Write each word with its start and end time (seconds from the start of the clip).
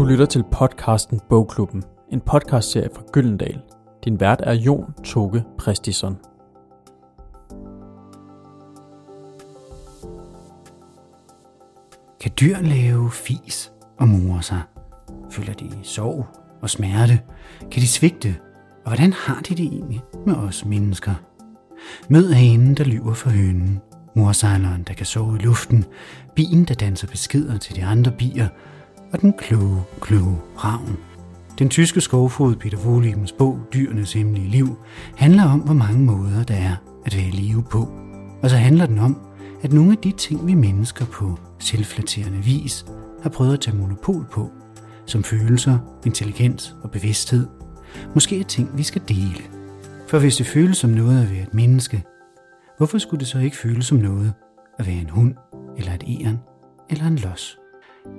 Du 0.00 0.04
lytter 0.04 0.26
til 0.26 0.44
podcasten 0.52 1.20
Bogklubben, 1.28 1.84
en 2.12 2.20
podcastserie 2.20 2.88
fra 2.94 3.02
Gyldendal. 3.12 3.60
Din 4.04 4.20
vært 4.20 4.40
er 4.42 4.52
Jon 4.52 4.94
Toge 5.04 5.44
Præstison. 5.58 6.16
Kan 12.20 12.30
dyr 12.40 12.56
lave 12.60 13.10
fis 13.10 13.72
og 13.98 14.08
mure 14.08 14.42
sig? 14.42 14.62
Føler 15.30 15.52
de 15.52 15.70
sorg 15.82 16.26
og 16.62 16.70
smerte? 16.70 17.20
Kan 17.60 17.82
de 17.82 17.88
svigte? 17.88 18.36
Og 18.84 18.90
hvordan 18.90 19.12
har 19.12 19.40
de 19.40 19.54
det 19.54 19.66
egentlig 19.66 20.02
med 20.26 20.34
os 20.34 20.64
mennesker? 20.64 21.14
Mød 22.08 22.32
hanen, 22.32 22.74
der 22.74 22.84
lyver 22.84 23.14
for 23.14 23.30
hønen. 23.30 23.80
Morsejleren, 24.16 24.82
der 24.82 24.94
kan 24.94 25.06
sove 25.06 25.36
i 25.36 25.42
luften. 25.42 25.84
Bien, 26.34 26.64
der 26.64 26.74
danser 26.74 27.06
beskeder 27.06 27.58
til 27.58 27.76
de 27.76 27.84
andre 27.84 28.12
bier. 28.12 28.48
Og 29.12 29.20
den 29.20 29.32
kloge, 29.32 29.82
kloge 30.00 30.38
ravn. 30.64 30.96
Den 31.58 31.68
tyske 31.68 32.00
skovfod 32.00 32.56
Peter 32.56 32.78
Wohlebens 32.78 33.32
bog 33.32 33.58
Dyrenes 33.74 34.12
Hemmelige 34.12 34.48
Liv 34.48 34.78
handler 35.16 35.44
om, 35.44 35.60
hvor 35.60 35.74
mange 35.74 36.04
måder 36.04 36.42
der 36.42 36.54
er 36.54 36.76
at 37.06 37.16
være 37.16 37.26
i 37.26 37.30
live 37.30 37.64
på. 37.70 37.88
Og 38.42 38.50
så 38.50 38.56
handler 38.56 38.86
den 38.86 38.98
om, 38.98 39.16
at 39.62 39.72
nogle 39.72 39.92
af 39.92 39.98
de 39.98 40.12
ting, 40.12 40.46
vi 40.46 40.54
mennesker 40.54 41.04
på 41.04 41.38
selvflatterende 41.58 42.38
vis 42.38 42.86
har 43.22 43.30
prøvet 43.30 43.52
at 43.52 43.60
tage 43.60 43.76
monopol 43.76 44.26
på, 44.32 44.50
som 45.06 45.24
følelser, 45.24 45.78
intelligens 46.06 46.76
og 46.82 46.90
bevidsthed, 46.90 47.46
måske 48.14 48.40
er 48.40 48.44
ting, 48.44 48.78
vi 48.78 48.82
skal 48.82 49.02
dele. 49.08 49.42
For 50.08 50.18
hvis 50.18 50.36
det 50.36 50.46
føles 50.46 50.76
som 50.76 50.90
noget 50.90 51.22
at 51.22 51.30
være 51.30 51.42
et 51.42 51.54
menneske, 51.54 52.04
hvorfor 52.76 52.98
skulle 52.98 53.20
det 53.20 53.28
så 53.28 53.38
ikke 53.38 53.56
føles 53.56 53.86
som 53.86 53.98
noget 53.98 54.32
at 54.78 54.86
være 54.86 55.00
en 55.00 55.10
hund, 55.10 55.34
eller 55.78 55.92
et 55.94 56.04
æren, 56.08 56.38
eller 56.90 57.06
en 57.06 57.16
los? 57.16 57.59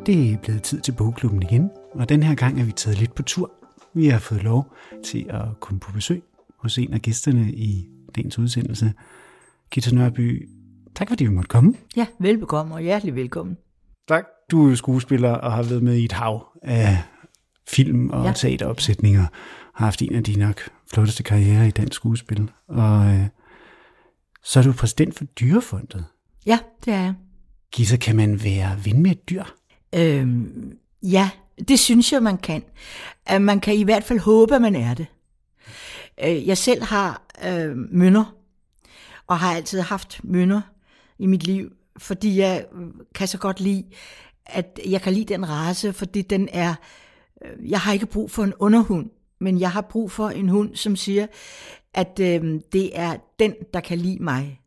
Det 0.06 0.34
er 0.34 0.38
blevet 0.38 0.64
tid 0.64 0.82
til 0.82 0.92
bogklubben 0.92 1.44
igen, 1.44 1.70
og 1.94 2.10
den 2.10 2.24
her 2.24 2.36
gang 2.36 2.62
er 2.62 2.66
vi 2.66 2.72
taget 2.72 3.00
lidt 3.00 3.16
på 3.16 3.24
tur. 3.24 3.52
Vi 3.94 4.08
har 4.08 4.20
fået 4.20 4.44
lov 4.44 4.76
til 5.06 5.26
at 5.30 5.60
komme 5.60 5.80
på 5.80 5.92
besøg 5.92 6.24
hos 6.58 6.78
en 6.78 6.94
af 6.94 7.02
gæsterne 7.02 7.52
i 7.54 7.90
dagens 8.16 8.40
udsendelse. 8.40 8.94
Gita 9.72 9.96
Nørby, 9.96 10.50
tak 10.96 11.10
fordi 11.10 11.24
vi 11.26 11.32
måtte 11.32 11.48
komme. 11.48 11.74
Ja, 11.96 12.08
velbekomme 12.20 12.76
og 12.76 12.82
hjertelig 12.82 13.16
velkommen. 13.16 13.58
Tak. 14.08 14.26
Du 14.52 14.66
er 14.66 14.70
jo 14.70 14.76
skuespiller 14.76 15.32
og 15.32 15.52
har 15.52 15.64
været 15.64 15.84
med 15.84 15.96
i 15.96 16.06
et 16.06 16.12
hav 16.12 16.48
af 16.64 16.98
film 17.68 18.10
og 18.10 18.26
ja. 18.26 18.34
Teateropsætninger. 18.34 19.26
Har 19.74 19.86
haft 19.86 20.02
en 20.02 20.16
af 20.16 20.24
de 20.24 20.40
nok 20.40 20.62
flotteste 20.94 21.24
karrierer 21.24 21.64
i 21.64 21.72
dansk 21.72 21.94
skuespil. 21.94 22.52
Og 22.68 23.06
øh, 23.06 23.28
så 24.44 24.60
er 24.60 24.64
du 24.64 24.74
præsident 24.74 25.16
for 25.16 25.24
Dyrefondet. 25.24 26.06
Ja, 26.46 26.60
det 26.86 26.94
er 26.94 27.02
jeg. 27.02 27.14
Gita, 27.72 27.98
kan 27.98 28.16
man 28.16 28.44
være 28.44 28.86
ven 28.86 29.04
med 29.04 29.12
et 29.12 29.30
dyr? 29.30 29.44
Øhm, 29.96 30.78
ja, 31.04 31.30
det 31.68 31.80
synes 31.80 32.14
jeg, 32.14 32.24
man 32.24 32.38
kan. 32.38 32.64
At 33.26 33.42
man 33.42 33.60
kan 33.60 33.76
i 33.76 33.84
hvert 33.84 34.04
fald 34.04 34.20
håbe, 34.20 34.56
at 34.56 34.62
man 34.62 34.76
er 34.76 34.94
det. 34.94 35.06
Øh, 36.24 36.48
Jeg 36.48 36.58
selv 36.58 36.84
har 36.84 37.22
øh, 37.48 37.78
mønner, 37.78 38.36
og 39.28 39.40
har 39.40 39.56
altid 39.56 39.80
haft 39.80 40.20
mønner 40.24 40.62
i 41.20 41.26
mit 41.26 41.44
liv, 41.44 41.72
fordi 41.98 42.38
jeg 42.40 42.66
øh, 42.76 42.88
kan 43.16 43.28
så 43.28 43.38
godt 43.38 43.60
lide, 43.60 43.84
at 44.46 44.80
jeg 44.90 45.02
kan 45.02 45.14
lide 45.14 45.34
den 45.34 45.50
race, 45.50 45.94
fordi 45.94 46.22
den 46.22 46.50
er, 46.52 46.76
øh, 47.46 47.70
jeg 47.72 47.80
har 47.80 47.94
ikke 47.94 48.06
brug 48.06 48.32
for 48.32 48.44
en 48.44 48.54
underhund, 48.60 49.10
men 49.40 49.60
jeg 49.60 49.72
har 49.72 49.82
brug 49.82 50.12
for 50.12 50.30
en 50.30 50.50
hund, 50.50 50.76
som 50.76 50.96
siger, 50.96 51.28
at 51.94 52.20
øh, 52.22 52.60
det 52.72 53.00
er 53.00 53.18
den, 53.40 53.54
der 53.74 53.80
kan 53.80 53.98
lide 53.98 54.24
mig. 54.24 54.60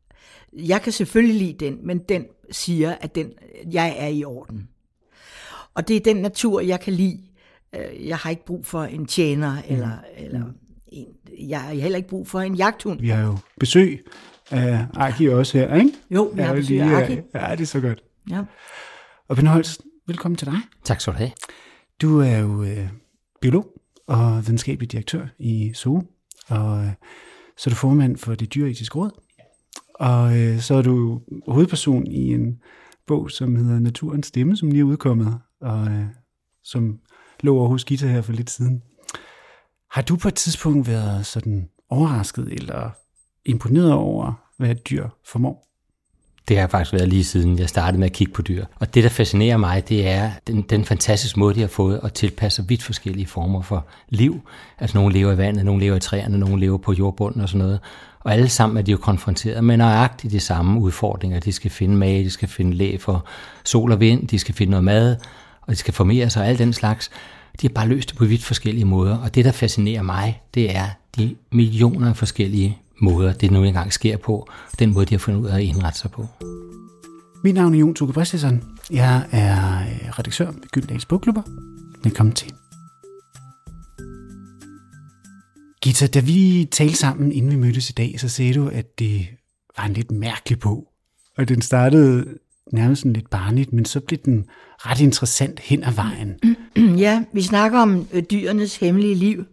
Jeg 0.53 0.83
kan 0.83 0.93
selvfølgelig 0.93 1.37
lide 1.37 1.65
den, 1.65 1.79
men 1.87 1.99
den 1.99 2.25
siger, 2.51 2.95
at 3.01 3.15
den, 3.15 3.33
jeg 3.73 3.95
er 3.99 4.09
i 4.09 4.25
orden. 4.25 4.69
Og 5.75 5.89
det 5.89 5.97
er 5.97 6.01
den 6.01 6.17
natur, 6.17 6.61
jeg 6.61 6.81
kan 6.81 6.93
lide. 6.93 7.21
Øh, 7.75 8.09
Jeg 8.09 8.17
har 8.17 8.31
ikke 8.31 8.45
brug 8.45 8.67
for 8.67 8.83
en 8.85 9.07
tjener, 9.07 9.57
eller, 9.69 9.91
eller 10.17 10.43
en, 10.89 11.07
jeg 11.49 11.61
har 11.61 11.75
heller 11.75 11.97
ikke 11.97 12.09
brug 12.09 12.29
for 12.29 12.41
en 12.41 12.55
jagthund. 12.55 13.01
Vi 13.01 13.09
har 13.09 13.23
jo 13.27 13.39
besøg 13.61 14.05
af 14.51 14.87
Aki 14.97 15.27
også 15.29 15.59
her, 15.59 15.75
ikke? 15.75 15.91
Jo, 16.11 16.23
vi 16.35 16.43
har 16.43 16.55
besøg 16.55 16.81
af 16.81 17.03
Aki. 17.03 17.13
Ja, 17.35 17.51
det 17.51 17.61
er 17.61 17.65
så 17.67 17.81
godt. 17.81 18.03
Ja. 18.31 18.43
Og 19.29 19.37
Ben 19.37 19.47
Holst, 19.47 19.83
velkommen 20.07 20.37
til 20.37 20.47
dig. 20.47 20.57
Tak 20.85 21.01
skal 21.01 21.13
du 21.13 21.19
have. 21.19 21.31
Du 22.03 22.21
er 22.21 22.39
jo 22.39 22.63
øh, 22.63 22.89
biolog 23.41 23.67
og 24.07 24.43
videnskabelig 24.47 24.93
direktør 24.93 25.27
i 25.39 25.71
SOE, 25.75 26.03
og 26.49 26.85
øh, 26.85 26.91
så 27.57 27.71
er 27.71 27.73
du 27.73 27.77
formand 27.77 28.17
for 28.17 28.35
det 28.35 28.55
dyretiske 28.55 28.95
råd. 28.99 29.11
Og 29.95 30.39
øh, 30.39 30.61
så 30.61 30.75
er 30.75 30.83
du 30.83 31.21
hovedperson 31.49 32.07
i 32.07 32.33
en 32.35 32.59
bog, 33.07 33.31
som 33.31 33.57
hedder 33.57 33.79
Naturens 33.81 34.27
Stemme, 34.27 34.57
som 34.57 34.71
lige 34.71 34.81
er 34.81 34.85
udkommet, 34.85 35.39
og 35.65 35.87
øh, 35.87 36.05
som 36.65 36.99
lå 37.41 37.59
over 37.59 37.69
hos 37.69 37.85
Gita 37.85 38.07
her 38.07 38.23
for 38.23 38.33
lidt 38.33 38.51
siden. 38.51 38.83
Har 39.91 40.03
du 40.03 40.17
på 40.17 40.29
et 40.29 40.35
tidspunkt 40.35 40.89
været 40.89 41.27
sådan 41.27 41.69
overrasket 41.91 42.49
eller 42.53 42.91
imponeret 43.45 43.93
over, 43.93 44.33
hvad 44.59 44.71
et 44.71 44.91
dyr 44.91 45.09
formår? 45.27 45.65
Det 46.49 46.59
har 46.59 46.67
faktisk 46.67 46.93
været 46.93 47.09
lige 47.09 47.25
siden 47.25 47.59
jeg 47.59 47.69
startede 47.69 47.99
med 47.99 48.07
at 48.07 48.13
kigge 48.13 48.33
på 48.33 48.43
dyr. 48.43 48.65
Og 48.81 48.95
det, 48.95 49.05
der 49.05 49.09
fascinerer 49.09 49.57
mig, 49.57 49.89
det 49.89 50.09
er 50.09 50.31
den, 50.47 50.63
den 50.63 50.85
fantastiske 50.85 51.41
måde, 51.41 51.55
de 51.55 51.61
har 51.61 51.69
fået 51.69 52.01
at 52.03 52.13
tilpasse 52.13 52.69
vidt 52.69 52.83
forskellige 52.83 53.27
former 53.27 53.63
for 53.63 53.87
liv. 54.09 54.41
Altså 54.79 54.99
nogle 54.99 55.15
lever 55.15 55.33
i 55.33 55.39
vandet, 55.39 55.65
nogle 55.65 55.81
lever 55.81 55.97
i 55.97 56.01
træerne, 56.01 56.39
nogle 56.39 56.61
lever 56.61 56.79
på 56.79 56.93
jordbunden 56.93 57.41
og 57.41 57.49
sådan 57.49 57.59
noget. 57.59 57.81
Og 58.21 58.33
alle 58.33 58.49
sammen 58.49 58.77
er 58.77 58.83
de 58.83 58.91
jo 58.91 58.97
konfronteret 58.97 59.65
med 59.65 59.77
nøjagtigt 59.77 60.33
de 60.33 60.41
samme 60.41 60.81
udfordringer. 60.81 61.41
De 61.41 61.53
skal 61.53 61.71
finde 61.71 61.97
mad, 61.97 62.25
de 62.25 62.31
skal 62.31 62.49
finde 62.49 62.75
læ 62.75 62.97
for 62.97 63.27
sol 63.65 63.93
og 63.93 64.01
vind, 64.01 64.29
de 64.29 64.39
skal 64.39 64.55
finde 64.55 64.71
noget 64.71 64.85
mad, 64.85 65.17
og 65.67 65.73
de 65.73 65.77
skal 65.77 65.95
formere 65.95 66.31
sig 66.31 66.43
og 66.43 66.49
alt 66.49 66.59
den 66.59 66.73
slags. 66.73 67.11
De 67.61 67.67
har 67.67 67.73
bare 67.73 67.89
løst 67.89 68.09
det 68.09 68.19
på 68.19 68.25
vidt 68.25 68.45
forskellige 68.45 68.85
måder. 68.85 69.17
Og 69.17 69.35
det, 69.35 69.45
der 69.45 69.53
fascinerer 69.53 70.03
mig, 70.03 70.43
det 70.55 70.77
er 70.77 70.87
de 71.17 71.37
millioner 71.53 72.09
af 72.09 72.17
forskellige 72.17 72.79
måder, 73.01 73.33
det 73.33 73.51
nu 73.51 73.65
engang 73.65 73.93
sker 73.93 74.17
på. 74.17 74.49
Den 74.79 74.93
måde, 74.93 75.07
de 75.07 75.15
har 75.15 75.19
fundet 75.19 75.41
ud 75.41 75.47
af 75.47 75.57
at 75.57 75.63
indrette 75.63 75.99
sig 75.99 76.11
på. 76.11 76.27
Mit 77.45 77.55
navn 77.55 77.75
er 77.75 77.79
Jon 77.79 77.95
Tuke 77.95 78.13
Præstison. 78.13 78.63
Jeg 78.91 79.27
er 79.31 79.81
øh, 79.81 80.19
redaktør 80.19 80.47
ved 80.47 80.71
Gyldendals 80.73 81.07
Bogklubber. 81.07 81.43
Velkommen 82.05 82.35
til. 82.35 82.53
Gita, 85.83 86.07
da 86.07 86.21
vi 86.21 86.69
talte 86.71 86.97
sammen, 86.97 87.33
inden 87.33 87.51
vi 87.51 87.57
mødtes 87.57 87.91
i 87.91 87.93
dag, 87.93 88.21
så 88.21 88.29
sagde 88.29 88.55
du, 88.55 88.69
at 88.69 88.99
det 88.99 89.27
var 89.77 89.85
en 89.85 89.93
lidt 89.93 90.11
mærkelig 90.11 90.59
bog. 90.59 90.89
Og 91.39 91.49
den 91.49 91.63
startede 91.63 92.25
nærmest 92.73 93.01
sådan 93.03 93.13
lidt 93.13 93.31
barnligt, 93.31 93.73
men 93.73 93.85
så 93.85 94.01
blev 94.01 94.19
den 94.25 94.47
ret 94.79 95.01
interessant 95.01 95.61
hen 95.61 95.85
ad 95.85 95.93
vejen. 95.93 96.39
ja, 97.05 97.25
vi 97.33 97.43
snakker 97.43 97.79
om 97.79 98.09
øh, 98.13 98.23
dyrenes 98.23 98.77
hemmelige 98.77 99.15
liv. 99.15 99.45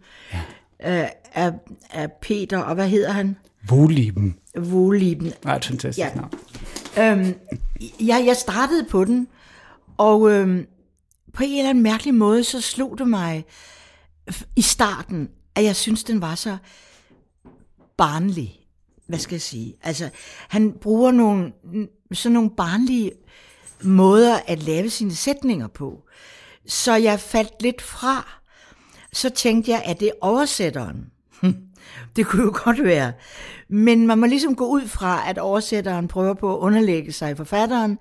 Ja. 0.82 1.02
Øh, 1.02 1.08
af, 1.34 1.52
af 1.90 2.12
Peter, 2.22 2.58
og 2.58 2.74
hvad 2.74 2.88
hedder 2.88 3.10
han? 3.12 3.36
Wohleben. 3.70 4.36
Wohleben. 4.58 5.32
var 5.44 5.56
et 5.56 5.64
fantastisk 5.64 5.98
Ja. 5.98 6.08
ja. 6.08 6.14
navn. 6.14 7.22
Øhm, 7.24 7.34
jeg, 8.00 8.22
jeg 8.26 8.36
startede 8.36 8.84
på 8.90 9.04
den, 9.04 9.28
og 9.96 10.30
øhm, 10.30 10.66
på 11.34 11.42
en 11.46 11.58
eller 11.58 11.70
anden 11.70 11.82
mærkelig 11.82 12.14
måde, 12.14 12.44
så 12.44 12.60
slog 12.60 12.98
det 12.98 13.08
mig 13.08 13.44
i 14.56 14.62
starten, 14.62 15.28
at 15.54 15.64
jeg 15.64 15.76
synes, 15.76 16.04
den 16.04 16.20
var 16.20 16.34
så 16.34 16.56
barnlig. 17.96 18.58
Hvad 19.06 19.18
skal 19.18 19.34
jeg 19.34 19.42
sige? 19.42 19.74
Altså, 19.82 20.10
han 20.48 20.72
bruger 20.80 21.10
nogle, 21.10 21.52
sådan 22.14 22.34
nogle 22.34 22.50
barnlige 22.50 23.12
måder 23.82 24.38
at 24.46 24.62
lave 24.62 24.90
sine 24.90 25.14
sætninger 25.14 25.68
på. 25.68 26.02
Så 26.66 26.94
jeg 26.94 27.20
faldt 27.20 27.62
lidt 27.62 27.82
fra. 27.82 28.40
Så 29.12 29.30
tænkte 29.30 29.70
jeg, 29.70 29.82
at 29.86 30.00
det 30.00 30.08
er 30.08 30.12
oversætteren. 30.20 31.06
Hm, 31.40 31.56
det 32.16 32.26
kunne 32.26 32.42
jo 32.42 32.52
godt 32.64 32.84
være. 32.84 33.12
Men 33.68 34.06
man 34.06 34.18
må 34.18 34.26
ligesom 34.26 34.56
gå 34.56 34.66
ud 34.66 34.86
fra, 34.86 35.30
at 35.30 35.38
oversætteren 35.38 36.08
prøver 36.08 36.34
på 36.34 36.54
at 36.54 36.58
underlægge 36.58 37.12
sig 37.12 37.30
i 37.30 37.34
forfatteren. 37.34 37.98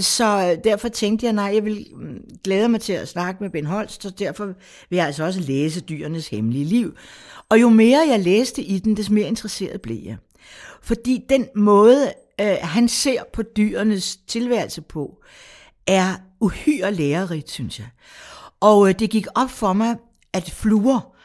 Så 0.00 0.60
derfor 0.64 0.88
tænkte 0.88 1.26
jeg, 1.26 1.32
nej, 1.32 1.50
jeg 1.54 1.64
vil 1.64 1.86
mm, 1.96 2.20
glæde 2.44 2.68
mig 2.68 2.80
til 2.80 2.92
at 2.92 3.08
snakke 3.08 3.42
med 3.42 3.50
Ben 3.50 3.66
Holst, 3.66 4.06
og 4.06 4.18
derfor 4.18 4.46
vil 4.90 4.96
jeg 4.96 5.06
altså 5.06 5.24
også 5.24 5.40
læse 5.40 5.80
dyrenes 5.80 6.28
hemmelige 6.28 6.64
liv. 6.64 6.94
Og 7.48 7.60
jo 7.60 7.68
mere 7.68 8.06
jeg 8.08 8.20
læste 8.20 8.62
i 8.62 8.78
den, 8.78 8.96
des 8.96 9.10
mere 9.10 9.28
interesseret 9.28 9.80
blev 9.80 9.98
jeg. 10.04 10.16
Fordi 10.82 11.24
den 11.28 11.46
måde, 11.56 12.12
øh, 12.40 12.56
han 12.62 12.88
ser 12.88 13.22
på 13.32 13.42
dyrenes 13.42 14.16
tilværelse 14.16 14.82
på, 14.82 15.22
er 15.86 16.14
uhyre 16.40 16.94
lærerigt, 16.94 17.50
synes 17.50 17.78
jeg. 17.78 17.88
Og 18.60 18.88
øh, 18.88 18.94
det 18.98 19.10
gik 19.10 19.26
op 19.34 19.50
for 19.50 19.72
mig, 19.72 19.96
at 20.32 20.50
fluer 20.50 21.16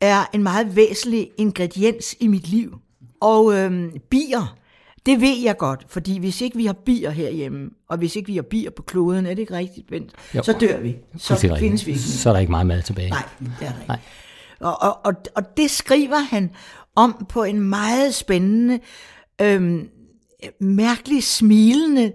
er 0.00 0.24
en 0.34 0.42
meget 0.42 0.76
væsentlig 0.76 1.30
ingrediens 1.38 2.16
i 2.20 2.26
mit 2.26 2.48
liv. 2.48 2.78
Og 3.20 3.54
øhm, 3.54 3.92
bier, 4.10 4.56
det 5.06 5.20
ved 5.20 5.36
jeg 5.42 5.56
godt, 5.56 5.86
fordi 5.88 6.18
hvis 6.18 6.40
ikke 6.40 6.56
vi 6.56 6.66
har 6.66 6.72
bier 6.72 7.10
herhjemme, 7.10 7.70
og 7.88 7.98
hvis 7.98 8.16
ikke 8.16 8.26
vi 8.26 8.34
har 8.34 8.42
bier 8.42 8.70
på 8.70 8.82
kloden, 8.82 9.26
er 9.26 9.30
det 9.30 9.38
ikke 9.38 9.54
rigtigt, 9.54 9.86
Bent? 9.88 10.12
Jo. 10.34 10.42
Så 10.42 10.52
dør 10.52 10.80
vi. 10.80 10.96
Så 11.18 11.56
findes 11.58 11.86
vi 11.86 11.90
ikke. 11.90 12.02
Så 12.02 12.28
er 12.28 12.32
der 12.32 12.40
ikke 12.40 12.50
meget 12.50 12.66
mad 12.66 12.82
tilbage. 12.82 13.10
Nej, 13.10 13.22
det 13.38 13.48
er 13.48 13.58
der 13.58 13.66
ikke. 13.66 13.88
Nej. 13.88 13.98
Og, 14.60 14.82
og, 14.82 14.98
og, 15.04 15.14
og 15.34 15.42
det 15.56 15.70
skriver 15.70 16.18
han 16.18 16.50
om 16.96 17.26
på 17.28 17.42
en 17.44 17.60
meget 17.60 18.14
spændende, 18.14 18.80
øhm, 19.40 19.88
mærkelig 20.60 21.22
smilende, 21.24 22.12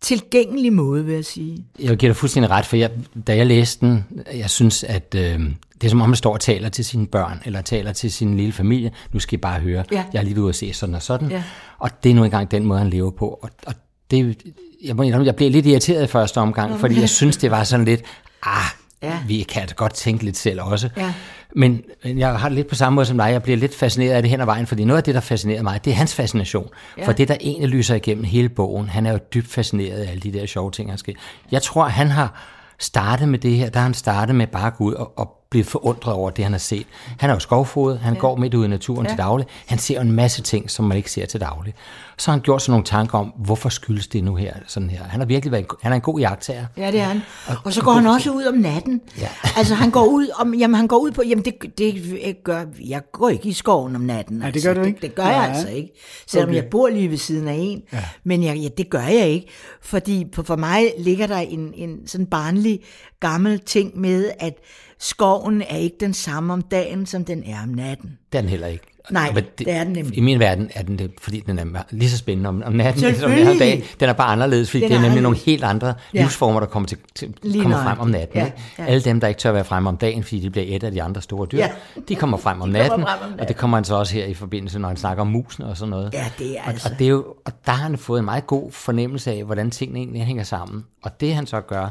tilgængelig 0.00 0.72
måde, 0.72 1.04
vil 1.04 1.14
jeg 1.14 1.24
sige. 1.24 1.64
Jeg 1.78 1.96
giver 1.96 2.12
dig 2.12 2.16
fuldstændig 2.16 2.50
ret, 2.50 2.66
for 2.66 2.76
jeg, 2.76 2.90
da 3.26 3.36
jeg 3.36 3.46
læste 3.46 3.86
den, 3.86 4.04
jeg 4.34 4.50
synes, 4.50 4.84
at 4.84 5.14
øh, 5.16 5.22
det 5.22 5.84
er 5.84 5.88
som 5.88 6.00
om, 6.00 6.08
man 6.08 6.16
står 6.16 6.32
og 6.32 6.40
taler 6.40 6.68
til 6.68 6.84
sine 6.84 7.06
børn, 7.06 7.42
eller 7.44 7.60
taler 7.60 7.92
til 7.92 8.12
sin 8.12 8.36
lille 8.36 8.52
familie. 8.52 8.92
Nu 9.12 9.20
skal 9.20 9.34
I 9.38 9.40
bare 9.40 9.60
høre, 9.60 9.84
Ja. 9.92 10.04
jeg 10.12 10.18
er 10.18 10.24
lige 10.24 10.36
ved 10.42 10.48
at 10.48 10.54
se 10.54 10.72
sådan 10.72 10.94
og 10.94 11.02
sådan. 11.02 11.30
Ja. 11.30 11.42
Og 11.78 12.02
det 12.04 12.10
er 12.10 12.14
nu 12.14 12.24
engang 12.24 12.50
den 12.50 12.64
måde, 12.64 12.78
han 12.78 12.90
lever 12.90 13.10
på. 13.10 13.38
Og, 13.42 13.50
og 13.66 13.74
det, 14.10 14.38
jeg, 14.84 14.90
indrømme, 14.90 15.26
jeg 15.26 15.36
blev 15.36 15.50
lidt 15.50 15.66
irriteret 15.66 16.04
i 16.04 16.06
første 16.06 16.38
omgang, 16.38 16.80
fordi 16.80 17.00
jeg 17.00 17.08
synes, 17.08 17.36
det 17.36 17.50
var 17.50 17.64
sådan 17.64 17.84
lidt, 17.84 18.02
ah, 18.42 18.64
Ja. 19.02 19.18
vi 19.26 19.42
kan 19.42 19.60
altså 19.62 19.76
godt 19.76 19.94
tænke 19.94 20.24
lidt 20.24 20.36
selv 20.36 20.62
også. 20.62 20.88
Ja. 20.96 21.14
Men, 21.56 21.82
men 22.04 22.18
jeg 22.18 22.38
har 22.38 22.48
det 22.48 22.56
lidt 22.56 22.68
på 22.68 22.74
samme 22.74 22.94
måde 22.94 23.06
som 23.06 23.18
dig. 23.18 23.32
Jeg 23.32 23.42
bliver 23.42 23.56
lidt 23.56 23.74
fascineret 23.74 24.12
af 24.12 24.22
det 24.22 24.30
hen 24.30 24.40
ad 24.40 24.44
vejen, 24.44 24.66
fordi 24.66 24.84
noget 24.84 24.98
af 24.98 25.04
det, 25.04 25.14
der 25.14 25.20
fascinerer 25.20 25.62
mig, 25.62 25.84
det 25.84 25.90
er 25.90 25.94
hans 25.94 26.14
fascination. 26.14 26.68
Ja. 26.98 27.06
For 27.06 27.12
det, 27.12 27.28
der 27.28 27.36
egentlig 27.40 27.68
lyser 27.68 27.94
igennem 27.94 28.24
hele 28.24 28.48
bogen, 28.48 28.88
han 28.88 29.06
er 29.06 29.12
jo 29.12 29.18
dybt 29.34 29.48
fascineret 29.48 30.00
af 30.00 30.10
alle 30.10 30.20
de 30.20 30.32
der 30.32 30.46
sjove 30.46 30.70
ting, 30.70 30.90
han 30.90 30.98
skal. 30.98 31.14
Jeg 31.52 31.62
tror, 31.62 31.84
han 31.84 32.08
har 32.08 32.44
startet 32.78 33.28
med 33.28 33.38
det 33.38 33.56
her, 33.56 33.70
der 33.70 33.80
han 33.80 33.94
startet 33.94 34.34
med 34.34 34.46
bare 34.46 34.66
at 34.66 34.76
gå 34.76 34.84
ud 34.84 34.92
og, 34.92 35.18
og 35.18 35.37
blive 35.50 35.64
forundret 35.64 36.14
over 36.14 36.30
det, 36.30 36.44
han 36.44 36.52
har 36.52 36.58
set. 36.58 36.86
Han 37.18 37.30
er 37.30 37.34
jo 37.34 37.40
skovfodet, 37.40 37.98
han 37.98 38.14
ja. 38.14 38.20
går 38.20 38.36
midt 38.36 38.54
ude 38.54 38.66
i 38.66 38.68
naturen 38.68 39.06
ja. 39.06 39.10
til 39.10 39.18
daglig. 39.18 39.46
Han 39.66 39.78
ser 39.78 40.00
en 40.00 40.12
masse 40.12 40.42
ting, 40.42 40.70
som 40.70 40.84
man 40.84 40.96
ikke 40.96 41.10
ser 41.10 41.26
til 41.26 41.40
daglig. 41.40 41.74
Så 42.18 42.30
har 42.30 42.36
han 42.36 42.42
gjort 42.42 42.62
sig 42.62 42.70
nogle 42.70 42.84
tanker 42.84 43.18
om, 43.18 43.26
hvorfor 43.26 43.68
skyldes 43.68 44.06
det 44.06 44.24
nu 44.24 44.34
her, 44.34 44.54
sådan 44.66 44.90
her. 44.90 45.04
Han 45.04 45.20
har 45.20 45.26
virkelig 45.26 45.52
været 45.52 45.62
en, 45.62 45.68
han 45.82 45.92
er 45.92 45.96
en 45.96 46.02
god 46.02 46.20
jagttager. 46.20 46.66
Ja, 46.76 46.90
det 46.90 47.00
er 47.00 47.04
han. 47.04 47.22
Og 47.64 47.72
så 47.72 47.82
går 47.82 47.92
han 47.92 48.06
også 48.06 48.30
ud 48.30 48.44
om 48.44 48.54
natten. 48.54 49.00
Ja. 49.18 49.28
Altså, 49.56 49.74
han 49.74 49.90
går 49.90 50.04
ud 50.04 50.28
om, 50.40 50.54
jamen, 50.54 50.74
han 50.74 50.86
går 50.86 50.98
ud 50.98 51.10
på, 51.10 51.22
jamen, 51.22 51.44
det, 51.44 51.54
det 51.78 52.36
gør, 52.44 52.64
jeg 52.88 53.02
går 53.12 53.28
ikke 53.28 53.48
i 53.48 53.52
skoven 53.52 53.96
om 53.96 54.02
natten. 54.02 54.40
det 54.40 54.46
altså. 54.46 54.68
gør 54.68 54.74
du 54.74 54.82
ikke? 54.82 54.96
Det, 54.96 55.02
det 55.02 55.14
gør 55.14 55.26
jeg 55.26 55.36
Nej. 55.36 55.48
altså 55.48 55.68
ikke. 55.68 55.88
Selvom 56.26 56.48
Okay. 56.48 56.62
jeg 56.62 56.70
bor 56.70 56.88
lige 56.88 57.10
ved 57.10 57.18
siden 57.18 57.48
af 57.48 57.56
en. 57.58 57.82
Ja. 57.92 58.04
Men 58.24 58.42
jeg, 58.42 58.56
ja, 58.56 58.68
det 58.78 58.90
gør 58.90 59.02
jeg 59.02 59.28
ikke. 59.28 59.46
Fordi 59.82 60.26
for, 60.34 60.42
for 60.42 60.56
mig 60.56 60.92
ligger 60.98 61.26
der 61.26 61.38
en, 61.38 61.72
en 61.74 62.06
sådan 62.06 62.26
barnlig, 62.26 62.80
gammel 63.20 63.58
ting 63.60 64.00
med, 64.00 64.30
at 64.38 64.54
skoven 64.98 65.62
er 65.62 65.76
ikke 65.76 65.96
den 66.00 66.14
samme 66.14 66.52
om 66.52 66.62
dagen, 66.62 67.06
som 67.06 67.24
den 67.24 67.42
er 67.46 67.62
om 67.62 67.68
natten. 67.68 68.18
Det 68.32 68.38
er 68.38 68.42
den 68.42 68.50
heller 68.50 68.66
ikke. 68.66 68.84
Nej, 69.10 69.32
Men 69.34 69.44
det 69.58 69.72
er 69.72 69.84
den 69.84 69.92
nemlig. 69.92 70.18
I 70.18 70.20
min 70.20 70.38
verden 70.38 70.70
er 70.74 70.82
den 70.82 70.98
det, 70.98 71.10
fordi 71.20 71.40
den 71.40 71.58
er 71.58 71.82
lige 71.90 72.10
så 72.10 72.16
spændende 72.18 72.48
om, 72.48 72.62
om 72.66 72.72
natten, 72.72 73.14
som 73.14 73.30
den 73.30 73.38
er 73.46 73.50
om 73.50 73.58
dagen. 73.58 73.82
Den 74.00 74.08
er 74.08 74.12
bare 74.12 74.28
anderledes, 74.32 74.70
fordi 74.70 74.82
Den 74.82 74.90
det 74.90 74.96
er 74.96 75.00
nemlig 75.00 75.22
nogle 75.22 75.36
anderledes. 75.36 75.44
helt 75.44 75.64
andre 75.64 75.94
Ja. 76.14 76.20
livsformer, 76.20 76.60
der 76.60 76.66
kommer, 76.66 76.86
til, 76.86 76.98
til, 77.14 77.34
Lige 77.42 77.62
kommer 77.62 77.82
frem 77.82 77.98
om 77.98 78.08
natten. 78.08 78.38
Ja, 78.38 78.44
Ikke? 78.44 78.56
ja. 78.78 78.84
Alle 78.86 79.00
dem, 79.00 79.20
der 79.20 79.28
ikke 79.28 79.38
tør 79.38 79.52
være 79.52 79.64
fremme 79.64 79.88
om 79.88 79.96
dagen, 79.96 80.22
fordi 80.24 80.40
de 80.40 80.50
bliver 80.50 80.76
et 80.76 80.82
af 80.84 80.92
de 80.92 81.02
andre 81.02 81.22
store 81.22 81.46
dyr, 81.52 81.58
Ja. 81.58 81.70
de 82.08 82.14
kommer 82.16 82.36
frem 82.36 82.60
om 82.60 82.68
De 82.68 82.72
natten, 82.72 82.90
frem 82.90 83.02
om 83.02 83.08
og 83.22 83.28
det 83.30 83.36
natten. 83.38 83.56
kommer 83.56 83.76
han 83.76 83.84
så 83.84 83.94
også 83.94 84.14
her 84.14 84.24
i 84.26 84.34
forbindelse, 84.34 84.78
når 84.78 84.88
han 84.88 84.96
snakker 84.96 85.20
om 85.20 85.26
musene 85.26 85.66
og 85.66 85.76
sådan 85.76 85.90
noget. 85.90 86.10
Ja, 86.14 86.24
det 86.38 86.58
er 86.58 86.62
og, 86.62 86.68
altså- 86.68 86.88
og, 86.92 86.98
det 86.98 87.04
er 87.04 87.08
jo, 87.08 87.24
og 87.46 87.52
der 87.66 87.72
har 87.72 87.82
han 87.82 87.98
fået 87.98 88.18
en 88.18 88.24
meget 88.24 88.46
god 88.46 88.72
fornemmelse 88.72 89.30
af, 89.32 89.44
hvordan 89.44 89.70
tingene 89.70 89.98
egentlig 89.98 90.22
hænger 90.24 90.44
sammen. 90.44 90.84
Og 91.02 91.20
det 91.20 91.34
han 91.34 91.46
så 91.46 91.60
gør, 91.60 91.88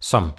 som 0.00 0.30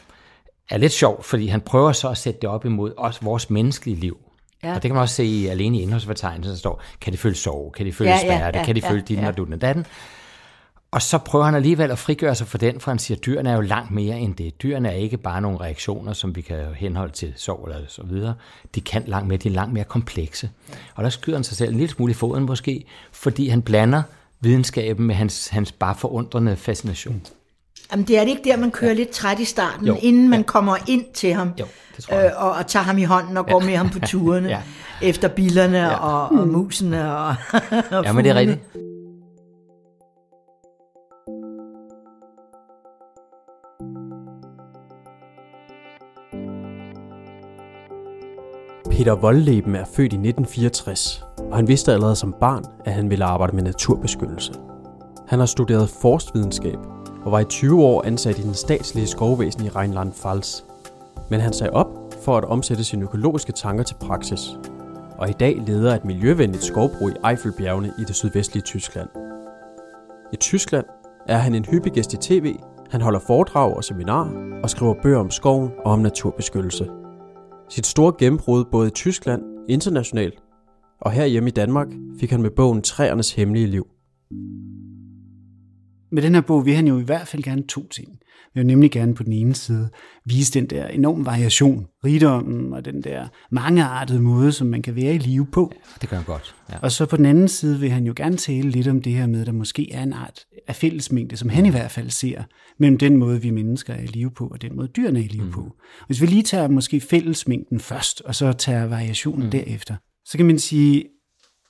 er 0.70 0.78
lidt 0.78 0.92
sjovt, 0.92 1.26
fordi 1.26 1.48
han 1.48 1.62
prøver 1.62 1.92
så 1.92 2.10
at 2.10 2.18
sætte 2.18 2.40
det 2.42 2.50
op 2.50 2.66
imod 2.66 2.94
også 2.98 3.22
vores 3.24 3.50
menneskelige 3.50 4.00
liv. 4.00 4.18
Ja. 4.64 4.70
Og 4.70 4.76
det 4.76 4.82
kan 4.82 4.94
man 4.94 5.02
også 5.02 5.16
se 5.16 5.24
i, 5.24 5.48
alene 5.48 5.78
i 5.78 5.82
indholdsfortegnelsen, 5.82 6.52
der 6.52 6.58
står, 6.58 6.82
kan 7.02 7.14
det 7.14 7.20
føle 7.20 7.36
sorg, 7.36 7.74
kan 7.78 7.86
det 7.86 7.96
føle 7.96 8.10
Ja, 8.10 8.16
ja, 8.16 8.22
smerte, 8.38 8.60
ja, 8.60 8.66
kan 8.66 8.76
det 8.76 8.84
ja, 8.84 8.92
føle 8.92 9.02
dit 9.02 9.18
ja. 9.18 9.28
og 9.28 9.48
og 9.52 9.62
datten. 9.62 9.86
Og 10.92 11.02
så 11.02 11.18
prøver 11.18 11.46
han 11.46 11.56
alligevel 11.56 11.92
at 11.92 11.98
frigøre 11.98 12.36
sig 12.36 12.48
for 12.48 12.58
den, 12.58 12.80
for 12.80 12.92
han 12.92 13.00
siger, 13.00 13.18
at 13.18 13.26
dyrene 13.26 13.50
er 13.50 13.56
jo 13.56 13.62
langt 13.62 13.92
mere 13.92 14.20
end 14.20 14.36
det. 14.36 14.62
Dyrene 14.62 14.90
er 14.90 14.94
ikke 14.94 15.18
bare 15.18 15.42
nogle 15.42 15.58
reaktioner, 15.60 16.14
som 16.14 16.36
vi 16.36 16.42
kan 16.42 16.66
henholde 16.76 17.14
til 17.14 17.34
sorg 17.36 17.68
eller 17.68 17.88
så 17.88 18.04
videre. 18.04 18.34
De 18.76 18.82
kan 18.82 19.04
langt 19.08 19.28
mere, 19.28 19.38
de 19.38 19.48
er 19.48 19.54
langt 19.54 19.74
mere 19.74 19.84
komplekse. 19.84 20.50
Og 20.96 21.04
der 21.04 21.10
skyder 21.10 21.38
han 21.38 21.44
sig 21.44 21.58
selv 21.58 21.72
en 21.72 21.78
lille 21.78 21.94
smule 21.94 22.12
i 22.12 22.14
foden 22.14 22.46
måske, 22.46 22.86
fordi 23.12 23.48
han 23.48 23.62
blander 23.62 24.04
videnskaben 24.40 25.08
med 25.08 25.16
hans, 25.16 25.48
hans 25.48 25.72
bare 25.72 25.96
forundrende 25.96 26.56
fascination. 26.56 27.22
Jamen, 27.92 28.06
det 28.08 28.18
er 28.18 28.22
det 28.22 28.30
ikke 28.30 28.42
der, 28.50 28.58
man 28.58 28.72
kører 28.72 28.94
lidt 28.94 29.10
træt 29.10 29.40
i 29.40 29.46
starten, 29.46 29.88
Jo, 29.88 29.98
inden 30.02 30.30
man 30.30 30.40
ja. 30.40 30.46
kommer 30.46 30.76
ind 30.88 31.06
til 31.14 31.34
ham, 31.34 31.52
Jo, 31.60 31.66
det 31.96 32.04
tror 32.04 32.16
jeg. 32.16 32.26
øh, 32.38 32.44
og, 32.46 32.52
og 32.52 32.68
tager 32.68 32.84
ham 32.84 32.98
i 32.98 33.04
hånden 33.04 33.38
og 33.38 33.46
går 33.46 33.60
med 33.60 33.76
ham 33.76 33.90
på 33.90 34.00
turene, 34.12 34.50
Ja. 34.50 34.62
ja. 35.02 35.08
efter 35.08 35.28
billerne 35.28 35.78
Ja. 35.78 35.84
ja. 35.88 35.96
og, 35.98 36.40
og 36.40 36.48
musene 36.48 37.12
og, 37.18 37.28
og 37.92 38.04
Ja, 38.04 38.12
men 38.14 38.24
det 38.26 38.32
er 38.32 38.36
rigtigt. 38.36 38.60
Peter 48.92 49.16
Voldleben 49.16 49.76
er 49.76 49.86
født 49.86 50.14
i 50.14 50.16
1964, 50.16 51.24
og 51.52 51.56
han 51.56 51.68
vidste 51.68 51.94
allerede 51.94 52.16
som 52.16 52.36
barn, 52.40 52.64
at 52.86 52.94
han 52.94 53.10
ville 53.10 53.26
arbejde 53.26 53.56
med 53.56 53.64
naturbeskyttelse. 53.64 54.54
Han 55.28 55.40
har 55.40 55.46
studeret 55.46 55.90
forstvidenskab 56.02 56.78
og 57.28 57.34
var 57.34 57.40
i 57.40 57.46
20 57.46 57.84
år 57.84 58.06
ansat 58.06 58.40
i 58.40 58.42
den 58.42 58.54
statslige 58.54 59.08
skovvæsen 59.08 59.66
i 59.66 59.70
Rheinland-Pfalz. 59.70 60.64
Men 61.30 61.40
han 61.40 61.54
sagde 61.54 61.74
op 61.74 61.88
for 62.22 62.38
at 62.38 62.46
omsætte 62.46 62.84
sine 62.84 63.04
økologiske 63.04 63.52
tanker 63.52 63.84
til 63.84 63.96
praksis, 63.96 64.40
og 65.18 65.30
i 65.30 65.34
dag 65.34 65.64
leder 65.68 65.96
et 65.96 66.06
miljøvenligt 66.06 66.64
skovbrug 66.64 67.10
i 67.10 67.30
Eiffelbjergene 67.30 67.94
i 68.00 68.04
det 68.04 68.16
sydvestlige 68.16 68.64
Tyskland. 68.64 69.10
I 70.34 70.36
Tyskland 70.36 70.86
er 71.28 71.38
han 71.38 71.56
en 71.56 71.66
hyppig 71.66 71.92
gæst 71.92 72.14
i 72.14 72.18
tv, 72.18 72.56
han 72.90 73.02
holder 73.02 73.20
foredrag 73.20 73.76
og 73.76 73.84
seminarer 73.84 74.60
og 74.64 74.70
skriver 74.70 74.94
bøger 75.04 75.20
om 75.20 75.32
skoven 75.32 75.72
og 75.86 75.92
om 75.92 76.00
naturbeskyttelse. 76.00 76.90
Sit 77.70 77.86
store 77.86 78.14
gennembrud 78.20 78.66
både 78.72 78.88
i 78.88 78.92
Tyskland, 78.92 79.42
internationalt 79.70 80.44
og 81.02 81.12
herhjemme 81.12 81.50
i 81.50 81.54
Danmark 81.54 81.88
fik 82.20 82.32
han 82.32 82.42
med 82.42 82.50
bogen 82.50 82.82
Træernes 82.82 83.34
Hemmelige 83.34 83.68
Liv. 83.68 83.88
Med 86.12 86.22
den 86.22 86.34
her 86.34 86.42
bog 86.42 86.66
vil 86.66 86.76
han 86.76 86.88
jo 86.88 87.00
i 87.00 87.04
hvert 87.04 87.28
fald 87.28 87.44
gerne 87.44 87.68
to 87.68 87.88
ting. 87.88 88.08
Vi 88.54 88.60
vil 88.60 88.68
nemlig 88.68 88.92
gerne 88.92 89.16
på 89.16 89.24
den 89.24 89.34
ene 89.34 89.56
side 89.56 89.90
vise 90.26 90.54
den 90.54 90.66
der 90.66 90.88
enorm 90.88 91.26
variation, 91.26 91.86
rigdommen 92.06 92.74
og 92.74 92.86
den 92.86 93.04
der 93.04 93.28
mangeartede 93.52 94.22
måde, 94.22 94.52
som 94.52 94.68
man 94.68 94.82
kan 94.82 94.96
være 94.96 95.16
i 95.16 95.18
live 95.18 95.48
på. 95.52 95.74
Det 96.02 96.10
gør 96.10 96.18
han 96.18 96.26
godt. 96.26 96.56
Ja. 96.72 96.78
Og 96.82 96.92
så 96.92 97.06
på 97.06 97.18
den 97.18 97.26
anden 97.26 97.48
side 97.48 97.80
vil 97.80 97.90
han 97.90 98.06
jo 98.06 98.14
gerne 98.16 98.38
tale 98.38 98.70
lidt 98.70 98.88
om 98.88 99.02
det 99.02 99.14
her 99.14 99.28
med, 99.28 99.42
at 99.42 99.48
der 99.48 99.54
måske 99.54 99.92
er 99.92 100.04
en 100.04 100.14
art 100.14 100.46
af 100.68 100.76
fællesmængde, 100.76 101.38
som 101.38 101.50
han 101.50 101.66
i 101.66 101.70
hvert 101.70 101.92
fald 101.92 102.10
ser, 102.10 102.44
mellem 102.80 102.98
den 102.98 103.18
måde, 103.18 103.42
vi 103.42 103.50
mennesker 103.50 103.94
er 103.94 104.02
i 104.02 104.06
live 104.06 104.32
på, 104.32 104.48
og 104.48 104.62
den 104.62 104.76
måde, 104.76 104.88
dyrene 104.88 105.20
er 105.20 105.24
i 105.24 105.28
live 105.28 105.46
mm. 105.46 105.52
på. 105.52 105.76
Hvis 106.08 106.22
vi 106.22 106.26
lige 106.26 106.44
tager 106.44 106.68
måske 106.68 107.00
fællesmængden 107.00 107.80
først, 107.80 108.22
og 108.22 108.36
så 108.36 108.54
tager 108.54 108.86
variationen 108.86 109.44
mm. 109.44 109.52
derefter, 109.52 109.96
så 110.26 110.38
kan 110.38 110.46
man 110.46 110.60
sige, 110.60 111.04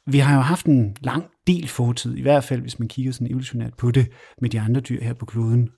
vi 0.07 0.17
har 0.17 0.35
jo 0.35 0.41
haft 0.41 0.65
en 0.65 0.97
lang 1.01 1.23
del 1.47 1.67
fortid, 1.67 2.17
i 2.17 2.21
hvert 2.21 2.43
fald 2.43 2.61
hvis 2.61 2.79
man 2.79 2.87
kigger 2.87 3.11
sådan 3.11 3.27
evolutionært 3.27 3.73
på 3.77 3.91
det, 3.91 4.07
med 4.41 4.49
de 4.49 4.59
andre 4.59 4.81
dyr 4.81 5.03
her 5.03 5.13
på 5.13 5.25
kloden. 5.25 5.69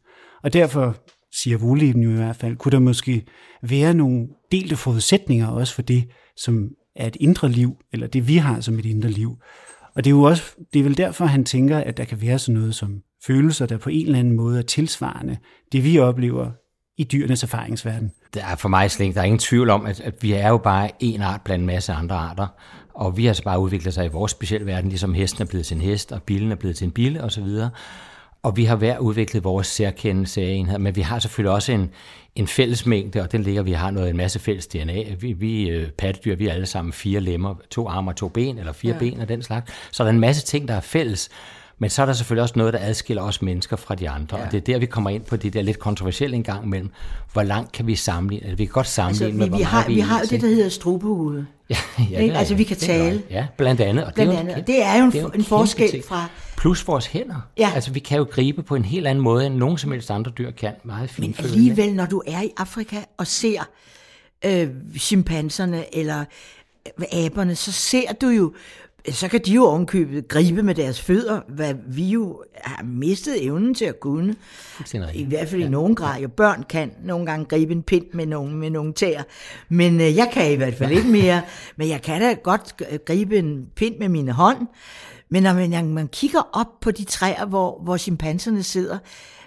Og 0.44 0.54
derfor 0.54 0.98
siger 1.42 1.58
Voleben 1.58 2.04
jo 2.04 2.10
i 2.10 2.16
hvert 2.16 2.36
fald, 2.36 2.56
kunne 2.56 2.72
der 2.72 2.80
måske 2.80 3.26
være 3.62 3.94
nogle 3.94 4.28
delte 4.52 4.76
forudsætninger 4.76 5.48
også 5.48 5.76
for 5.76 5.82
det, 5.82 6.08
som 6.38 6.70
er 6.96 7.08
et 7.08 7.18
indre 7.20 7.50
liv, 7.50 7.76
eller 7.94 8.08
det 8.08 8.28
vi 8.28 8.38
har 8.38 8.62
som 8.62 8.80
et 8.80 8.86
indre 8.86 9.10
liv. 9.10 9.38
Og 9.96 10.04
det 10.04 10.10
er 10.10 10.16
jo 10.16 10.24
også, 10.24 10.44
det 10.74 10.80
er 10.80 10.84
vel 10.84 10.98
derfor, 10.98 11.26
han 11.26 11.46
tænker, 11.46 11.78
at 11.78 11.98
der 11.98 12.06
kan 12.06 12.22
være 12.22 12.40
sådan 12.40 12.60
noget 12.60 12.76
som 12.76 13.02
følelser, 13.26 13.66
der 13.66 13.78
på 13.78 13.90
en 13.90 14.06
eller 14.06 14.20
anden 14.20 14.36
måde 14.36 14.58
er 14.58 14.64
tilsvarende 14.64 15.38
det, 15.72 15.84
vi 15.84 16.00
oplever 16.00 16.52
i 16.98 17.04
dyrenes 17.04 17.44
erfaringsverden. 17.44 18.12
Der 18.34 18.46
er 18.46 18.56
for 18.56 18.70
mig 18.70 18.92
slet 18.92 19.06
ikke, 19.06 19.16
der 19.16 19.22
er 19.22 19.26
ingen 19.26 19.40
tvivl 19.40 19.70
om, 19.70 19.86
at, 19.86 20.00
at 20.00 20.14
vi 20.22 20.34
er 20.34 20.50
jo 20.50 20.58
bare 20.58 20.90
en 21.00 21.22
art 21.22 21.42
blandt 21.42 21.62
en 21.62 21.68
masse 21.68 21.94
andre 21.94 22.16
arter. 22.16 22.48
Og 23.00 23.18
vi 23.18 23.26
har 23.26 23.34
så 23.34 23.44
bare 23.44 23.60
udviklet 23.60 23.94
sig 23.94 24.06
i 24.06 24.10
vores 24.10 24.32
specielle 24.32 24.66
verden, 24.66 24.90
ligesom 24.90 25.14
hesten 25.14 25.42
er 25.42 25.46
blevet 25.46 25.66
til 25.66 25.76
en 25.76 25.82
hest, 25.82 26.12
og 26.12 26.24
bilen 26.24 26.52
er 26.52 26.56
blevet 26.56 26.76
til 26.76 26.86
en 26.86 26.92
bil 26.92 27.22
osv. 27.22 27.48
Og 28.44 28.58
vi 28.58 28.66
har 28.66 28.76
hver 28.76 29.00
udviklet 29.00 29.44
vores 29.44 29.68
særkendelse 29.68 30.42
af 30.42 30.50
enhed, 30.52 30.80
men 30.80 30.96
vi 30.96 31.02
har 31.02 31.20
selvfølgelig 31.20 31.52
også 31.52 31.72
en, 31.72 31.92
en 32.36 32.48
fællesmængde, 32.48 33.22
og 33.22 33.32
den 33.32 33.44
ligger, 33.44 33.64
vi 33.64 33.72
har 33.72 33.92
noget, 33.92 34.10
en 34.10 34.18
masse 34.18 34.40
fælles 34.40 34.68
DNA. 34.68 35.04
Vi, 35.20 35.34
vi 35.34 35.70
øh, 35.70 35.90
pattedyr, 35.92 36.36
vi 36.36 36.48
er 36.48 36.54
alle 36.54 36.66
sammen 36.66 36.94
fire 36.94 37.20
lemmer, 37.20 37.56
to 37.72 37.88
arme 37.88 38.12
og 38.12 38.16
to 38.16 38.28
ben, 38.28 38.58
eller 38.58 38.72
fire 38.72 38.94
ja. 38.94 39.00
ben 39.00 39.20
og 39.20 39.30
den 39.30 39.44
slags. 39.44 39.74
Så 39.92 40.04
der 40.04 40.10
er 40.10 40.14
en 40.14 40.20
masse 40.20 40.46
ting, 40.46 40.68
der 40.68 40.74
er 40.74 40.82
fælles. 40.82 41.30
Men 41.82 41.90
så 41.90 42.02
er 42.02 42.06
der 42.06 42.14
selvfølgelig 42.14 42.42
også 42.42 42.54
noget, 42.58 42.74
der 42.74 42.80
adskiller 42.82 43.24
os 43.24 43.42
mennesker 43.42 43.76
fra 43.76 43.96
de 43.96 44.10
andre. 44.10 44.38
Ja. 44.38 44.46
Og 44.46 44.52
det 44.52 44.58
er 44.58 44.62
der, 44.62 44.80
vi 44.80 44.86
kommer 44.86 45.10
ind 45.10 45.24
på 45.24 45.36
det 45.38 45.54
der 45.54 45.62
lidt 45.62 45.80
kontroversielle 45.80 46.36
en 46.36 46.44
gang 46.44 46.66
imellem. 46.66 46.90
Hvor 47.34 47.44
langt 47.44 47.72
kan 47.72 47.88
vi 47.88 47.96
sammenligne? 47.96 48.46
Altså, 48.46 48.58
vi 48.58 48.66
kan 48.66 48.72
godt 48.74 48.88
sammenligne 48.88 49.26
Altså, 49.26 49.38
med, 49.38 49.46
vi, 49.46 49.50
hvor 49.50 49.58
vi, 49.58 49.64
har, 49.64 49.88
vi 49.88 49.94
vi 49.94 50.00
har 50.00 50.20
jo 50.20 50.26
det, 50.30 50.42
der 50.42 50.48
hedder 50.48 50.70
strubehude. 50.70 51.46
Ja, 51.70 51.76
ja, 52.00 52.04
Ikke? 52.04 52.18
det 52.24 52.36
er 52.36 52.40
Altså, 52.40 52.56
vi 52.56 52.64
kan. 52.64 52.78
Det 52.78 52.84
er 52.84 52.88
tale. 52.88 53.06
rigtigt. 53.12 53.32
Ja, 53.32 53.48
blandt 53.58 53.82
andet. 53.82 54.06
Og 54.06 54.14
Blandt 54.14 54.32
det 54.32 54.38
er 54.38 54.40
jo 54.40 54.40
andet. 54.40 54.54
en, 54.56 54.62
Og 54.62 54.68
det 54.68 54.84
er 54.84 54.98
jo 55.00 55.06
en- 55.06 55.12
det 55.12 55.36
en 55.36 55.44
forskel 55.44 55.90
ting. 55.92 56.04
fra- 56.06 56.30
Plus 56.58 56.88
vores 56.88 57.06
hænder. 57.06 57.36
Ja. 57.58 57.72
Altså, 57.76 57.92
vi 57.92 58.00
kan 58.00 58.18
jo 58.18 58.28
gribe 58.32 58.64
på 58.64 58.76
en 58.76 58.86
helt 58.86 59.08
anden 59.08 59.24
måde, 59.24 59.46
end 59.46 59.56
nogen 59.56 59.78
som 59.78 59.92
helst 59.92 60.12
andre 60.12 60.32
dyr 60.38 60.52
kan. 60.52 60.74
Meget 60.84 61.12
Men 61.20 61.34
fint. 61.34 61.40
alligevel, 61.40 61.94
når 61.94 62.06
du 62.06 62.22
er 62.28 62.42
i 62.42 62.50
Afrika 62.58 62.98
og 63.18 63.28
ser 63.28 63.70
øh, 64.46 64.68
chimpanserne 64.98 65.96
eller 65.98 66.20
øh, 67.00 67.06
aberne, 67.26 67.56
så 67.56 67.72
ser 67.72 68.14
du 68.22 68.28
jo, 68.28 68.54
så 69.12 69.28
kan 69.28 69.42
de 69.46 69.54
jo 69.54 69.66
ovenkøbet 69.66 70.28
gribe 70.28 70.64
med 70.64 70.76
deres 70.76 71.02
fødder, 71.02 71.42
hvad 71.48 71.76
vi 71.88 72.04
jo 72.04 72.44
har 72.64 72.84
mistet 72.84 73.46
evnen 73.46 73.74
til 73.74 73.86
at 73.86 74.00
kunne. 74.00 74.36
I 75.14 75.24
hvert 75.24 75.50
fald 75.50 75.62
i 75.62 75.70
nogen 75.70 75.96
grad. 75.96 76.22
Jo 76.22 76.28
børn 76.28 76.64
kan 76.70 76.92
nogle 77.04 77.26
gange 77.26 77.46
gribe 77.46 77.74
en 77.74 77.84
pind 77.84 78.06
med 78.14 78.26
nogle, 78.26 78.56
med 78.56 78.70
nogle 78.70 78.94
tæer. 78.94 79.24
Men 79.70 80.02
øh, 80.02 80.16
jeg 80.16 80.30
kan 80.34 80.52
i 80.52 80.56
hvert 80.56 80.76
fald 80.76 80.92
ikke 80.92 81.08
mere. 81.08 81.42
Men 81.78 81.90
jeg 81.90 82.02
kan 82.02 82.22
da 82.22 82.34
godt 82.34 82.76
gribe 83.06 83.38
en 83.38 83.66
pind 83.76 83.96
med 84.00 84.10
mine 84.10 84.32
hånd. 84.32 84.68
Men 85.30 85.44
når 85.44 85.54
man, 85.54 85.88
man 85.88 86.08
kigger 86.08 86.50
op 86.54 86.80
på 86.82 86.92
de 86.92 87.04
træer, 87.04 87.46
hvor, 87.46 87.82
hvor 87.84 87.98
chimpanserne 87.98 88.64
sidder, 88.64 88.98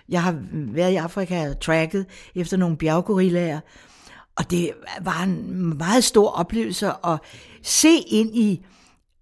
Jeg 0.09 0.23
har 0.23 0.37
været 0.53 0.93
i 0.93 0.97
Afrika 0.97 1.49
og 1.51 1.61
tracket 1.61 2.07
efter 2.35 2.57
nogle 2.57 2.77
bjerggorillaer, 2.77 3.61
og 4.37 4.51
det 4.51 4.71
var 5.01 5.23
en 5.23 5.79
meget 5.79 6.05
stor 6.05 6.31
oplevelse 6.31 6.87
at 6.87 7.19
se 7.63 7.89
ind 8.11 8.37
i 8.37 8.65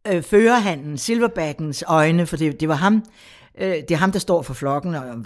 øh, 0.08 0.22
førerhanden, 0.22 0.98
Silverbackens 0.98 1.84
øjne, 1.86 2.26
for 2.26 2.36
det, 2.36 2.60
det 2.60 2.68
var 2.68 2.74
ham, 2.74 3.04
øh, 3.58 3.68
det 3.70 3.90
er 3.90 3.96
ham, 3.96 4.12
der 4.12 4.18
står 4.18 4.42
for 4.42 4.54
flokken, 4.54 4.94
og 4.94 5.04
øh, 5.06 5.16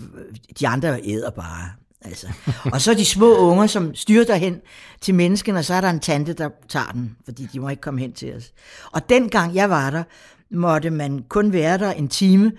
de 0.61 0.69
andre 0.69 1.01
æder 1.05 1.31
bare. 1.31 1.71
Altså. 2.05 2.27
Og 2.73 2.81
så 2.81 2.95
de 2.95 3.05
små 3.05 3.37
unger, 3.37 3.67
som 3.67 3.95
styrter 3.95 4.35
hen 4.35 4.61
til 5.01 5.15
mennesken, 5.15 5.57
og 5.57 5.65
så 5.65 5.75
er 5.75 5.81
der 5.81 5.91
en 5.91 6.01
tante, 6.01 6.33
der 6.33 6.49
tager 6.69 6.91
den, 6.93 7.17
fordi 7.25 7.49
de 7.53 7.61
må 7.61 7.69
ikke 7.69 7.81
komme 7.81 8.01
hen 8.01 8.13
til 8.13 8.35
os. 8.37 8.53
Og 8.93 9.09
dengang 9.09 9.55
jeg 9.55 9.71
var 9.71 9.91
der, 9.91 10.03
måtte 10.51 10.91
man 10.91 11.25
kun 11.29 11.53
være 11.53 11.79
der 11.79 11.93
en 11.93 12.09
time, 12.09 12.53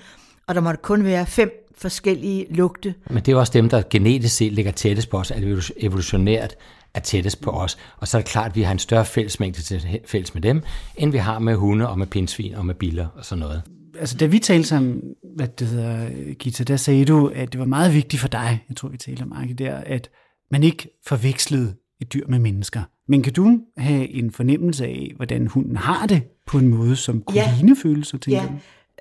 og 0.48 0.56
der 0.56 0.62
måtte 0.62 0.80
kun 0.84 1.04
være 1.04 1.26
fem 1.26 1.66
forskellige 1.78 2.46
lugte. 2.50 2.94
Men 3.10 3.24
det 3.24 3.32
er 3.32 3.36
også 3.36 3.54
dem, 3.54 3.70
der 3.70 3.84
genetisk 3.90 4.36
set 4.36 4.54
ligger 4.54 4.72
tættest 4.72 5.10
på 5.10 5.18
os, 5.18 5.32
altså 5.32 5.74
evolutionært 5.78 6.56
er 6.96 7.00
tættest 7.00 7.42
på 7.42 7.52
os. 7.52 7.78
Og 7.98 8.08
så 8.08 8.18
er 8.18 8.22
det 8.22 8.30
klart, 8.30 8.50
at 8.52 8.56
vi 8.56 8.62
har 8.62 8.72
en 8.72 8.80
større 8.80 9.06
fællesmængde 9.06 9.62
til 9.62 10.00
fælles 10.06 10.34
med 10.34 10.42
dem, 10.42 10.62
end 10.96 11.12
vi 11.12 11.18
har 11.18 11.40
med 11.40 11.56
hunde 11.56 11.90
og 11.90 12.00
med 12.00 12.08
pindsvin 12.08 12.56
og 12.56 12.66
med 12.66 12.76
biler 12.76 13.08
og 13.16 13.26
sådan 13.26 13.40
noget. 13.40 13.62
Altså, 14.00 14.18
da 14.18 14.26
vi 14.26 14.40
talte 14.40 14.68
sammen, 14.68 15.02
hvad 15.36 15.48
det 15.48 15.68
hedder, 15.68 16.34
Gita, 16.34 16.64
der 16.64 16.78
sagde 16.78 17.06
du, 17.06 17.32
at 17.36 17.52
det 17.52 17.60
var 17.60 17.66
meget 17.66 17.94
vigtigt 17.94 18.22
for 18.22 18.28
dig, 18.28 18.64
jeg 18.70 18.78
tror, 18.78 18.90
vi 18.90 18.98
talte 18.98 19.22
om 19.22 19.32
Arke 19.32 19.54
der, 19.54 19.76
at 19.76 20.10
man 20.52 20.64
ikke 20.64 20.90
forvekslede 21.08 21.76
et 22.02 22.14
dyr 22.14 22.28
med 22.28 22.40
mennesker. 22.40 22.82
Men 23.08 23.24
kan 23.24 23.34
du 23.34 23.60
have 23.78 24.10
en 24.10 24.32
fornemmelse 24.32 24.86
af, 24.86 25.14
hvordan 25.16 25.48
hunden 25.48 25.78
har 25.78 26.08
det 26.08 26.22
på 26.48 26.58
en 26.58 26.68
måde, 26.68 26.96
som 26.96 27.22
kunne 27.22 27.40
ja. 27.40 27.54
ligne 27.56 27.76
følelser, 27.76 28.18
til 28.18 28.32
ja. 28.32 28.46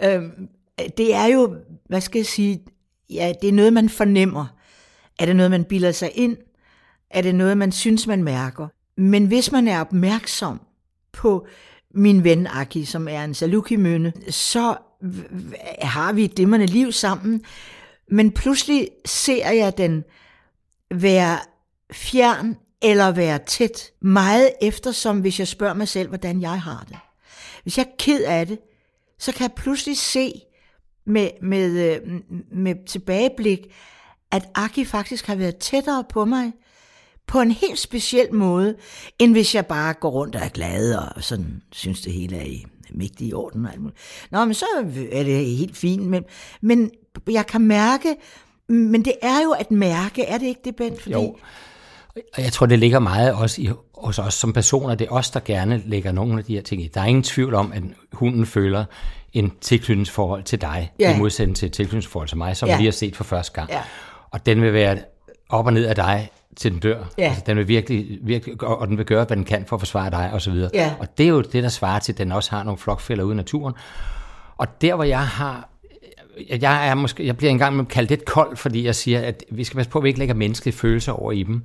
Øhm, 0.02 0.48
det 0.96 1.14
er 1.14 1.26
jo, 1.26 1.56
hvad 1.88 2.00
skal 2.00 2.18
jeg 2.18 2.26
sige, 2.26 2.60
ja, 3.10 3.32
det 3.42 3.48
er 3.48 3.52
noget, 3.52 3.72
man 3.72 3.88
fornemmer. 3.88 4.46
Er 5.18 5.26
det 5.26 5.36
noget, 5.36 5.50
man 5.50 5.64
bilder 5.64 5.92
sig 5.92 6.10
ind? 6.14 6.36
Er 7.14 7.22
det 7.22 7.34
noget, 7.34 7.58
man 7.58 7.72
synes, 7.72 8.06
man 8.06 8.22
mærker? 8.22 8.68
Men 8.96 9.26
hvis 9.26 9.52
man 9.52 9.68
er 9.68 9.80
opmærksom 9.80 10.60
på 11.12 11.46
min 11.94 12.24
ven 12.24 12.46
Aki, 12.46 12.84
som 12.84 13.08
er 13.08 13.24
en 13.24 13.34
saluki 13.34 13.76
så 14.30 14.76
har 15.82 16.12
vi 16.12 16.24
et 16.24 16.36
dimmerne 16.36 16.66
liv 16.66 16.92
sammen. 16.92 17.44
Men 18.10 18.30
pludselig 18.32 18.88
ser 19.06 19.50
jeg 19.50 19.78
den 19.78 20.04
være 20.94 21.38
fjern 21.92 22.56
eller 22.82 23.10
være 23.10 23.38
tæt. 23.46 23.90
Meget 24.00 24.50
eftersom, 24.62 25.20
hvis 25.20 25.38
jeg 25.38 25.48
spørger 25.48 25.74
mig 25.74 25.88
selv, 25.88 26.08
hvordan 26.08 26.40
jeg 26.40 26.62
har 26.62 26.84
det. 26.88 26.96
Hvis 27.62 27.78
jeg 27.78 27.86
er 27.86 27.96
ked 27.98 28.24
af 28.24 28.46
det, 28.46 28.58
så 29.18 29.32
kan 29.32 29.42
jeg 29.42 29.52
pludselig 29.52 29.98
se 29.98 30.32
med, 31.06 31.28
med, 31.42 31.94
øh, 31.94 32.20
med 32.52 32.86
tilbageblik, 32.86 33.58
at 34.30 34.48
Aki 34.54 34.84
faktisk 34.84 35.26
har 35.26 35.34
været 35.34 35.56
tættere 35.56 36.04
på 36.08 36.24
mig, 36.24 36.52
på 37.26 37.40
en 37.40 37.50
helt 37.50 37.78
speciel 37.78 38.34
måde, 38.34 38.74
end 39.18 39.32
hvis 39.32 39.54
jeg 39.54 39.66
bare 39.66 39.94
går 39.94 40.10
rundt 40.10 40.36
og 40.36 40.42
er 40.42 40.48
glad 40.48 40.94
og 40.94 41.22
sådan 41.22 41.62
synes 41.72 42.00
det 42.00 42.12
hele 42.12 42.36
er 42.36 42.44
i 42.44 42.64
mægtig 42.90 43.34
orden. 43.34 43.66
Nå, 44.30 44.44
men 44.44 44.54
så 44.54 44.64
er 45.12 45.22
det 45.22 45.46
helt 45.46 45.76
fint, 45.76 46.02
men, 46.02 46.24
men 46.60 46.90
jeg 47.30 47.46
kan 47.46 47.60
mærke, 47.60 48.16
men 48.68 49.04
det 49.04 49.12
er 49.22 49.42
jo 49.44 49.50
at 49.50 49.70
mærke, 49.70 50.24
er 50.24 50.38
det 50.38 50.46
ikke 50.46 50.60
det, 50.64 50.76
Bent? 50.76 51.02
Fordi... 51.02 51.14
Jo, 51.14 51.36
og 52.16 52.42
jeg 52.42 52.52
tror, 52.52 52.66
det 52.66 52.78
ligger 52.78 52.98
meget 52.98 53.32
også 53.32 53.62
i, 53.62 53.70
hos 53.94 54.18
os 54.18 54.34
som 54.34 54.52
personer. 54.52 54.94
Det 54.94 55.06
er 55.06 55.10
os, 55.10 55.30
der 55.30 55.40
gerne 55.40 55.82
lægger 55.86 56.12
nogle 56.12 56.38
af 56.38 56.44
de 56.44 56.54
her 56.54 56.62
ting 56.62 56.82
i. 56.82 56.90
Der 56.94 57.00
er 57.00 57.04
ingen 57.04 57.22
tvivl 57.22 57.54
om, 57.54 57.72
at 57.72 57.82
hunden 58.12 58.46
føler 58.46 58.84
en 59.32 59.52
tilknytningsforhold 59.60 60.42
til 60.42 60.60
dig, 60.60 60.92
ja. 60.98 61.16
i 61.16 61.18
modsætning 61.18 61.56
til 61.56 61.66
et 61.66 61.72
tilknytningsforhold 61.72 62.28
til 62.28 62.38
mig, 62.38 62.56
som 62.56 62.68
ja. 62.68 62.78
vi 62.78 62.84
har 62.84 62.92
set 62.92 63.16
for 63.16 63.24
første 63.24 63.52
gang. 63.52 63.70
Ja. 63.70 63.82
Og 64.30 64.46
den 64.46 64.62
vil 64.62 64.72
være 64.72 64.98
op 65.48 65.66
og 65.66 65.72
ned 65.72 65.86
af 65.86 65.94
dig 65.94 66.30
til 66.56 66.72
den 66.72 66.80
dør. 66.80 67.04
Ja. 67.18 67.24
Altså, 67.24 67.42
den 67.46 67.56
vil 67.56 67.68
virkelig, 67.68 68.18
virkelig, 68.22 68.62
og 68.62 68.88
den 68.88 68.98
vil 68.98 69.06
gøre, 69.06 69.24
hvad 69.24 69.36
den 69.36 69.44
kan 69.44 69.64
for 69.66 69.76
at 69.76 69.80
forsvare 69.80 70.10
dig, 70.10 70.30
og 70.32 70.42
så 70.42 70.50
videre. 70.50 70.70
Ja. 70.74 70.94
Og 70.98 71.18
det 71.18 71.24
er 71.24 71.30
jo 71.30 71.40
det, 71.40 71.62
der 71.62 71.68
svarer 71.68 71.98
til, 71.98 72.12
at 72.12 72.18
den 72.18 72.32
også 72.32 72.50
har 72.50 72.62
nogle 72.62 72.78
flokfælder 72.78 73.24
ude 73.24 73.32
i 73.32 73.36
naturen. 73.36 73.74
Og 74.56 74.66
der, 74.82 74.94
hvor 74.94 75.04
jeg 75.04 75.26
har 75.26 75.68
jeg, 76.60 76.88
er 76.88 76.94
måske, 76.94 77.26
jeg 77.26 77.36
bliver 77.36 77.50
engang 77.50 77.76
med 77.76 77.84
kaldt 77.84 78.10
lidt 78.10 78.24
kold, 78.24 78.56
fordi 78.56 78.84
jeg 78.84 78.94
siger, 78.94 79.20
at 79.20 79.44
vi 79.50 79.64
skal 79.64 79.76
passe 79.76 79.90
på, 79.90 79.98
at 79.98 80.04
vi 80.04 80.08
ikke 80.08 80.18
lægger 80.18 80.34
menneskelige 80.34 80.76
følelser 80.76 81.12
over 81.12 81.32
i 81.32 81.42
dem. 81.42 81.64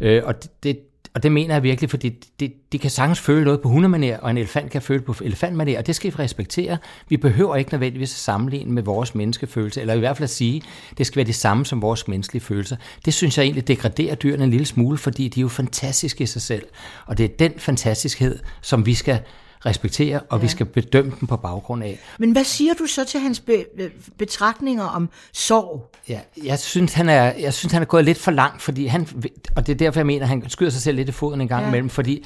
Øh, 0.00 0.22
og 0.24 0.42
det, 0.42 0.50
det, 0.62 0.78
og 1.16 1.22
det 1.22 1.32
mener 1.32 1.54
jeg 1.54 1.62
virkelig, 1.62 1.90
fordi 1.90 2.08
de, 2.40 2.52
de 2.72 2.78
kan 2.78 2.90
sagtens 2.90 3.20
føle 3.20 3.44
noget 3.44 3.60
på 3.60 3.68
hundemanér, 3.68 4.20
og 4.20 4.30
en 4.30 4.38
elefant 4.38 4.70
kan 4.70 4.82
føle 4.82 5.02
på 5.02 5.12
elefantmanér, 5.12 5.78
og 5.78 5.86
det 5.86 5.96
skal 5.96 6.10
vi 6.12 6.16
respektere. 6.18 6.78
Vi 7.08 7.16
behøver 7.16 7.56
ikke 7.56 7.72
nødvendigvis 7.72 8.12
at 8.12 8.18
sammenligne 8.18 8.72
med 8.72 8.82
vores 8.82 9.14
menneskefølelse, 9.14 9.80
eller 9.80 9.94
i 9.94 9.98
hvert 9.98 10.16
fald 10.16 10.24
at 10.24 10.30
sige, 10.30 10.62
at 10.90 10.98
det 10.98 11.06
skal 11.06 11.16
være 11.16 11.26
det 11.26 11.34
samme 11.34 11.66
som 11.66 11.82
vores 11.82 12.08
menneskelige 12.08 12.42
følelser. 12.42 12.76
Det 13.04 13.14
synes 13.14 13.38
jeg 13.38 13.44
egentlig 13.44 13.68
degraderer 13.68 14.14
dyrene 14.14 14.44
en 14.44 14.50
lille 14.50 14.66
smule, 14.66 14.98
fordi 14.98 15.28
de 15.28 15.40
er 15.40 15.42
jo 15.42 15.48
fantastiske 15.48 16.22
i 16.22 16.26
sig 16.26 16.42
selv. 16.42 16.66
Og 17.06 17.18
det 17.18 17.24
er 17.24 17.36
den 17.38 17.52
fantastiskhed, 17.58 18.38
som 18.62 18.86
vi 18.86 18.94
skal 18.94 19.20
respektere, 19.66 20.20
og 20.20 20.38
ja. 20.38 20.42
vi 20.42 20.48
skal 20.48 20.66
bedømme 20.66 21.12
dem 21.20 21.28
på 21.28 21.36
baggrund 21.36 21.84
af. 21.84 21.98
Men 22.18 22.32
hvad 22.32 22.44
siger 22.44 22.74
du 22.74 22.86
så 22.86 23.04
til 23.04 23.20
hans 23.20 23.40
be- 23.40 23.90
betragtninger 24.18 24.84
om 24.84 25.08
sorg? 25.32 25.90
Ja, 26.08 26.20
jeg 26.44 26.58
synes, 26.58 26.94
han 26.94 27.08
er, 27.08 27.32
jeg 27.40 27.54
synes, 27.54 27.72
han 27.72 27.82
er 27.82 27.86
gået 27.86 28.04
lidt 28.04 28.18
for 28.18 28.30
langt, 28.30 28.62
fordi 28.62 28.86
han, 28.86 29.08
og 29.56 29.66
det 29.66 29.72
er 29.72 29.76
derfor, 29.76 30.00
jeg 30.00 30.06
mener, 30.06 30.26
han 30.26 30.50
skyder 30.50 30.70
sig 30.70 30.82
selv 30.82 30.96
lidt 30.96 31.08
i 31.08 31.12
foden 31.12 31.40
en 31.40 31.48
gang 31.48 31.62
ja. 31.62 31.68
imellem, 31.68 31.88
fordi 31.88 32.24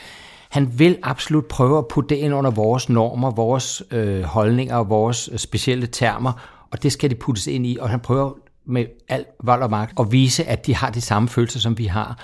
han 0.49 0.79
vil 0.79 0.99
absolut 1.03 1.47
prøve 1.47 1.79
at 1.79 1.89
putte 1.89 2.15
det 2.15 2.17
ind 2.17 2.35
under 2.35 2.51
vores 2.51 2.89
normer, 2.89 3.31
vores 3.31 3.83
øh, 3.91 4.23
holdninger 4.23 4.77
og 4.77 4.89
vores 4.89 5.31
specielle 5.37 5.87
termer, 5.87 6.33
og 6.71 6.83
det 6.83 6.93
skal 6.93 7.11
de 7.11 7.15
puttes 7.15 7.47
ind 7.47 7.67
i, 7.67 7.77
og 7.81 7.91
han 7.91 8.01
prøver 8.01 8.33
med 8.67 8.87
al 9.09 9.25
vold 9.45 9.63
og 9.63 9.71
magt 9.71 10.01
at 10.01 10.13
vise, 10.13 10.45
at 10.45 10.67
de 10.67 10.75
har 10.75 10.91
de 10.91 11.01
samme 11.01 11.29
følelser, 11.29 11.61
som 11.61 11.79
vi 11.79 11.87
har. 11.87 12.19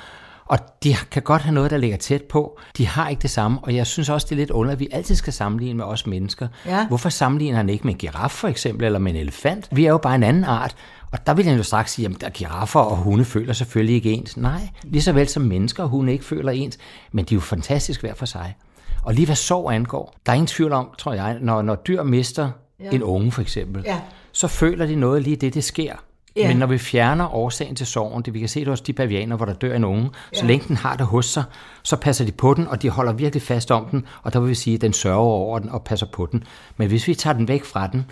Og 0.47 0.59
de 0.83 0.95
kan 1.11 1.23
godt 1.23 1.43
have 1.43 1.55
noget, 1.55 1.71
der 1.71 1.77
ligger 1.77 1.97
tæt 1.97 2.23
på. 2.23 2.59
De 2.77 2.87
har 2.87 3.09
ikke 3.09 3.23
det 3.23 3.31
samme, 3.31 3.59
og 3.63 3.75
jeg 3.75 3.87
synes 3.87 4.09
også, 4.09 4.27
det 4.31 4.33
er 4.33 4.37
lidt 4.37 4.51
underligt, 4.51 4.77
at 4.77 4.81
vi 4.81 4.89
altid 4.93 5.15
skal 5.15 5.33
sammenligne 5.33 5.77
med 5.77 5.85
os 5.85 6.07
mennesker. 6.07 6.49
Ja. 6.67 6.87
Hvorfor 6.87 7.09
sammenligner 7.09 7.57
han 7.57 7.69
ikke 7.69 7.85
med 7.85 7.95
en 7.95 7.99
giraf 7.99 8.31
for 8.31 8.49
eksempel, 8.49 8.85
eller 8.87 8.99
med 8.99 9.13
en 9.13 9.19
elefant? 9.19 9.69
Vi 9.73 9.85
er 9.85 9.91
jo 9.91 9.99
bare 9.99 10.15
en 10.15 10.23
anden 10.23 10.45
art. 10.45 10.77
Og 11.13 11.27
der 11.27 11.35
vil 11.35 11.47
jeg 11.47 11.59
jo 11.59 11.63
straks 11.63 11.93
sige, 11.93 12.17
at 12.25 12.33
giraffer 12.33 12.81
og 12.81 12.97
hunde 12.97 13.25
føler 13.25 13.53
selvfølgelig 13.53 13.95
ikke 13.95 14.13
ens. 14.13 14.37
Nej, 14.37 14.69
lige 14.83 15.03
så 15.03 15.13
vel 15.13 15.29
som 15.29 15.43
mennesker 15.43 15.83
og 15.83 15.89
hunde 15.89 16.13
ikke 16.13 16.25
føler 16.25 16.53
ens, 16.53 16.79
men 17.13 17.25
de 17.25 17.35
er 17.35 17.37
jo 17.37 17.41
fantastisk 17.41 18.01
hver 18.01 18.15
for 18.15 18.27
sig. 18.27 18.57
Og 19.03 19.15
lige 19.15 19.27
hvad 19.27 19.37
sorg 19.37 19.73
angår, 19.73 20.15
der 20.27 20.33
er 20.33 20.35
ingen 20.35 20.47
tvivl 20.47 20.73
om, 20.73 20.91
tror 20.99 21.13
jeg, 21.13 21.39
når, 21.41 21.63
når 21.63 21.75
dyr 21.75 22.03
mister 22.03 22.51
ja. 22.81 22.91
en 22.91 23.03
unge 23.03 23.33
for 23.33 23.43
eksempel, 23.43 23.83
ja. 23.87 24.01
så 24.33 24.49
føler 24.49 24.87
de 24.87 24.95
noget 24.95 25.23
lige 25.23 25.37
det, 25.37 25.55
det 25.55 25.65
sker. 25.65 25.95
Ja. 26.37 26.49
Men 26.49 26.57
når 26.57 26.67
vi 26.67 26.79
fjerner 26.79 27.35
årsagen 27.35 27.77
til 27.77 27.87
sorgen, 27.87 28.23
det 28.23 28.35
vi 28.35 28.39
kan 28.39 28.49
se 28.49 28.61
det 28.61 28.69
hos 28.69 28.81
de 28.81 28.93
pavianer, 28.93 29.37
hvor 29.37 29.47
der 29.47 29.53
dør 29.53 29.77
en 29.77 29.85
unge, 29.85 30.11
ja. 30.33 30.39
så 30.39 30.47
længe 30.47 30.69
den 30.69 30.77
har 30.77 30.97
det 30.97 31.07
hos 31.07 31.27
sig, 31.27 31.45
så 31.83 31.97
passer 31.97 32.25
de 32.25 32.33
på 32.33 32.55
den, 32.55 32.69
og 32.69 32.83
de 32.83 32.91
holder 32.91 33.13
virkelig 33.13 33.43
fast 33.43 33.71
om 33.71 33.85
den, 33.85 34.07
og 34.23 34.33
der 34.33 34.41
vil 34.41 34.49
vi 34.49 34.55
sige, 34.55 34.75
at 34.75 34.81
den 34.81 34.93
sørger 34.93 35.19
over 35.19 35.59
den 35.59 35.71
og 35.71 35.83
passer 35.83 36.07
på 36.07 36.29
den. 36.33 36.45
Men 36.77 36.89
hvis 36.89 37.09
vi 37.09 37.15
tager 37.15 37.35
den 37.35 37.49
væk 37.49 37.65
fra 37.65 37.87
den, 37.87 38.05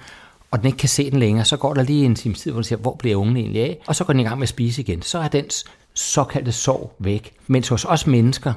og 0.50 0.58
den 0.58 0.66
ikke 0.66 0.78
kan 0.78 0.88
se 0.88 1.10
den 1.10 1.18
længere, 1.18 1.44
så 1.44 1.56
går 1.56 1.74
der 1.74 1.82
lige 1.82 2.04
en 2.04 2.14
times 2.14 2.40
tid, 2.40 2.50
hvor 2.50 2.58
den 2.58 2.64
siger, 2.64 2.78
hvor 2.78 2.96
bliver 2.98 3.16
ungen 3.16 3.36
egentlig 3.36 3.62
af? 3.62 3.78
Og 3.86 3.96
så 3.96 4.04
går 4.04 4.12
den 4.12 4.20
i 4.20 4.24
gang 4.24 4.38
med 4.38 4.42
at 4.42 4.48
spise 4.48 4.82
igen. 4.82 5.02
Så 5.02 5.18
er 5.18 5.28
dens 5.28 5.64
såkaldte 5.94 6.52
sorg 6.52 6.96
væk. 6.98 7.32
Mens 7.46 7.68
hos 7.68 7.84
os 7.84 8.06
mennesker, 8.06 8.52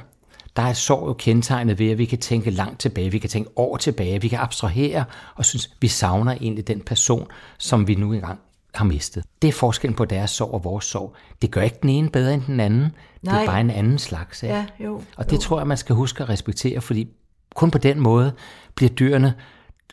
der 0.56 0.64
er 0.64 0.74
sorg 0.74 1.08
jo 1.08 1.14
kendetegnet 1.14 1.80
ved, 1.80 1.92
at 1.92 1.98
vi 1.98 2.06
kan 2.06 2.18
tænke 2.18 2.50
langt 2.50 2.80
tilbage, 2.80 3.12
vi 3.12 3.18
kan 3.18 3.30
tænke 3.30 3.50
år 3.56 3.78
tilbage, 3.78 4.22
vi 4.22 4.28
kan 4.28 4.40
abstrahere 4.40 5.04
og 5.36 5.46
synes, 5.46 5.70
vi 5.82 5.88
savner 5.88 6.32
egentlig 6.32 6.68
den 6.68 6.82
person, 6.82 7.28
som 7.58 7.88
vi 7.88 7.96
nu 7.96 8.14
engang 8.14 8.40
har 8.78 8.86
mistet. 8.86 9.24
Det 9.42 9.48
er 9.48 9.52
forskellen 9.52 9.96
på 9.96 10.06
deres 10.06 10.32
sorg 10.32 10.54
og 10.54 10.64
vores 10.64 10.86
sorg. 10.86 11.16
Det 11.42 11.52
gør 11.52 11.62
ikke 11.62 11.78
den 11.82 11.90
ene 11.90 12.10
bedre 12.10 12.34
end 12.34 12.42
den 12.48 12.60
anden. 12.60 12.80
Nej. 13.22 13.34
Det 13.34 13.42
er 13.42 13.46
bare 13.46 13.62
en 13.62 13.70
anden 13.70 14.00
slags 14.00 14.44
af. 14.44 14.48
Ja, 14.48 14.66
jo, 14.80 15.02
og 15.18 15.30
det 15.30 15.36
jo. 15.36 15.42
tror 15.42 15.60
jeg, 15.60 15.68
man 15.68 15.78
skal 15.78 15.96
huske 15.96 16.24
at 16.24 16.30
respektere, 16.30 16.82
fordi 16.82 17.08
kun 17.56 17.72
på 17.72 17.78
den 17.78 18.00
måde 18.00 18.34
bliver 18.76 18.90
dyrene 18.90 19.34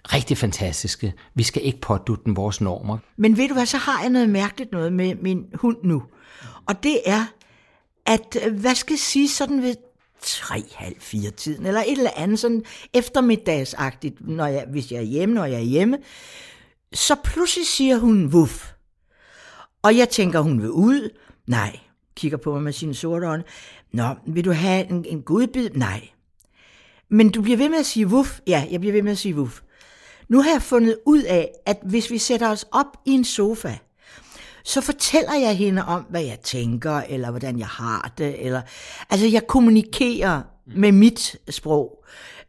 rigtig 0.05 0.39
fantastiske. 0.39 1.13
Vi 1.35 1.43
skal 1.43 1.65
ikke 1.65 1.81
pådutte 1.81 2.25
dem 2.25 2.37
vores 2.37 2.61
normer. 2.61 2.99
Men 3.17 3.37
ved 3.37 3.49
du 3.49 3.55
hvad, 3.55 3.67
så 3.67 3.77
har 3.77 4.01
jeg 4.03 4.11
noget 4.11 4.29
mærkeligt 4.29 4.73
noget 4.73 4.93
med 4.93 5.15
min 5.15 5.45
hund 5.55 5.77
nu. 5.83 6.03
Og 6.67 6.83
det 6.83 6.99
er, 7.07 7.25
at 8.07 8.37
øh, 8.47 8.55
hvad 8.61 8.75
skal 8.75 8.93
jeg 8.93 8.99
sige 8.99 9.29
sådan 9.29 9.63
ved 9.63 9.75
tre, 10.23 10.65
halv, 10.75 10.97
fire 11.01 11.31
tiden, 11.31 11.67
eller 11.67 11.81
et 11.81 11.99
eller 11.99 12.11
andet 12.17 12.39
sådan 12.39 12.63
eftermiddagsagtigt, 12.95 14.15
når 14.21 14.47
jeg, 14.47 14.65
hvis 14.71 14.93
jeg 14.93 14.99
er 14.99 15.03
hjemme, 15.03 15.35
når 15.35 15.45
jeg 15.45 15.57
er 15.57 15.65
hjemme, 15.65 15.99
så 16.93 17.15
pludselig 17.25 17.67
siger 17.67 17.99
hun 17.99 18.33
vuff. 18.33 18.71
Og 19.85 19.97
jeg 19.97 20.09
tænker, 20.09 20.41
hun 20.41 20.63
vil 20.63 20.71
ud. 20.71 21.11
Nej. 21.47 21.79
Kigger 22.17 22.39
på 22.39 22.53
mig 22.53 22.63
med 22.63 22.73
sine 22.73 22.95
sorte 22.95 23.27
øjne. 23.27 23.45
Nå, 23.93 24.15
vil 24.27 24.45
du 24.45 24.53
have 24.53 24.91
en, 24.91 25.05
en 25.09 25.23
godbid? 25.23 25.71
Nej. 25.71 26.09
Men 27.09 27.31
du 27.31 27.43
bliver 27.43 27.57
ved 27.57 27.69
med 27.69 27.79
at 27.79 27.87
sige 27.87 28.09
vuff. 28.09 28.41
Ja, 28.47 28.67
jeg 28.71 28.81
bliver 28.81 28.93
ved 28.93 29.03
med 29.03 29.13
at 29.13 29.19
sige 29.19 29.37
vuff. 29.37 29.61
Nu 30.29 30.43
har 30.43 30.51
jeg 30.51 30.63
fundet 30.63 30.99
ud 31.07 31.23
af, 31.23 31.51
at 31.67 31.79
hvis 31.83 32.11
vi 32.11 32.19
sætter 32.19 32.51
os 32.51 32.67
op 32.73 32.97
i 33.07 33.11
en 33.11 33.25
sofa, 33.25 33.77
så 34.65 34.81
fortæller 34.81 35.35
jeg 35.35 35.57
hende 35.57 35.85
om, 35.85 36.03
hvad 36.11 36.23
jeg 36.23 36.41
tænker, 36.41 37.03
eller 37.09 37.31
hvordan 37.31 37.59
jeg 37.59 37.67
har 37.67 38.13
det, 38.19 38.47
eller 38.47 38.63
altså 39.11 39.27
jeg 39.27 39.47
kommunikerer 39.47 40.43
med 40.67 40.93
mit 40.93 41.37
sprog. 41.51 42.05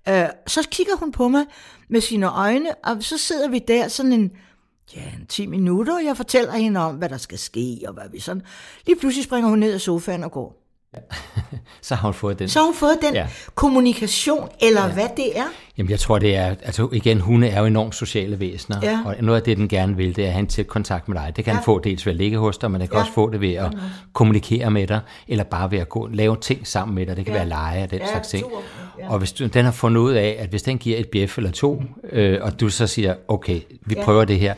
Øh, 0.10 0.25
så 0.48 0.68
kigger 0.72 0.96
hun 0.96 1.12
på 1.12 1.27
mig 1.27 1.46
med 1.89 2.01
sine 2.01 2.27
øjne, 2.32 2.75
og 2.84 3.04
så 3.04 3.18
sidder 3.18 3.50
vi 3.50 3.60
der 3.60 3.88
sådan 3.88 4.13
en 4.13 4.32
ja, 4.96 5.01
en 5.20 5.25
10 5.25 5.46
minutter, 5.46 5.96
og 5.96 6.06
jeg 6.06 6.18
fortæller 6.18 6.51
hende 6.51 6.80
om, 6.80 6.96
hvad 6.96 7.10
der 7.10 7.18
skal 7.18 7.39
ske, 7.39 7.80
og 7.88 7.94
hvad 7.94 8.10
vi 8.12 8.20
sådan. 8.20 8.42
Lige 8.86 9.00
pludselig 9.00 9.25
springer 9.25 9.50
hun 9.50 9.60
ned 9.60 9.74
af 9.74 9.82
sofaen 9.82 10.24
og 10.24 10.32
går. 10.32 10.65
Så 11.82 11.96
har 11.96 12.08
hun 12.08 12.14
fået 12.14 12.40
den. 12.40 12.50
Så 12.50 12.60
har 12.60 12.66
hun 12.66 12.75
fået 12.75 12.98
den 13.02 13.14
Ja. 13.14 13.20
ja. 13.22 13.28
kommunikation, 13.56 14.50
eller 14.62 14.86
ja. 14.88 14.94
hvad 14.94 15.08
det 15.18 15.38
er. 15.40 15.44
Jamen, 15.78 15.90
jeg 15.90 16.00
tror, 16.00 16.20
det 16.20 16.36
er, 16.36 16.46
altså 16.64 16.90
igen, 16.94 17.20
hunde 17.20 17.48
er 17.48 17.60
jo 17.60 17.66
enormt 17.66 17.96
sociale 17.96 18.40
væsener, 18.40 18.78
Ja. 18.84 19.00
og 19.06 19.16
noget 19.22 19.40
af 19.40 19.44
det, 19.44 19.58
den 19.58 19.68
gerne 19.68 19.96
vil, 19.98 20.16
det 20.16 20.24
er 20.24 20.28
at 20.28 20.34
have 20.34 20.40
en 20.40 20.48
tæt 20.48 20.68
kontakt 20.68 21.08
med 21.08 21.18
dig. 21.18 21.34
Det 21.36 21.44
kan 21.46 21.52
ja. 21.52 21.56
Ja. 21.56 21.58
den 21.60 21.66
få 21.66 21.80
dels 21.80 22.06
ved 22.06 22.14
at 22.14 22.18
ligge 22.18 22.38
hos 22.38 22.58
dig, 22.58 22.72
men 22.72 22.82
den 22.82 22.88
kan 22.88 22.96
Ja. 22.98 23.02
også 23.02 23.14
få 23.14 23.30
det 23.30 23.42
ved 23.42 23.54
at 23.54 23.72
kommunikere 24.14 24.72
med 24.72 24.88
dig, 24.88 25.00
eller 25.28 25.44
bare 25.44 25.72
ved 25.72 25.80
at 25.80 25.90
gå, 25.90 26.08
lave 26.08 26.38
ting 26.42 26.68
sammen 26.68 26.96
med 26.96 27.06
dig. 27.06 27.18
Det 27.18 27.25
kan 27.25 27.34
ja. 27.34 27.40
være 27.40 27.50
lege 27.50 27.84
og 27.84 27.92
den 27.92 28.00
Ja, 28.00 28.08
slags 28.12 28.28
ting. 28.28 28.44
Ja. 29.00 29.10
Og 29.10 29.18
hvis 29.20 29.32
du, 29.34 29.46
den 29.48 29.66
har 29.66 29.72
fundet 29.72 30.02
ud 30.02 30.12
af, 30.14 30.36
at 30.40 30.50
hvis 30.50 30.64
den 30.64 30.78
giver 30.78 30.98
et 31.00 31.08
bjef 31.10 31.38
eller 31.38 31.52
to, 31.52 31.84
øh, 32.12 32.40
og 32.42 32.60
du 32.60 32.70
så 32.70 32.88
siger, 32.88 33.16
okay, 33.28 33.60
vi 33.82 33.96
prøver 34.04 34.25
det 34.25 34.40
her, 34.40 34.54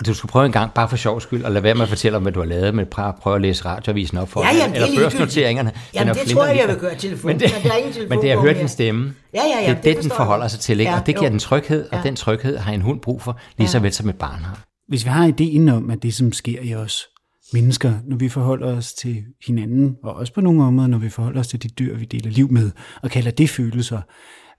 og 0.00 0.06
du 0.06 0.14
skulle 0.14 0.30
prøve 0.30 0.46
en 0.46 0.52
gang, 0.52 0.72
bare 0.74 0.88
for 0.88 0.96
sjov 0.96 1.20
skyld, 1.20 1.42
og 1.44 1.52
lade 1.52 1.62
være 1.64 1.74
med 1.74 1.82
at 1.82 1.88
fortælle 1.88 2.16
om, 2.16 2.22
hvad 2.22 2.32
du 2.32 2.40
har 2.40 2.46
lavet, 2.46 2.74
men 2.74 2.86
prøv, 2.86 3.12
prøv 3.20 3.34
at 3.34 3.40
læse 3.40 3.64
radioavisen 3.64 4.18
op 4.18 4.28
for 4.28 4.40
Ja, 4.42 4.56
jamen, 4.56 4.76
er 4.76 4.84
eller 4.86 5.00
børsnoteringerne. 5.00 5.72
Jamen, 5.94 6.08
Den 6.14 6.20
er 6.20 6.24
det 6.24 6.32
tror 6.32 6.44
jeg, 6.46 6.56
jeg 6.60 6.68
vil 6.68 6.76
gøre 6.76 6.94
telefonen, 6.94 7.36
men 7.36 7.40
det, 7.40 7.52
men 7.54 7.62
der 7.64 7.72
er 7.72 7.76
ingen 7.78 7.92
telefon 7.92 8.08
men 8.16 8.20
det 8.22 8.28
er 8.30 8.32
at 8.32 8.36
på 8.36 8.42
høre 8.42 8.52
mere. 8.52 8.60
din 8.60 8.68
stemme. 8.68 9.14
Ja, 9.34 9.40
ja, 9.42 9.60
ja, 9.60 9.68
det 9.70 9.70
er 9.70 9.74
det 9.82 9.96
det, 9.96 10.02
den 10.02 10.10
forholder 10.10 10.44
jeg. 10.44 10.50
sig 10.50 10.60
til, 10.60 10.80
ikke? 10.80 10.92
Ja, 10.92 11.00
og 11.00 11.06
det 11.06 11.14
giver 11.14 11.26
jo. 11.26 11.30
den 11.30 11.38
tryghed, 11.38 11.88
og 11.92 11.96
Ja. 11.98 12.02
den 12.02 12.16
tryghed 12.16 12.56
har 12.58 12.72
en 12.72 12.80
hund 12.82 13.00
brug 13.00 13.22
for, 13.22 13.38
lige 13.58 13.68
så 13.68 13.78
vel 13.78 13.92
som 13.92 14.08
et 14.08 14.16
barn 14.16 14.42
har. 14.42 14.64
Hvis 14.88 15.04
vi 15.04 15.10
har 15.10 15.26
ideen 15.26 15.68
om, 15.68 15.90
at 15.90 16.02
det, 16.02 16.14
som 16.14 16.32
sker 16.32 16.60
i 16.62 16.74
os 16.74 17.06
mennesker, 17.52 17.92
når 18.06 18.16
vi 18.16 18.28
forholder 18.28 18.76
os 18.76 18.92
til 18.92 19.24
hinanden, 19.46 19.96
og 20.02 20.14
også 20.14 20.32
på 20.34 20.40
nogle 20.40 20.64
områder, 20.64 20.88
når 20.88 20.98
vi 20.98 21.08
forholder 21.08 21.40
os 21.40 21.48
til 21.48 21.62
de 21.62 21.68
dyr, 21.68 21.96
vi 21.96 22.04
deler 22.04 22.30
liv 22.30 22.52
med, 22.52 22.70
og 23.02 23.10
kalder 23.10 23.30
det 23.30 23.50
følelser, 23.50 24.00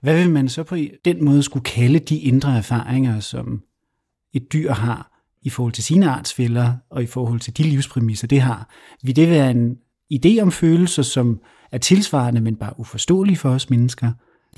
hvad 0.02 0.16
vil 0.16 0.30
man 0.30 0.48
så 0.48 0.62
på 0.62 0.76
den 1.04 1.24
måde 1.24 1.42
skulle 1.42 1.64
kalde 1.64 1.98
de 1.98 2.18
indre 2.18 2.56
erfaringer, 2.56 3.20
som 3.20 3.60
et 4.34 4.52
dyr 4.52 4.72
har 4.72 5.11
i 5.42 5.50
forhold 5.50 5.72
til 5.72 5.84
sine 5.84 6.10
artsfælder, 6.10 6.72
og 6.90 7.02
i 7.02 7.06
forhold 7.06 7.40
til 7.40 7.56
de 7.56 7.62
livspræmisser, 7.62 8.26
det 8.26 8.40
har? 8.40 8.68
Vil 9.02 9.16
det 9.16 9.30
være 9.30 9.50
en 9.50 9.76
idé 10.14 10.40
om 10.42 10.52
følelser, 10.52 11.02
som 11.02 11.40
er 11.72 11.78
tilsvarende, 11.78 12.40
men 12.40 12.56
bare 12.56 12.80
uforståelige 12.80 13.36
for 13.36 13.50
os 13.50 13.70
mennesker? 13.70 14.12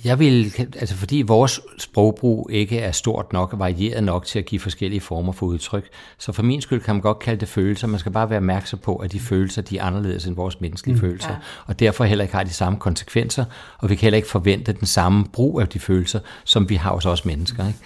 Jeg 0.05 0.19
vil, 0.19 0.55
altså 0.59 0.95
fordi 0.95 1.23
vores 1.23 1.61
sprogbrug 1.79 2.49
ikke 2.53 2.79
er 2.79 2.93
stort 2.93 3.33
nok 3.33 3.53
og 3.53 3.59
varieret 3.59 4.05
nok 4.05 4.27
til 4.27 4.39
at 4.39 4.45
give 4.45 4.61
forskellige 4.61 5.01
former 5.01 5.33
for 5.33 5.47
udtryk, 5.47 5.89
så 6.19 6.33
for 6.33 6.43
min 6.43 6.61
skyld 6.61 6.81
kan 6.81 6.95
man 6.95 7.03
godt 7.03 7.19
kalde 7.19 7.41
det 7.41 7.49
følelser. 7.49 7.87
Man 7.87 8.01
skal 8.01 8.13
bare 8.13 8.31
være 8.31 8.37
opmærksom 8.37 8.79
på, 8.79 8.97
at 8.97 9.13
de 9.13 9.21
følelser, 9.21 9.63
de 9.63 9.79
er 9.79 9.85
anderledes 9.85 10.27
end 10.27 10.37
vores 10.37 10.61
menneskelige 10.61 10.95
mm. 10.95 11.01
følelser, 11.01 11.31
ja. 11.31 11.37
og 11.67 11.81
derfor 11.81 12.05
heller 12.05 12.23
ikke 12.23 12.35
har 12.35 12.45
de 12.45 12.51
samme 12.51 12.79
konsekvenser, 12.79 13.45
og 13.79 13.91
vi 13.91 13.95
kan 13.95 14.07
heller 14.07 14.17
ikke 14.17 14.29
forvente 14.29 14.73
den 14.73 14.87
samme 14.87 15.25
brug 15.33 15.61
af 15.61 15.69
de 15.69 15.79
følelser, 15.79 16.21
som 16.45 16.69
vi 16.69 16.75
har 16.75 16.91
hos 16.91 17.07
os 17.07 17.25
mennesker. 17.25 17.67
Ikke? 17.67 17.79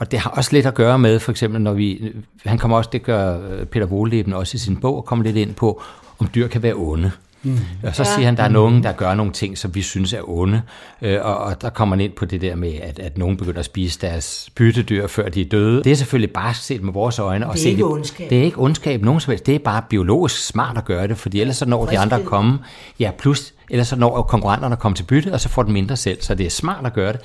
Og 0.00 0.10
det 0.10 0.18
har 0.18 0.30
også 0.30 0.50
lidt 0.52 0.66
at 0.66 0.74
gøre 0.74 0.98
med, 0.98 1.18
for 1.20 1.30
eksempel 1.30 1.60
når 1.60 1.72
vi, 1.72 2.12
han 2.46 2.58
kommer 2.58 2.76
også, 2.76 2.90
det 2.92 3.02
gør 3.02 3.38
øh, 3.50 3.66
Peter 3.66 3.86
Wohleben 3.86 4.32
også 4.32 4.54
i 4.54 4.58
sin 4.58 4.76
bog, 4.76 4.96
og 4.96 5.04
kommer 5.04 5.24
lidt 5.24 5.36
ind 5.36 5.54
på, 5.54 5.82
om 6.18 6.28
dyr 6.34 6.46
kan 6.48 6.62
være 6.62 6.74
onde. 6.76 7.10
Mm. 7.42 7.58
Og 7.82 7.94
så 7.96 8.02
ja. 8.02 8.14
siger 8.14 8.24
han, 8.24 8.34
at 8.34 8.38
der 8.38 8.44
er 8.44 8.48
nogen, 8.48 8.82
der 8.82 8.92
gør 8.92 9.14
nogle 9.14 9.32
ting, 9.32 9.58
som 9.58 9.74
vi 9.74 9.82
synes 9.82 10.12
er 10.12 10.20
onde. 10.28 10.62
Øh, 11.02 11.18
og, 11.22 11.36
og 11.38 11.62
der 11.62 11.70
kommer 11.70 11.96
han 11.96 12.00
ind 12.04 12.12
på 12.12 12.24
det 12.24 12.40
der 12.40 12.54
med, 12.56 12.72
at, 12.82 12.98
at 12.98 13.18
nogen 13.18 13.36
begynder 13.36 13.58
at 13.58 13.64
spise 13.64 14.00
deres 14.00 14.50
byttedyr, 14.54 15.06
før 15.06 15.28
de 15.28 15.40
er 15.40 15.44
døde. 15.44 15.84
Det 15.84 15.92
er 15.92 15.96
selvfølgelig 15.96 16.32
bare 16.32 16.54
set 16.54 16.82
med 16.82 16.92
vores 16.92 17.18
øjne. 17.18 17.46
og 17.46 17.52
Det 17.52 17.58
er 17.58 17.62
set 17.62 17.70
ikke 17.70 17.80
i- 17.80 17.82
ondskab. 17.82 18.30
Det 18.30 18.38
er 18.38 18.42
ikke 18.42 18.58
ondskab 18.60 19.02
nogen 19.02 19.20
som 19.20 19.30
helst. 19.30 19.46
Det 19.46 19.54
er 19.54 19.58
bare 19.58 19.82
biologisk 19.88 20.46
smart 20.46 20.78
at 20.78 20.84
gøre 20.84 21.08
det, 21.08 21.18
fordi 21.18 21.40
ellers 21.40 21.56
så 21.56 21.66
når 21.66 21.86
de 21.86 21.98
andre 21.98 22.18
at 22.20 22.24
komme. 22.24 22.58
Ja, 23.00 23.10
plus 23.18 23.52
ellers 23.70 23.88
så 23.88 23.96
når 23.96 24.22
konkurrenterne 24.22 24.72
at 24.72 24.78
komme 24.78 24.96
til 24.96 25.04
bytte, 25.04 25.32
og 25.32 25.40
så 25.40 25.48
får 25.48 25.62
den 25.62 25.72
mindre 25.72 25.96
selv. 25.96 26.18
Så 26.22 26.34
det 26.34 26.46
er 26.46 26.50
smart 26.50 26.86
at 26.86 26.92
gøre 26.92 27.12
det. 27.12 27.20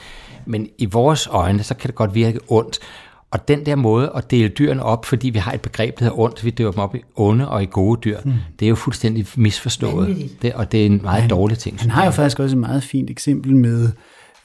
Men 0.45 0.67
i 0.77 0.85
vores 0.85 1.27
øjne, 1.27 1.63
så 1.63 1.73
kan 1.73 1.87
det 1.87 1.95
godt 1.95 2.15
virke 2.15 2.39
ondt. 2.47 2.79
Og 3.31 3.47
den 3.47 3.65
der 3.65 3.75
måde 3.75 4.11
at 4.15 4.31
dele 4.31 4.49
dyrene 4.49 4.83
op, 4.83 5.05
fordi 5.05 5.29
vi 5.29 5.39
har 5.39 5.51
et 5.51 5.61
begreb, 5.61 5.99
der 5.99 6.05
hedder 6.05 6.19
ondt, 6.19 6.45
vi 6.45 6.49
deler 6.49 6.71
dem 6.71 6.79
op 6.79 6.95
i 6.95 7.01
onde 7.15 7.49
og 7.49 7.63
i 7.63 7.67
gode 7.71 8.01
dyr, 8.03 8.19
mm. 8.25 8.33
det 8.59 8.65
er 8.65 8.69
jo 8.69 8.75
fuldstændig 8.75 9.27
misforstået. 9.35 10.07
Vanvittigt. 10.07 10.41
Det, 10.41 10.53
og 10.53 10.71
det 10.71 10.81
er 10.81 10.85
en 10.85 10.99
meget 11.03 11.29
dårlig 11.29 11.57
ting. 11.57 11.79
Han 11.79 11.89
har 11.89 12.05
jo 12.05 12.11
faktisk 12.11 12.39
også 12.39 12.55
et 12.55 12.59
meget 12.59 12.83
fint 12.83 13.09
eksempel 13.09 13.55
med 13.55 13.89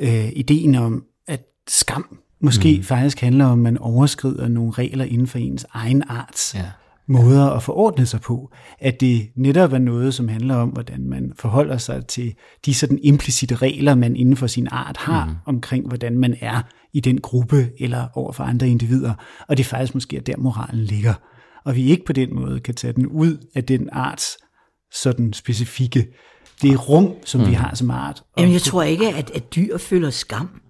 øh, 0.01 0.29
ideen 0.37 0.75
om, 0.75 1.05
at 1.29 1.41
skam 1.69 2.19
måske 2.41 2.77
mm. 2.77 2.83
faktisk 2.83 3.21
handler 3.21 3.45
om, 3.45 3.53
at 3.53 3.59
man 3.59 3.79
overskrider 3.79 4.49
nogle 4.49 4.73
regler 4.73 5.05
inden 5.05 5.27
for 5.27 5.39
ens 5.39 5.67
egen 5.73 6.03
arts 6.09 6.55
Ja. 6.55 6.65
Måder 7.11 7.51
at 7.51 7.63
forordne 7.63 8.07
sig 8.07 8.21
på. 8.21 8.53
At 8.79 9.01
det 9.01 9.31
netop 9.37 9.73
er 9.73 9.79
noget, 9.79 10.15
som 10.15 10.29
handler 10.29 10.55
om, 10.55 10.69
hvordan 10.69 11.09
man 11.09 11.33
forholder 11.39 11.77
sig 11.77 12.07
til 12.07 12.35
de 12.67 12.75
sådan 12.75 12.99
implicite 13.03 13.55
regler, 13.55 13.95
man 13.95 14.17
inden 14.17 14.37
for 14.37 14.47
sin 14.47 14.69
art 14.71 14.97
har 14.97 15.27
mm. 15.27 15.35
omkring, 15.47 15.89
hvordan 15.89 16.19
man 16.19 16.37
er 16.41 16.63
i 16.93 17.01
den 17.01 17.21
gruppe 17.21 17.71
eller 17.81 18.07
over 18.15 18.33
for 18.33 18.45
andre 18.45 18.69
individer. 18.69 19.15
Og 19.49 19.57
det 19.57 19.65
er 19.65 19.69
faktisk 19.69 19.95
måske 19.95 20.17
er 20.17 20.21
der, 20.21 20.37
moralen 20.37 20.85
ligger. 20.85 21.15
Og 21.65 21.77
vi 21.77 21.85
ikke 21.85 22.05
på 22.05 22.13
den 22.13 22.35
måde 22.35 22.61
kan 22.61 22.75
tage 22.75 22.93
den 22.93 23.07
ud 23.07 23.37
af 23.55 23.65
den 23.65 23.89
arts 23.93 24.37
sådan 24.93 25.33
specifikke, 25.33 26.07
det 26.63 26.89
rum, 26.89 27.15
som 27.25 27.41
mm. 27.41 27.47
vi 27.47 27.53
har 27.53 27.75
som 27.75 27.91
art. 27.91 28.23
Jamen, 28.39 28.53
jeg 28.53 28.63
tror 28.63 28.83
ikke, 28.83 29.09
at, 29.15 29.31
at 29.31 29.55
dyr 29.55 29.79
føler 29.79 30.11
skam. 30.11 30.61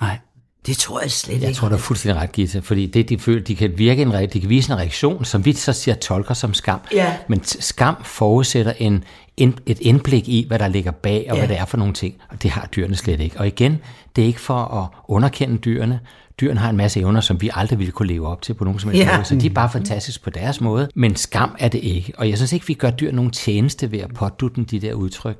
nej, 0.00 0.18
Det 0.66 0.76
tror 0.76 1.00
jeg 1.00 1.10
slet 1.10 1.40
Jeg 1.40 1.48
ikke. 1.48 1.58
tror, 1.58 1.68
du 1.68 1.74
er 1.74 1.78
fuldstændig 1.78 2.22
ret, 2.22 2.32
Gita, 2.32 2.58
fordi 2.58 2.86
det, 2.86 3.08
de 3.08 3.18
føler, 3.18 3.44
de 3.44 3.56
kan 3.56 3.72
virke 3.76 4.02
en, 4.02 4.12
de 4.32 4.40
kan 4.40 4.48
vise 4.50 4.72
en 4.72 4.78
reaktion, 4.78 5.24
som 5.24 5.44
vi 5.44 5.52
så 5.52 5.72
siger 5.72 5.94
tolker 5.94 6.34
som 6.34 6.54
skam. 6.54 6.80
Ja. 6.92 7.16
Men 7.28 7.44
skam 7.44 7.94
forudsætter 8.04 8.72
en, 8.78 9.04
en, 9.36 9.58
et 9.66 9.78
indblik 9.80 10.28
i, 10.28 10.44
hvad 10.48 10.58
der 10.58 10.68
ligger 10.68 10.90
bag, 10.90 11.26
og. 11.30 11.36
Ja. 11.36 11.40
hvad 11.40 11.48
det 11.48 11.58
er 11.60 11.64
for 11.64 11.76
nogle 11.76 11.92
ting, 11.94 12.14
og 12.28 12.42
det 12.42 12.50
har 12.50 12.68
dyrene 12.76 12.96
slet 12.96 13.20
ikke. 13.20 13.38
Og 13.40 13.46
igen, 13.46 13.78
det 14.16 14.22
er 14.22 14.26
ikke 14.26 14.40
for 14.40 14.54
at 14.82 14.88
underkende 15.08 15.56
dyrene. 15.58 16.00
Dyrene 16.40 16.60
har 16.60 16.70
en 16.70 16.76
masse 16.76 17.00
evner, 17.00 17.20
som 17.20 17.40
vi 17.40 17.50
aldrig 17.54 17.78
ville 17.78 17.92
kunne 17.92 18.08
leve 18.08 18.28
op 18.28 18.42
til 18.42 18.54
på 18.54 18.64
nogen 18.64 18.80
som 18.80 18.90
helst 18.90 19.06
Ja. 19.06 19.16
måde, 19.16 19.24
så 19.24 19.34
de 19.34 19.46
er 19.46 19.50
bare 19.50 19.70
fantastiske 19.70 20.24
på 20.24 20.30
deres 20.30 20.60
måde, 20.60 20.88
men 20.94 21.16
skam 21.16 21.56
er 21.58 21.68
det 21.68 21.78
ikke. 21.84 22.12
Og 22.18 22.28
jeg 22.28 22.36
synes 22.36 22.52
ikke, 22.52 22.66
vi 22.66 22.74
gør 22.74 22.90
dyr 22.90 23.12
nogen 23.12 23.30
tjeneste 23.30 23.92
ved 23.92 23.98
at 23.98 24.14
pådutte 24.14 24.56
dem 24.56 24.64
de 24.64 24.80
der 24.80 24.94
udtryk. 24.94 25.36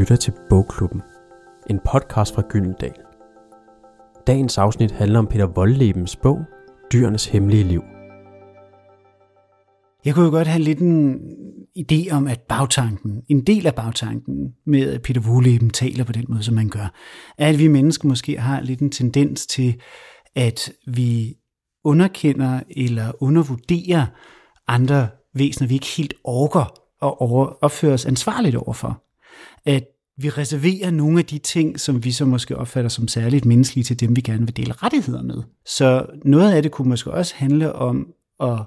Lytter 0.00 0.16
til 0.16 0.32
Bogklubben, 0.50 1.02
en 1.70 1.80
podcast 1.84 2.34
fra 2.34 2.42
Gyldendal. 2.48 2.94
Dagens 4.26 4.58
afsnit 4.58 4.90
handler 4.90 5.18
om 5.18 5.26
Peter 5.26 5.46
Voldlebens 5.46 6.16
bog, 6.16 6.38
Dyrenes 6.92 7.26
Hemmelige 7.26 7.64
Liv. 7.64 7.82
Jeg 10.04 10.14
kunne 10.14 10.24
jo 10.24 10.30
godt 10.30 10.48
have 10.48 10.62
lidt 10.62 10.78
en 10.78 11.20
idé 11.78 12.10
om, 12.12 12.26
at 12.26 12.40
bagtanken, 12.40 13.22
en 13.28 13.46
del 13.46 13.66
af 13.66 13.74
bagtanken 13.74 14.54
med, 14.66 14.94
at 14.94 15.02
Peter 15.02 15.20
Wohleben 15.20 15.70
taler 15.70 16.04
på 16.04 16.12
den 16.12 16.24
måde, 16.28 16.42
som 16.42 16.54
man 16.54 16.68
gør, 16.68 16.94
er, 17.38 17.48
at 17.48 17.58
vi 17.58 17.68
mennesker 17.68 18.08
måske 18.08 18.40
har 18.40 18.60
lidt 18.60 18.80
en 18.80 18.90
tendens 18.90 19.46
til, 19.46 19.80
at 20.36 20.72
vi 20.86 21.36
underkender 21.84 22.60
eller 22.76 23.12
undervurderer 23.22 24.06
andre 24.68 25.08
væsener, 25.34 25.68
vi 25.68 25.74
ikke 25.74 25.94
helt 25.96 26.14
orker 26.24 26.64
at 27.02 27.16
opføre 27.62 27.92
os 27.92 28.06
ansvarligt 28.06 28.56
overfor. 28.56 29.09
At 29.64 29.84
vi 30.16 30.28
reserverer 30.28 30.90
nogle 30.90 31.18
af 31.18 31.24
de 31.24 31.38
ting, 31.38 31.80
som 31.80 32.04
vi 32.04 32.12
så 32.12 32.24
måske 32.24 32.56
opfatter 32.56 32.88
som 32.88 33.08
særligt 33.08 33.44
menneskelige, 33.44 33.84
til 33.84 34.00
dem, 34.00 34.16
vi 34.16 34.20
gerne 34.20 34.46
vil 34.46 34.56
dele 34.56 34.72
rettigheder 34.72 35.22
med. 35.22 35.42
Så 35.66 36.06
noget 36.24 36.52
af 36.52 36.62
det 36.62 36.72
kunne 36.72 36.88
måske 36.88 37.10
også 37.10 37.34
handle 37.36 37.72
om 37.72 38.06
at 38.40 38.58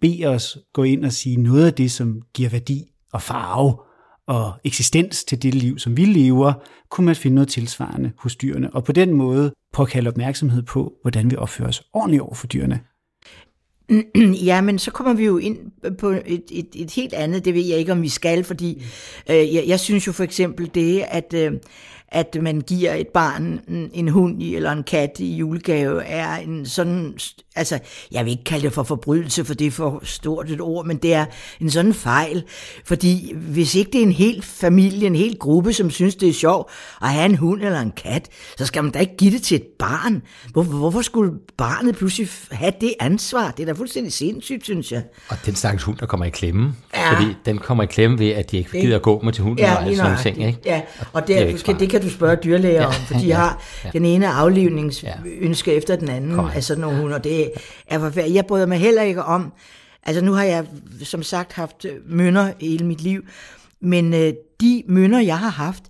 bede 0.00 0.26
os 0.26 0.58
gå 0.72 0.82
ind 0.82 1.04
og 1.04 1.12
sige 1.12 1.36
noget 1.36 1.66
af 1.66 1.72
det, 1.72 1.90
som 1.90 2.22
giver 2.34 2.48
værdi 2.48 2.92
og 3.12 3.22
farve 3.22 3.76
og 4.26 4.52
eksistens 4.64 5.24
til 5.24 5.42
det 5.42 5.54
liv, 5.54 5.78
som 5.78 5.96
vi 5.96 6.04
lever, 6.04 6.52
kunne 6.90 7.04
man 7.04 7.16
finde 7.16 7.34
noget 7.34 7.48
tilsvarende 7.48 8.12
hos 8.18 8.36
dyrene, 8.36 8.74
og 8.74 8.84
på 8.84 8.92
den 8.92 9.12
måde 9.12 9.52
påkalde 9.72 10.08
opmærksomhed 10.08 10.62
på, 10.62 10.92
hvordan 11.02 11.30
vi 11.30 11.36
opfører 11.36 11.68
os 11.68 11.82
ordentligt 11.92 12.22
over 12.22 12.34
for 12.34 12.46
dyrene. 12.46 12.80
Ja, 14.48 14.60
men 14.60 14.78
så 14.78 14.90
kommer 14.90 15.14
vi 15.14 15.24
jo 15.24 15.38
ind 15.38 15.58
på 15.98 16.08
et, 16.08 16.42
et, 16.50 16.68
et 16.74 16.90
helt 16.90 17.14
andet, 17.14 17.44
det 17.44 17.54
ved 17.54 17.64
jeg 17.64 17.78
ikke, 17.78 17.92
om 17.92 18.02
vi 18.02 18.08
skal, 18.08 18.44
fordi 18.44 18.84
øh, 19.30 19.54
jeg, 19.54 19.64
jeg 19.66 19.80
synes 19.80 20.06
jo 20.06 20.12
for 20.12 20.24
eksempel 20.24 20.70
det, 20.74 21.04
at, 21.08 21.34
øh, 21.34 21.52
at 22.14 22.36
man 22.42 22.60
giver 22.60 22.94
et 22.94 23.06
barn 23.08 23.60
en, 23.92 24.08
hund 24.08 24.42
eller 24.42 24.72
en 24.72 24.82
kat 24.82 25.10
i 25.18 25.34
julegave, 25.36 26.04
er 26.04 26.36
en 26.36 26.66
sådan, 26.66 27.14
altså 27.56 27.78
jeg 28.12 28.24
vil 28.24 28.30
ikke 28.30 28.44
kalde 28.44 28.64
det 28.64 28.72
for 28.72 28.82
forbrydelse, 28.82 29.44
for 29.44 29.54
det 29.54 29.66
er 29.66 29.70
for 29.70 30.00
stort 30.04 30.50
et 30.50 30.60
ord, 30.60 30.86
men 30.86 30.96
det 30.96 31.14
er 31.14 31.24
en 31.60 31.70
sådan 31.70 31.94
fejl, 31.94 32.42
fordi 32.84 33.34
hvis 33.36 33.74
ikke 33.74 33.90
det 33.90 33.98
er 33.98 34.02
en 34.02 34.12
hel 34.12 34.42
familie, 34.42 35.06
en 35.06 35.16
hel 35.16 35.38
gruppe, 35.38 35.72
som 35.72 35.90
synes, 35.90 36.16
det 36.16 36.28
er 36.28 36.32
sjovt 36.32 36.70
at 37.02 37.08
have 37.08 37.24
en 37.26 37.34
hund 37.34 37.62
eller 37.62 37.80
en 37.80 37.92
kat, 37.96 38.28
så 38.58 38.66
skal 38.66 38.82
man 38.84 38.92
da 38.92 38.98
ikke 38.98 39.16
give 39.16 39.30
det 39.32 39.42
til 39.42 39.54
et 39.54 39.66
barn. 39.78 40.22
Hvor, 40.52 40.62
hvorfor 40.62 41.02
skulle 41.02 41.32
barnet 41.56 41.96
pludselig 41.96 42.28
have 42.50 42.72
det 42.80 42.94
ansvar? 43.00 43.50
Det 43.50 43.62
er 43.62 43.66
da 43.66 43.72
fuldstændig 43.72 44.12
sindssygt, 44.12 44.64
synes 44.64 44.92
jeg. 44.92 45.02
Og 45.28 45.36
den 45.46 45.54
slags 45.54 45.82
hund, 45.82 45.96
der 45.98 46.06
kommer 46.06 46.26
i 46.26 46.30
klemme, 46.30 46.74
Ja. 46.94 47.12
fordi 47.14 47.26
den 47.46 47.58
kommer 47.58 47.84
i 47.84 47.86
klemme 47.86 48.18
ved, 48.18 48.28
at 48.30 48.50
de 48.50 48.56
ikke 48.58 48.80
gider 48.80 48.96
at 48.96 49.02
gå 49.02 49.20
med 49.24 49.32
til 49.32 49.42
hunden 49.44 49.64
og 49.64 49.70
Ja, 49.70 49.76
alle 49.76 49.88
lige 49.88 49.96
sådan 49.96 50.10
nogle 50.10 50.22
nøjagtigt. 50.24 50.34
ting. 50.36 50.48
Ikke? 50.48 50.60
Ja, 50.64 50.80
og 51.12 51.26
det 51.26 51.36
er 51.36 51.40
det, 51.46 51.48
ikke 51.68 51.80
det, 51.80 51.90
kan, 51.90 52.01
kan 52.02 52.10
du 52.10 52.14
spørge 52.14 52.36
dyrlæger 52.36 52.86
om, 52.86 52.92
for 52.92 53.14
de 53.14 53.26
ja, 53.34 53.34
har 53.36 53.62
ja. 53.84 53.90
den 53.90 54.04
ene 54.04 54.28
aflivningsønske 54.28 55.72
efter 55.72 55.96
den 55.96 56.08
anden 56.08 56.34
Korrekt. 56.34 56.56
af 56.56 56.64
sådan 56.64 56.80
nogle 56.80 57.00
hunde, 57.00 57.16
og 57.16 57.24
det 57.24 57.52
er 57.86 57.98
forfærdeligt. 57.98 58.36
Jeg 58.36 58.46
bryder 58.46 58.66
mig 58.66 58.78
heller 58.78 59.02
ikke 59.02 59.22
om, 59.22 59.52
altså 60.02 60.24
nu 60.24 60.32
har 60.32 60.44
jeg 60.44 60.66
som 61.02 61.22
sagt 61.22 61.52
haft 61.52 61.86
mønner 62.06 62.52
hele 62.60 62.86
mit 62.86 63.00
liv, 63.00 63.22
Men 63.80 64.14
øh, 64.14 64.32
de 64.60 64.82
mønner, 64.88 65.20
jeg 65.20 65.38
har 65.38 65.48
haft, 65.48 65.82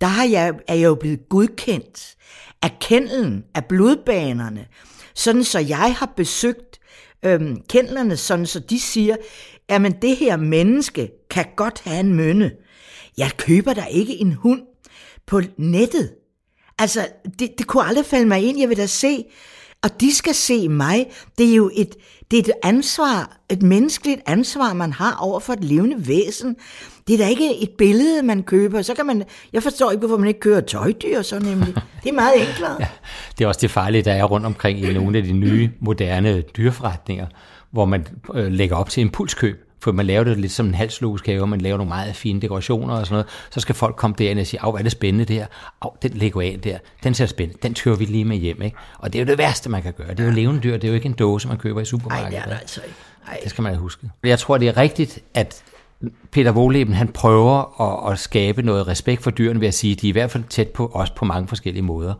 der 0.00 0.06
har 0.06 0.24
jeg, 0.24 0.52
er 0.68 0.74
jeg 0.74 0.84
jo 0.84 0.94
blevet 0.94 1.28
godkendt 1.28 2.14
af 2.62 2.70
kendelen, 2.80 3.44
af 3.54 3.64
blodbanerne, 3.64 4.66
sådan 5.14 5.44
så 5.44 5.58
jeg 5.58 5.94
har 5.98 6.12
besøgt 6.16 6.78
øhm, 7.24 7.62
kendlerne, 7.68 8.16
sådan 8.16 8.46
så 8.46 8.60
de 8.60 8.80
siger, 8.80 9.16
jamen 9.70 9.92
det 10.02 10.16
her 10.16 10.36
menneske 10.36 11.10
kan 11.30 11.44
godt 11.56 11.82
have 11.84 12.00
en 12.00 12.14
mønne. 12.14 12.50
Jeg 13.18 13.30
køber 13.36 13.74
da 13.74 13.84
ikke 13.84 14.20
en 14.20 14.32
hund 14.32 14.62
på 15.26 15.40
nettet. 15.56 16.10
Altså, 16.78 17.06
det, 17.38 17.58
det 17.58 17.66
kunne 17.66 17.84
aldrig 17.84 18.06
falde 18.06 18.26
mig 18.26 18.42
ind. 18.42 18.58
Jeg 18.60 18.68
vil 18.68 18.76
da 18.76 18.86
se, 18.86 19.24
og 19.82 20.00
de 20.00 20.14
skal 20.14 20.34
se 20.34 20.68
mig. 20.68 21.06
Det 21.38 21.50
er 21.50 21.54
jo 21.54 21.70
et, 21.74 21.94
det 22.30 22.38
er 22.38 22.42
et 22.42 22.52
ansvar, 22.62 23.36
et 23.50 23.62
menneskeligt 23.62 24.20
ansvar, 24.26 24.72
man 24.72 24.92
har 24.92 25.16
over 25.20 25.40
for 25.40 25.52
et 25.52 25.64
levende 25.64 26.08
væsen. 26.08 26.56
Det 27.06 27.14
er 27.14 27.18
da 27.18 27.28
ikke 27.28 27.62
et 27.62 27.70
billede, 27.78 28.22
man 28.22 28.42
køber. 28.42 28.82
Så 28.82 28.94
kan 28.94 29.06
man, 29.06 29.24
jeg 29.52 29.62
forstår 29.62 29.90
ikke, 29.90 29.98
hvorfor 29.98 30.16
man 30.16 30.28
ikke 30.28 30.40
kører 30.40 30.60
tøjdyr 30.60 31.22
så 31.22 31.38
nemlig. 31.38 31.74
Det 32.02 32.08
er 32.08 32.12
meget 32.12 32.48
enklere. 32.48 32.76
ja, 32.80 32.88
det 33.38 33.44
er 33.44 33.48
også 33.48 33.60
det 33.60 33.70
farlige, 33.70 34.02
der 34.02 34.12
er 34.12 34.24
rundt 34.24 34.46
omkring 34.46 34.78
i 34.80 34.92
nogle 34.92 35.18
af 35.18 35.24
de 35.24 35.32
nye, 35.32 35.70
moderne 35.80 36.40
dyreforretninger, 36.40 37.26
hvor 37.70 37.84
man 37.84 38.06
øh, 38.34 38.52
lægger 38.52 38.76
op 38.76 38.90
til 38.90 39.00
impulskøb 39.00 39.63
for 39.84 39.92
man 39.92 40.06
laver 40.06 40.24
det 40.24 40.38
lidt 40.38 40.52
som 40.52 40.66
en 40.66 40.74
halslugskave, 40.74 41.42
og 41.42 41.48
man 41.48 41.60
laver 41.60 41.76
nogle 41.76 41.88
meget 41.88 42.16
fine 42.16 42.40
dekorationer 42.40 42.94
og 42.94 43.06
sådan 43.06 43.14
noget, 43.14 43.26
så 43.50 43.60
skal 43.60 43.74
folk 43.74 43.96
komme 43.96 44.14
derind 44.18 44.40
og 44.40 44.46
sige, 44.46 44.60
af, 44.62 44.72
er 44.72 44.82
det 44.82 44.92
spændende 44.92 45.24
det 45.24 45.36
her? 45.36 45.46
Af, 45.82 45.88
den 46.02 46.10
Leguan 46.10 46.58
der, 46.58 46.78
den 47.02 47.14
ser 47.14 47.26
spændende, 47.26 47.62
den 47.62 47.74
kører 47.74 47.96
vi 47.96 48.04
lige 48.04 48.24
med 48.24 48.36
hjem, 48.36 48.62
ikke? 48.62 48.76
Og 48.98 49.12
det 49.12 49.18
er 49.18 49.24
jo 49.24 49.30
det 49.30 49.38
værste, 49.38 49.70
man 49.70 49.82
kan 49.82 49.92
gøre. 49.92 50.10
Det 50.10 50.20
er 50.20 50.24
jo 50.24 50.30
levende 50.30 50.60
dyr, 50.60 50.72
det 50.72 50.84
er 50.84 50.88
jo 50.88 50.94
ikke 50.94 51.06
en 51.06 51.12
dåse, 51.12 51.48
man 51.48 51.58
køber 51.58 51.80
i 51.80 51.84
supermarkedet. 51.84 52.32
Nej, 52.32 52.40
det 52.40 52.50
er 52.50 52.54
det 52.54 52.60
altså 52.60 52.80
ikke. 52.84 52.96
Ej. 53.28 53.38
Det 53.42 53.50
skal 53.50 53.62
man 53.62 53.76
huske. 53.76 54.10
Jeg 54.22 54.38
tror, 54.38 54.58
det 54.58 54.68
er 54.68 54.76
rigtigt, 54.76 55.18
at 55.34 55.62
Peter 56.30 56.52
Wohleben, 56.52 56.94
han 56.94 57.08
prøver 57.08 57.80
at, 57.80 58.12
at 58.12 58.18
skabe 58.18 58.62
noget 58.62 58.86
respekt 58.86 59.22
for 59.22 59.30
dyrene 59.30 59.60
ved 59.60 59.68
at 59.68 59.74
sige, 59.74 59.92
at 59.92 60.00
de 60.00 60.06
er 60.06 60.08
i 60.08 60.12
hvert 60.12 60.30
fald 60.30 60.44
tæt 60.44 60.68
på 60.68 60.90
os 60.94 61.10
på 61.10 61.24
mange 61.24 61.48
forskellige 61.48 61.82
måder. 61.82 62.14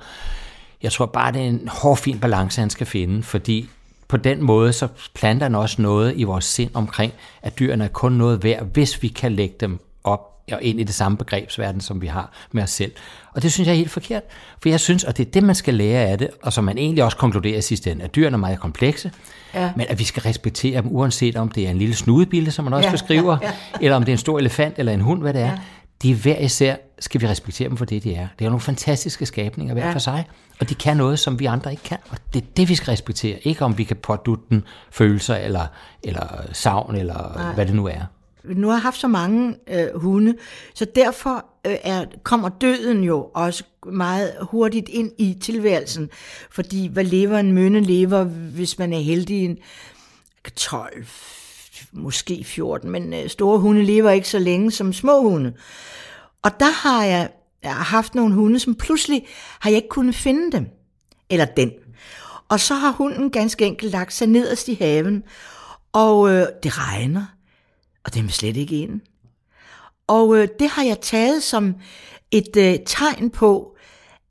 Jeg 0.83 0.93
tror 0.93 1.07
bare, 1.07 1.33
det 1.33 1.41
er 1.41 1.47
en 1.47 1.69
hård, 1.69 1.97
fin 1.97 2.19
balance, 2.19 2.61
han 2.61 2.71
skal 2.71 2.87
finde, 2.87 3.23
fordi 3.23 3.69
på 4.09 4.17
den 4.17 4.43
måde, 4.43 4.73
så 4.73 4.89
planter 5.15 5.45
han 5.45 5.55
også 5.55 5.83
noget 5.83 6.13
i 6.17 6.23
vores 6.23 6.45
sind 6.45 6.71
omkring, 6.75 7.13
at 7.43 7.59
dyrene 7.59 7.85
er 7.85 7.89
kun 7.89 8.13
noget 8.13 8.45
værd, 8.45 8.65
hvis 8.73 9.03
vi 9.03 9.09
kan 9.09 9.33
lægge 9.33 9.55
dem 9.61 9.81
op 10.05 10.35
og 10.53 10.63
ind 10.63 10.81
i 10.81 10.85
det 10.85 10.95
samme 10.95 11.19
begrebsverden, 11.19 11.81
som 11.81 12.03
vi 12.03 12.07
har 12.07 12.33
med 12.53 12.63
os 12.63 12.71
selv. 12.71 12.93
Og 13.35 13.43
det 13.43 13.53
synes 13.53 13.67
jeg 13.67 13.73
er 13.73 13.77
helt 13.77 13.91
forkert, 13.91 14.23
for 14.63 14.69
jeg 14.69 14.81
synes, 14.81 15.05
og 15.05 15.17
det 15.17 15.27
er 15.27 15.31
det, 15.31 15.43
man 15.43 15.55
skal 15.55 15.75
lære 15.75 16.07
af 16.07 16.19
det, 16.19 16.31
og 16.43 16.53
som 16.53 16.65
man 16.65 16.79
egentlig 16.79 17.05
også 17.05 17.17
konkluderer 17.17 17.59
i 17.59 17.63
sidste 17.63 17.91
ende, 17.91 18.05
at 18.05 18.15
dyrene 18.15 18.35
er 18.35 18.39
meget 18.39 18.61
komplekse, 18.61 19.13
ja. 19.55 19.73
men 19.77 19.87
at 19.89 19.99
vi 19.99 20.05
skal 20.05 20.23
respektere 20.23 20.83
dem, 20.83 20.97
uanset 20.97 21.37
om 21.37 21.49
det 21.49 21.67
er 21.67 21.71
en 21.71 21.79
lille 21.79 21.95
snudebille, 21.95 22.51
som 22.51 22.65
man 22.65 22.75
også 22.75 22.89
ja, 22.89 22.93
beskriver, 22.93 23.39
ja, 23.43 23.47
ja. 23.47 23.53
eller 23.81 23.97
om 23.97 24.03
det 24.03 24.13
er 24.13 24.15
en 24.15 24.19
stor 24.19 24.39
elefant 24.39 24.79
eller 24.79 24.93
en 24.93 25.01
hund, 25.01 25.23
hvad 25.23 25.35
det 25.35 25.43
er. 25.43 25.47
Ja. 25.47 25.59
De 26.05 26.11
er 26.11 26.15
hver 26.15 26.39
især, 26.39 26.77
skal 26.99 27.21
vi 27.21 27.29
respektere 27.29 27.69
dem 27.69 27.77
for 27.77 27.85
det, 27.85 28.05
de 28.05 28.15
er. 28.15 28.29
Det 28.39 28.41
er 28.41 28.45
jo 28.45 28.51
nogle 28.51 28.61
fantastiske 28.61 29.27
skabninger 29.27 29.75
hver 29.75 29.87
ja. 29.87 29.93
for 29.93 29.99
sig, 29.99 30.25
og 30.61 30.69
de 30.69 30.75
kan 30.75 30.97
noget, 30.97 31.19
som 31.19 31.41
vi 31.41 31.45
andre 31.45 31.71
ikke 31.71 31.83
kan. 31.83 31.99
Og 32.11 32.19
det 32.35 32.43
er 32.43 32.47
det, 32.57 32.69
vi 32.69 32.75
skal 32.75 32.91
respektere. 32.91 33.39
Ikke 33.47 33.65
om 33.65 33.79
vi 33.79 33.85
kan 33.85 33.97
pådutte 33.97 34.45
den 34.51 34.65
følelser, 34.91 35.37
eller, 35.37 35.67
eller 36.03 36.27
savn, 36.53 36.97
eller 36.97 37.33
Nej. 37.37 37.55
hvad 37.55 37.67
det 37.67 37.75
nu 37.75 37.87
er. 37.87 38.01
Nu 38.45 38.67
har 38.69 38.75
jeg 38.75 38.83
haft 38.83 39.01
så 39.01 39.09
mange 39.09 39.57
øh, 39.69 39.87
hunde, 39.95 40.35
så 40.75 40.87
derfor 40.95 41.45
øh, 41.67 41.77
er, 41.83 42.05
kommer 42.23 42.49
døden 42.49 43.05
jo 43.05 43.31
også 43.35 43.65
meget 43.87 44.33
hurtigt 44.43 44.89
ind 44.89 45.13
i 45.19 45.39
tilværelsen. 45.41 46.11
Fordi 46.51 46.87
hvad 46.87 47.05
lever 47.05 47.39
en 47.39 47.53
mønne 47.53 47.81
lever, 47.81 48.25
hvis 48.25 48.79
man 48.79 48.93
er 48.93 49.01
heldig, 49.01 49.45
en 49.45 49.59
12, 50.57 51.07
måske 51.93 52.45
14, 52.45 52.91
men 52.91 53.15
øh, 53.15 53.29
store 53.29 53.59
hunde 53.59 53.85
lever 53.85 54.11
ikke 54.11 54.29
så 54.29 54.39
længe 54.39 54.71
som 54.71 54.93
små 54.93 55.23
hunde. 55.23 55.53
Og 56.45 56.61
der 56.61 56.71
har 56.71 57.05
jeg, 57.05 57.31
jeg 57.63 57.77
har 57.77 57.85
haft 57.85 58.15
nogle 58.15 58.35
hunde, 58.35 58.59
som 58.59 58.75
pludselig 58.75 59.27
har 59.61 59.71
jeg 59.71 59.77
ikke 59.77 59.89
kunnet 59.89 60.15
finde 60.15 60.53
dem. 60.53 60.67
Eller 61.31 61.45
den. 61.45 61.71
Og 62.49 62.61
så 62.61 62.75
har 62.75 62.93
hunden 62.93 63.31
ganske 63.31 63.65
enkelt 63.65 63.93
lagt 63.93 64.13
sig 64.13 64.29
nederst 64.29 64.69
i 64.69 64.75
haven, 64.75 65.23
og 65.93 66.31
øh, 66.31 66.47
det 66.63 66.79
regner, 66.79 67.27
og 68.05 68.15
det 68.15 68.25
er 68.25 68.29
slet 68.29 68.57
ikke 68.57 68.81
ind. 68.81 69.01
Og 70.07 70.37
øh, 70.37 70.49
det 70.59 70.71
har 70.71 70.83
jeg 70.83 71.01
taget 71.01 71.43
som 71.43 71.75
et 72.31 72.57
øh, 72.57 72.79
tegn 72.87 73.31
på, 73.31 73.77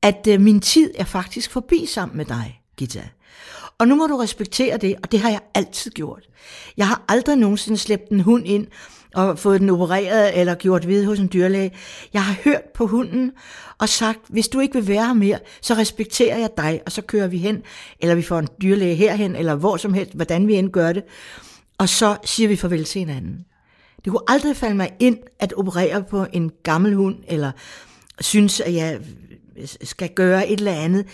at 0.02 0.28
øh, 0.30 0.41
min 0.41 0.62
tid 0.62 0.91
er 0.95 1.04
faktisk 1.04 1.52
forbi 1.52 1.86
sammen 1.86 2.17
med 2.17 2.26
dig, 2.26 2.62
Gita. 2.78 3.10
Og 3.78 3.88
nu 3.88 3.95
må 3.95 4.08
du 4.08 4.17
respektere 4.17 4.78
det, 4.78 4.95
og 5.04 5.12
det 5.12 5.19
har 5.19 5.30
jeg 5.30 5.41
altid 5.54 5.91
gjort. 5.91 6.30
Jeg 6.78 6.88
har 6.88 7.04
aldrig 7.08 7.36
nogensinde 7.36 7.78
slæbt 7.78 8.10
en 8.10 8.19
hund 8.19 8.47
ind 8.47 8.67
og 9.13 9.39
fået 9.39 9.62
den 9.62 9.69
opereret 9.69 10.39
eller 10.39 10.56
gjort 10.56 10.88
ved 10.88 11.06
hos 11.06 11.19
en 11.19 11.30
dyrlæge. 11.34 11.71
Jeg 12.13 12.23
har 12.23 12.36
hørt 12.43 12.63
på 12.73 12.88
hunden 12.88 13.32
og 13.78 13.89
sagt, 13.89 14.19
hvis 14.30 14.47
du 14.47 14.60
ikke 14.60 14.73
vil 14.73 14.88
være 14.88 15.06
her 15.06 15.13
mere, 15.13 15.39
så 15.62 15.73
respekterer 15.73 16.38
jeg 16.38 16.49
dig, 16.58 16.82
og 16.86 16.91
så 16.91 17.02
kører 17.02 17.28
vi 17.28 17.38
hen, 17.38 17.62
eller 17.99 18.15
vi 18.15 18.21
får 18.21 18.39
en 18.39 18.47
dyrlæge 18.62 18.95
herhen, 18.95 19.36
eller 19.36 19.56
hvor 19.56 19.78
som 19.78 19.93
helst, 19.93 20.13
hvordan 20.13 20.47
vi 20.47 20.56
end 20.56 20.69
gør 20.69 20.93
det. 20.93 21.04
Og 21.78 21.89
så 21.89 22.17
siger 22.26 22.47
vi 22.47 22.56
farvel 22.56 22.84
til 22.84 22.99
hinanden. 22.99 23.45
Det 24.06 24.12
kunne 24.12 24.23
aldrig 24.28 24.56
falde 24.56 24.76
mig 24.76 24.91
ind 24.99 25.17
at 25.39 25.54
operere 25.54 26.04
på 26.04 26.26
en 26.34 26.52
gammel 26.63 26.93
hund, 26.93 27.15
eller 27.28 27.52
synes, 28.19 28.60
at 28.60 28.73
jeg 28.73 28.99
skal 29.84 30.10
gøre 30.10 30.49
et 30.49 30.58
eller 30.58 30.71
andet. 30.71 31.06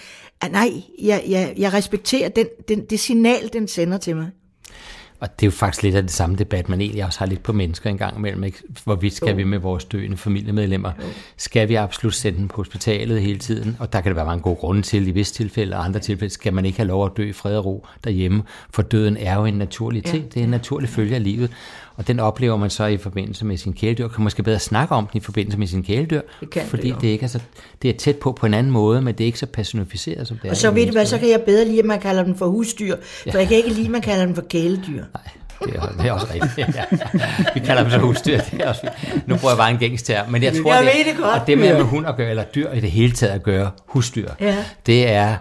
Ah, 0.42 0.52
nej, 0.52 0.72
jeg, 1.02 1.24
jeg, 1.28 1.54
jeg 1.58 1.74
respekterer 1.74 2.30
den, 2.30 2.48
den, 2.68 2.86
det 2.86 3.00
signal, 3.00 3.50
den 3.54 3.68
sender 3.68 3.98
til 3.98 4.16
mig. 4.16 4.30
Og 5.20 5.40
det 5.40 5.46
er 5.46 5.48
jo 5.48 5.52
faktisk 5.52 5.84
lidt 5.84 5.96
af 5.96 6.02
det 6.02 6.12
samme 6.12 6.36
debat, 6.36 6.70
man 6.70 6.82
egentlig 6.82 7.06
også 7.06 7.20
har 7.20 7.26
lidt 7.26 7.44
på 7.44 7.54
mennesker 7.54 7.90
en 7.90 7.98
gang 7.98 8.18
imellem. 8.18 8.44
Ikke? 8.44 8.58
Hvorvidt 8.84 9.14
skal 9.14 9.30
jo. 9.30 9.36
vi 9.36 9.44
med 9.44 9.58
vores 9.58 9.86
døende 9.86 10.18
familiemedlemmer? 10.18 10.92
Jo. 11.00 11.04
Skal 11.38 11.70
vi 11.70 11.76
absolut 11.76 12.14
sende 12.14 12.38
dem 12.38 12.48
på 12.48 12.56
hospitalet 12.56 13.22
hele 13.22 13.40
tiden? 13.40 13.78
Og 13.80 13.94
der 13.94 14.02
kan 14.02 14.10
det 14.10 14.16
være 14.16 14.26
mange 14.26 14.42
gode 14.42 14.56
grunde 14.56 14.82
til 14.82 15.08
i 15.08 15.12
visse 15.12 15.34
tilfælde, 15.34 15.76
og 15.76 15.86
andre 15.86 16.00
tilfælde 16.00 16.34
skal 16.34 16.54
man 16.54 16.66
ikke 16.66 16.78
have 16.78 16.88
lov 16.88 17.06
at 17.06 17.12
dø 17.18 17.30
i 17.30 17.34
fred 17.34 17.58
og 17.58 17.66
ro 17.66 17.86
derhjemme. 18.04 18.44
For 18.70 18.82
døden 18.82 19.18
er 19.18 19.36
jo 19.36 19.46
en 19.46 19.54
naturlig 19.54 20.04
ting. 20.04 20.24
Ja. 20.24 20.30
Det 20.30 20.40
er 20.40 20.44
en 20.44 20.50
naturlig 20.50 20.90
følge 20.90 21.16
af 21.16 21.24
livet. 21.24 21.52
Og 22.00 22.08
den 22.08 22.20
oplever 22.20 22.58
man 22.58 22.70
så 22.70 22.86
i 22.86 22.98
forbindelse 22.98 23.46
med 23.46 23.58
sin 23.58 23.74
kæledyr. 23.74 24.08
Kan 24.08 24.24
måske 24.24 24.44
bedre 24.44 24.60
snakke 24.60 24.96
om 24.96 25.08
den 25.08 25.18
i 25.18 25.20
forbindelse 25.20 25.60
med 25.60 25.68
sin 25.68 25.84
kæledyr. 25.84 26.22
Det 26.40 26.50
kan 26.50 26.66
fordi 26.66 26.90
det, 26.92 27.02
det, 27.02 27.08
ikke 27.08 27.24
er 27.24 27.28
så, 27.28 27.40
det 27.82 27.90
er 27.90 27.94
tæt 27.94 28.16
på 28.16 28.32
på 28.32 28.46
en 28.46 28.54
anden 28.54 28.72
måde, 28.72 29.02
men 29.02 29.16
det 29.16 29.24
er 29.24 29.26
ikke 29.26 29.40
så 29.40 29.46
personificeret 29.46 30.28
som 30.28 30.38
det 30.38 30.48
er. 30.48 30.52
Og 30.52 30.58
så 30.58 30.72
ved 30.72 30.86
du 30.86 30.92
hvad, 30.92 31.06
så 31.06 31.18
kan 31.18 31.30
jeg 31.30 31.42
bedre 31.42 31.66
lide, 31.66 31.80
at 31.80 31.86
man 31.86 32.00
kalder 32.00 32.24
den 32.24 32.36
for 32.36 32.48
husdyr. 32.48 32.96
For 33.02 33.30
ja. 33.30 33.38
jeg 33.38 33.48
kan 33.48 33.58
ikke 33.58 33.70
lide, 33.70 33.86
at 33.86 33.92
man 33.92 34.02
kalder 34.02 34.26
den 34.26 34.36
for 34.36 34.42
kæledyr. 34.42 35.04
Nej. 35.14 35.24
Det 35.66 35.76
er, 35.76 35.88
det 35.98 36.06
er 36.06 36.12
også 36.12 36.28
rigtigt. 36.34 36.68
Ja. 36.76 36.84
Vi 37.54 37.60
kalder 37.60 37.82
dem 37.82 37.92
så 37.92 37.98
husdyr. 37.98 38.40
Det 38.52 38.62
er 38.62 38.70
også 38.70 38.90
Nu 39.26 39.38
bruger 39.38 39.52
jeg 39.52 39.58
bare 39.58 39.72
en 39.72 39.78
gængsterm. 39.78 40.32
Men 40.32 40.44
jeg 40.44 40.54
tror, 40.64 40.74
jeg 40.74 40.84
det, 40.84 41.06
det 41.06 41.24
godt. 41.24 41.42
Og 41.42 41.48
det 41.48 41.58
med, 41.58 41.74
med 41.74 41.84
hund 41.84 42.08
at 42.08 42.16
gøre, 42.18 42.30
eller 42.30 42.44
dyr 42.44 42.72
i 42.72 42.80
det 42.80 42.92
hele 42.92 43.12
taget 43.12 43.34
at 43.34 43.44
gøre, 43.44 43.72
husdyr, 43.86 44.30
ja. 44.40 44.56
det 44.86 45.10
er 45.10 45.36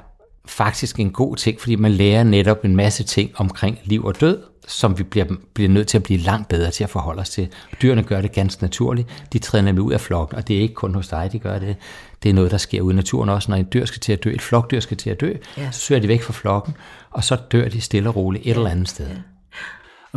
faktisk 0.46 1.00
en 1.00 1.10
god 1.10 1.36
ting, 1.36 1.60
fordi 1.60 1.76
man 1.76 1.92
lærer 1.92 2.22
netop 2.22 2.64
en 2.64 2.76
masse 2.76 3.04
ting 3.04 3.30
omkring 3.34 3.78
liv 3.84 4.04
og 4.04 4.20
død, 4.20 4.38
som 4.68 4.98
vi 4.98 5.02
bliver, 5.02 5.26
bliver 5.54 5.68
nødt 5.68 5.88
til 5.88 5.98
at 5.98 6.02
blive 6.02 6.20
langt 6.20 6.48
bedre 6.48 6.70
til 6.70 6.84
at 6.84 6.90
forholde 6.90 7.20
os 7.20 7.30
til. 7.30 7.48
Dyrene 7.82 8.02
gør 8.02 8.20
det 8.20 8.32
ganske 8.32 8.62
naturligt. 8.62 9.08
De 9.32 9.38
træder 9.38 9.64
nemlig 9.64 9.82
ud 9.82 9.92
af 9.92 10.00
flokken, 10.00 10.38
og 10.38 10.48
det 10.48 10.56
er 10.56 10.60
ikke 10.60 10.74
kun 10.74 10.94
hos 10.94 11.08
dig, 11.08 11.28
de 11.32 11.38
gør 11.38 11.58
det. 11.58 11.76
Det 12.22 12.28
er 12.28 12.32
noget, 12.34 12.50
der 12.50 12.58
sker 12.58 12.80
ude 12.80 12.92
i 12.92 12.96
naturen 12.96 13.28
også. 13.28 13.50
Når 13.50 13.56
en 13.56 13.68
dyr 13.72 13.84
skal 13.84 14.00
til 14.00 14.12
at 14.12 14.24
dø, 14.24 14.30
et 14.30 14.42
flokdyr 14.42 14.80
skal 14.80 14.96
til 14.96 15.10
at 15.10 15.20
dø, 15.20 15.32
ja. 15.56 15.70
så 15.70 15.80
søger 15.80 16.00
de 16.00 16.08
væk 16.08 16.22
fra 16.22 16.32
flokken, 16.32 16.74
og 17.10 17.24
så 17.24 17.36
dør 17.52 17.68
de 17.68 17.80
stille 17.80 18.08
og 18.08 18.16
roligt 18.16 18.46
et 18.46 18.56
eller 18.56 18.70
andet 18.70 18.88
sted. 18.88 19.06
Ja. 19.06 19.14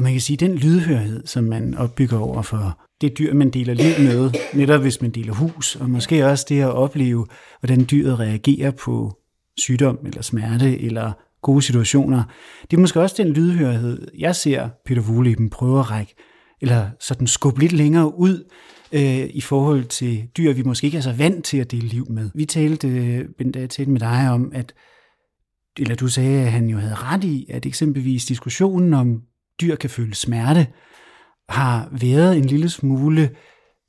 Og 0.02 0.04
man 0.04 0.14
kan 0.14 0.22
sige, 0.22 0.36
at 0.36 0.40
den 0.40 0.56
lydhørhed, 0.56 1.26
som 1.26 1.44
man 1.44 1.78
opbygger 1.78 2.20
over 2.20 2.42
for 2.42 2.80
det 3.02 3.18
dyr, 3.18 3.34
man 3.34 3.50
deler 3.50 3.74
liv 3.74 4.08
med, 4.08 4.32
netop 4.54 4.82
hvis 4.82 5.02
man 5.02 5.12
deler 5.12 5.34
hus, 5.34 5.76
og 5.76 5.90
måske 5.90 6.26
også 6.26 6.46
det 6.50 6.62
at 6.62 6.72
opleve, 6.72 7.28
hvordan 7.60 7.88
dyret 7.92 8.20
reagerer 8.20 8.72
på 8.72 9.18
sygdom 9.60 10.00
eller 10.06 10.22
smerte 10.22 10.82
eller 10.82 11.12
gode 11.42 11.62
situationer. 11.62 12.24
Det 12.72 12.78
er 12.78 12.82
måske 12.82 13.02
også 13.02 13.16
den 13.18 13.28
lydhørhed, 13.28 14.08
jeg 14.18 14.36
ser 14.36 14.70
Peter 14.86 15.02
Wohleben 15.02 15.50
prøve 15.50 15.80
at 15.80 15.92
række, 15.92 16.16
eller 16.62 16.90
sådan 17.00 17.28
skubbe 17.28 17.60
lidt 17.60 17.74
længere 17.74 18.20
ud 18.20 18.44
øh, 18.92 19.30
i 19.34 19.42
forhold 19.42 19.84
til 19.84 20.28
dyr, 20.38 20.54
vi 20.54 20.64
måske 20.64 20.86
ikke 20.86 20.98
er 20.98 21.02
så 21.02 21.14
vant 21.14 21.46
til 21.46 21.58
at 21.58 21.72
dele 21.72 21.88
liv 21.88 22.06
med. 22.10 22.30
Vi 22.36 22.46
talte, 22.46 22.88
øh, 22.88 23.26
Bent, 23.38 23.56
jeg 23.56 23.70
talte 23.70 23.92
med 23.92 24.00
dig 24.00 24.30
om, 24.32 24.52
at 24.54 24.74
eller 25.80 25.96
du 25.96 26.08
sagde, 26.08 26.42
at 26.42 26.52
han 26.52 26.68
jo 26.68 26.78
havde 26.78 26.96
ret 26.96 27.24
i, 27.24 27.46
at 27.50 27.66
eksempelvis 27.66 28.26
diskussionen 28.26 28.94
om 28.94 29.22
dyr 29.62 29.76
kan 29.76 29.90
føle 29.90 30.16
smerte, 30.16 30.68
har 31.50 31.90
været 31.92 32.38
en 32.38 32.46
lille 32.46 32.70
smule 32.70 33.30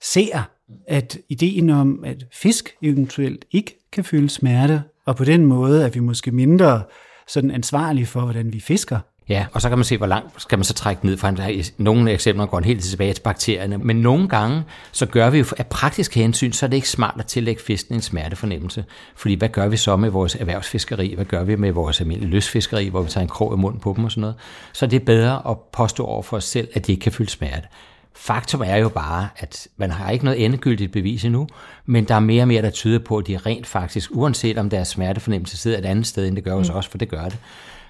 ser, 0.03 0.43
at 0.89 1.19
ideen 1.29 1.71
om, 1.71 2.05
at 2.05 2.25
fisk 2.33 2.75
eventuelt 2.83 3.45
ikke 3.51 3.89
kan 3.93 4.05
føle 4.05 4.31
smerte, 4.31 4.83
og 5.07 5.17
på 5.17 5.25
den 5.25 5.47
måde 5.47 5.85
er 5.85 5.89
vi 5.89 6.01
måske 6.01 6.31
mindre 6.31 6.83
sådan 7.29 7.51
ansvarlige 7.51 8.07
for, 8.07 8.21
hvordan 8.21 8.53
vi 8.53 8.61
fisker. 8.61 8.99
Ja, 9.33 9.47
og 9.53 9.63
så 9.63 9.69
kan 9.69 9.79
man 9.79 9.85
se, 9.85 9.97
hvor 9.97 10.07
langt 10.07 10.43
skal 10.43 10.59
man 10.59 10.65
så 10.65 10.75
trække 10.75 11.07
ned 11.07 11.17
fra. 11.17 11.35
Nogle 11.79 12.11
eksempler 12.13 12.47
går 12.47 12.61
helt 12.61 12.83
tilbage 12.83 13.13
til 13.13 13.21
bakterierne, 13.21 13.79
men 13.79 13.97
nogle 13.97 14.29
gange, 14.29 14.63
så 14.93 15.07
gør 15.07 15.31
vi 15.31 15.39
jo 15.39 15.45
af 15.59 15.67
praktisk 15.67 16.15
hensyn, 16.15 16.53
så 16.53 16.67
er 16.67 16.71
det 16.71 16.77
ikke 16.77 16.89
smart 16.89 17.15
at 17.19 17.27
tillægge 17.27 17.63
fisken 17.63 17.95
en 17.95 18.01
smertefornemmelse. 18.01 18.85
Fordi 19.17 19.35
hvad 19.35 19.49
gør 19.49 19.69
vi 19.69 19.77
så 19.77 19.97
med 19.97 20.11
vores 20.11 20.35
erhvervsfiskeri? 20.35 21.15
Hvad 21.15 21.25
gør 21.25 21.45
vi 21.45 21.57
med 21.57 21.73
vores 21.73 22.01
almindelige 22.01 22.31
løsfiskeri, 22.31 22.89
hvor 22.89 23.03
vi 23.03 23.11
tager 23.11 23.23
en 23.23 23.29
krog 23.29 23.55
i 23.55 23.57
munden 23.57 23.81
på 23.81 23.93
dem 23.97 24.05
og 24.05 24.11
sådan 24.11 24.21
noget? 24.21 24.37
Så 24.73 24.87
det 24.87 25.01
er 25.01 25.05
bedre 25.05 25.43
at 25.51 25.57
påstå 25.73 26.05
over 26.05 26.23
for 26.23 26.37
os 26.37 26.45
selv, 26.45 26.69
at 26.75 26.87
de 26.87 26.93
ikke 26.93 27.03
kan 27.03 27.13
føle 27.13 27.31
smerte. 27.31 27.69
Faktum 28.15 28.63
er 28.67 28.77
jo 28.77 28.89
bare, 28.89 29.29
at 29.37 29.69
man 29.77 29.91
har 29.91 30.11
ikke 30.11 30.25
noget 30.25 30.45
endegyldigt 30.45 30.93
bevis 30.93 31.25
endnu, 31.25 31.49
men 31.87 32.05
der 32.05 32.15
er 32.15 32.21
mere 32.21 32.43
og 32.43 32.49
mere, 32.49 32.63
der 32.63 32.71
tyder 32.71 32.99
på, 32.99 33.17
at 33.17 33.27
de 33.27 33.37
rent 33.37 33.67
faktisk, 33.67 34.11
uanset 34.13 34.59
om 34.59 34.71
deres 34.71 34.89
smertefornemmelse 34.89 35.57
sidder 35.57 35.79
et 35.79 35.85
andet 35.85 36.07
sted, 36.07 36.29
end 36.29 36.37
det 36.37 36.45
gør 36.45 36.55
hos 36.55 36.71
mm. 36.71 36.77
os, 36.77 36.87
for 36.87 36.99
det 36.99 37.09
gør 37.09 37.25
det, 37.25 37.39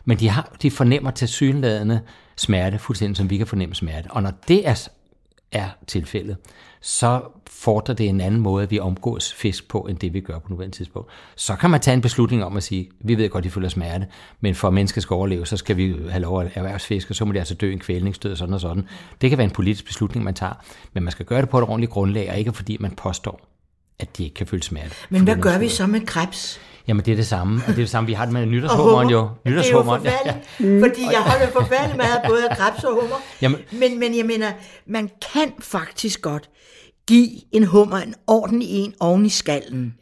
men 0.04 0.18
de, 0.18 0.28
har, 0.28 0.56
de 0.62 0.70
fornemmer 0.70 1.10
til 1.10 1.28
synlædende 1.28 2.00
smerte, 2.36 2.78
fuldstændig 2.78 3.16
som 3.16 3.30
vi 3.30 3.36
kan 3.36 3.46
fornemme 3.46 3.74
smerte. 3.74 4.10
Og 4.10 4.22
når 4.22 4.32
det 4.48 4.68
er, 4.68 4.88
er 5.52 5.68
tilfældet, 5.86 6.36
så 6.80 7.20
fordrer 7.50 7.94
det 7.94 8.08
en 8.08 8.20
anden 8.20 8.40
måde, 8.40 8.62
at 8.62 8.70
vi 8.70 8.78
omgås 8.78 9.32
fisk 9.32 9.68
på, 9.68 9.80
end 9.80 9.98
det 9.98 10.14
vi 10.14 10.20
gør 10.20 10.38
på 10.38 10.46
nuværende 10.50 10.76
tidspunkt. 10.76 11.10
Så 11.36 11.56
kan 11.56 11.70
man 11.70 11.80
tage 11.80 11.94
en 11.94 12.00
beslutning 12.00 12.44
om 12.44 12.56
at 12.56 12.62
sige, 12.62 12.90
vi 13.00 13.14
ved 13.14 13.28
godt, 13.28 13.44
de 13.44 13.50
føler 13.50 13.68
smerte, 13.68 14.06
men 14.40 14.54
for 14.54 14.68
at 14.68 14.74
mennesker 14.74 15.00
skal 15.00 15.14
overleve, 15.14 15.46
så 15.46 15.56
skal 15.56 15.76
vi 15.76 15.96
have 16.10 16.22
lov 16.22 16.40
at 16.40 16.50
erhvervsfiske, 16.54 17.10
og 17.10 17.14
så 17.14 17.24
må 17.24 17.32
de 17.32 17.38
altså 17.38 17.54
dø 17.54 17.72
en 17.72 17.78
kvælningsdød, 17.78 18.36
sådan 18.36 18.54
og 18.54 18.60
sådan. 18.60 18.88
Det 19.20 19.30
kan 19.30 19.38
være 19.38 19.44
en 19.44 19.50
politisk 19.50 19.86
beslutning, 19.86 20.24
man 20.24 20.34
tager, 20.34 20.64
men 20.92 21.02
man 21.02 21.10
skal 21.10 21.26
gøre 21.26 21.40
det 21.40 21.48
på 21.48 21.58
et 21.58 21.64
ordentligt 21.64 21.92
grundlag, 21.92 22.30
og 22.30 22.38
ikke 22.38 22.52
fordi 22.52 22.76
man 22.80 22.90
påstår, 22.90 23.48
at 23.98 24.18
de 24.18 24.24
ikke 24.24 24.34
kan 24.34 24.46
føle 24.46 24.62
smerte. 24.62 24.94
Men 25.10 25.24
hvad 25.24 25.36
gør 25.36 25.58
vi 25.58 25.68
så 25.68 25.86
med 25.86 26.00
krebs? 26.06 26.60
Jamen, 26.88 27.04
det 27.04 27.12
er 27.12 27.16
det 27.16 27.26
samme. 27.26 27.56
Og 27.56 27.66
det 27.66 27.72
er 27.72 27.76
det 27.82 27.90
samme, 27.90 28.06
vi 28.06 28.12
har 28.12 28.24
det 28.24 28.32
med 28.32 28.46
nytårshummeren 28.46 29.10
jo. 29.10 29.28
Nytårshummeren. 29.46 30.02
Det 30.02 30.08
er 30.08 30.12
jo 30.12 30.18
forfærdeligt, 30.18 30.82
ja. 30.82 30.88
fordi 30.88 31.02
jeg 31.02 31.22
holder 31.22 32.00
at 32.00 32.06
have 32.06 32.20
både 32.28 32.42
krebs 32.56 32.84
og 32.84 33.00
hummer. 33.00 33.16
Jamen. 33.42 33.58
Men, 33.72 33.98
men 33.98 34.16
jeg 34.16 34.26
mener, 34.26 34.52
man 34.86 35.10
kan 35.32 35.52
faktisk 35.60 36.22
godt 36.22 36.50
give 37.08 37.30
en 37.52 37.64
hummer 37.64 37.96
en 37.96 38.14
ordentlig 38.26 38.68
en 38.70 38.94
oven 39.00 39.26
i 39.26 39.28
skallen. 39.28 39.94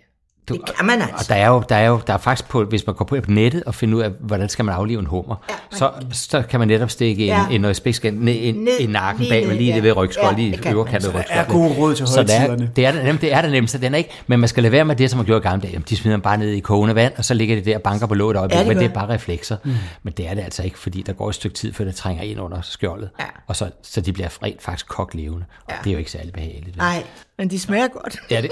Du, 0.50 0.54
det 0.66 0.76
kan 0.76 0.86
man 0.86 1.02
altså. 1.02 1.14
Og 1.18 1.28
der 1.28 1.34
er 1.34 1.48
jo, 1.48 1.62
der 1.68 1.76
er 1.76 1.88
jo 1.88 2.00
der 2.06 2.12
er 2.12 2.18
faktisk 2.18 2.48
på, 2.48 2.64
hvis 2.64 2.86
man 2.86 2.96
går 2.96 3.04
på 3.04 3.16
nettet 3.28 3.64
og 3.64 3.74
finder 3.74 3.98
ud 3.98 4.02
af, 4.02 4.10
hvordan 4.20 4.48
skal 4.48 4.64
man 4.64 4.74
aflive 4.74 5.00
en 5.00 5.06
hummer, 5.06 5.36
ja, 5.50 5.54
så, 5.70 5.90
så 6.12 6.42
kan 6.42 6.60
man 6.60 6.68
netop 6.68 6.90
stikke 6.90 7.26
ja. 7.26 7.46
en, 7.46 7.52
en, 7.52 7.64
en 7.64 7.74
spidskæld 7.74 8.14
ned, 8.14 8.34
ind, 8.34 8.68
i 8.80 8.86
nakken 8.86 9.26
bag, 9.28 9.46
lige, 9.46 9.56
lige 9.56 9.68
ja. 9.68 9.74
det 9.74 9.82
ved 9.82 9.96
rygskål, 9.96 10.24
ja, 10.24 10.36
lige 10.36 10.70
øverkantet 10.70 11.14
rygskål. 11.14 11.36
Det 11.36 11.40
er 11.40 11.44
gode 11.44 11.74
råd 11.78 11.94
til 11.94 12.06
så 12.06 12.22
der, 12.22 12.56
det 12.56 12.86
er, 12.86 12.92
det, 12.92 13.20
det 13.20 13.32
er 13.32 13.42
det 13.42 13.50
nemmeste, 13.50 13.80
den 13.80 13.94
er 13.94 13.98
ikke, 13.98 14.10
men 14.26 14.40
man 14.40 14.48
skal 14.48 14.62
lade 14.62 14.72
være 14.72 14.84
med 14.84 14.96
det, 14.96 15.10
som 15.10 15.16
man 15.16 15.26
gjorde 15.26 15.40
i 15.40 15.48
gamle 15.48 15.62
dage. 15.62 15.82
De 15.88 15.96
smider 15.96 16.16
bare 16.16 16.38
ned 16.38 16.50
i 16.50 16.60
kogende 16.60 16.94
vand, 16.94 17.12
og 17.16 17.24
så 17.24 17.34
ligger 17.34 17.56
det 17.56 17.64
der 17.64 17.76
og 17.76 17.82
banker 17.82 18.06
på 18.06 18.14
låget 18.14 18.36
op, 18.36 18.52
ja, 18.52 18.58
det 18.58 18.66
men 18.66 18.76
det 18.76 18.84
er 18.84 18.88
bare 18.88 19.08
reflekser. 19.08 19.56
Mm. 19.64 19.72
Men 20.02 20.12
det 20.16 20.28
er 20.28 20.34
det 20.34 20.42
altså 20.42 20.62
ikke, 20.62 20.78
fordi 20.78 21.02
der 21.02 21.12
går 21.12 21.28
et 21.28 21.34
stykke 21.34 21.54
tid, 21.54 21.72
før 21.72 21.84
det 21.84 21.94
trænger 21.94 22.22
ind 22.22 22.40
under 22.40 22.60
skjoldet, 22.62 23.10
ja. 23.20 23.24
og 23.46 23.56
så, 23.56 23.70
så 23.82 24.00
de 24.00 24.12
bliver 24.12 24.28
rent 24.42 24.62
faktisk 24.62 24.88
kogt 24.88 25.14
levende, 25.14 25.44
og 25.64 25.72
ja. 25.72 25.76
det 25.84 25.90
er 25.90 25.92
jo 25.92 25.98
ikke 25.98 26.10
særlig 26.10 26.32
behageligt. 26.32 26.76
Nej, 26.76 27.02
men 27.40 27.50
de 27.50 27.58
smager 27.58 27.88
godt. 27.88 28.16
Ja, 28.30 28.42
det. 28.42 28.50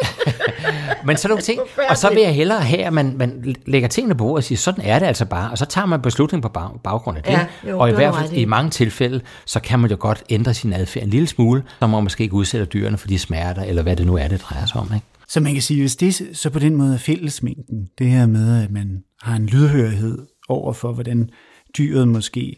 men 1.07 1.17
så 1.17 1.29
nogle 1.29 1.43
ting. 1.43 1.61
Og 1.89 1.97
så 1.97 2.09
vil 2.09 2.23
jeg 2.23 2.35
hellere 2.35 2.61
have, 2.61 2.85
at 2.85 2.93
man, 2.93 3.15
man 3.17 3.55
lægger 3.67 3.89
tingene 3.89 4.15
på 4.15 4.19
bordet 4.19 4.37
og 4.37 4.45
siger, 4.45 4.59
sådan 4.59 4.85
er 4.85 4.99
det 4.99 5.07
altså 5.07 5.25
bare. 5.25 5.51
Og 5.51 5.59
så 5.59 5.65
tager 5.65 5.87
man 5.87 6.03
beslutning 6.03 6.43
på 6.43 6.49
bag, 6.49 6.71
baggrund 6.85 7.17
af 7.17 7.23
det. 7.23 7.33
Ja, 7.33 7.47
jo, 7.71 7.79
og 7.79 7.91
i 7.91 7.93
hvert 7.93 8.15
fald 8.15 8.33
i 8.33 8.45
mange 8.45 8.71
tilfælde, 8.71 9.21
så 9.47 9.61
kan 9.61 9.79
man 9.79 9.91
jo 9.91 9.97
godt 10.01 10.23
ændre 10.31 10.55
sin 10.55 10.73
adfærd 10.73 11.05
en 11.05 11.11
lille 11.11 11.29
smule. 11.29 11.63
Så 11.81 11.87
man 11.87 12.03
måske 12.03 12.23
ikke 12.25 12.35
udsætte 12.35 12.67
dyrene 12.67 12.99
for 12.99 13.09
de 13.09 13.19
smerter, 13.19 13.63
eller 13.63 13.83
hvad 13.83 13.97
det 13.97 14.07
nu 14.07 14.17
er, 14.17 14.29
det 14.29 14.41
drejer 14.41 14.67
sig 14.67 14.81
om. 14.81 14.91
Ikke? 14.95 15.07
Så 15.29 15.41
man 15.41 15.53
kan 15.53 15.63
sige, 15.63 15.81
hvis 15.81 15.97
det 15.97 16.31
så 16.33 16.51
på 16.51 16.59
den 16.59 16.77
måde 16.77 16.95
er 16.95 16.99
fællesmængden, 16.99 17.89
det 17.99 18.07
her 18.07 18.27
med, 18.27 18.63
at 18.63 18.71
man 18.71 19.03
har 19.23 19.37
en 19.37 19.47
lydhørighed 19.47 20.27
over 20.49 20.73
for, 20.73 20.93
hvordan 20.93 21.31
dyret 21.79 22.09
måske 22.09 22.57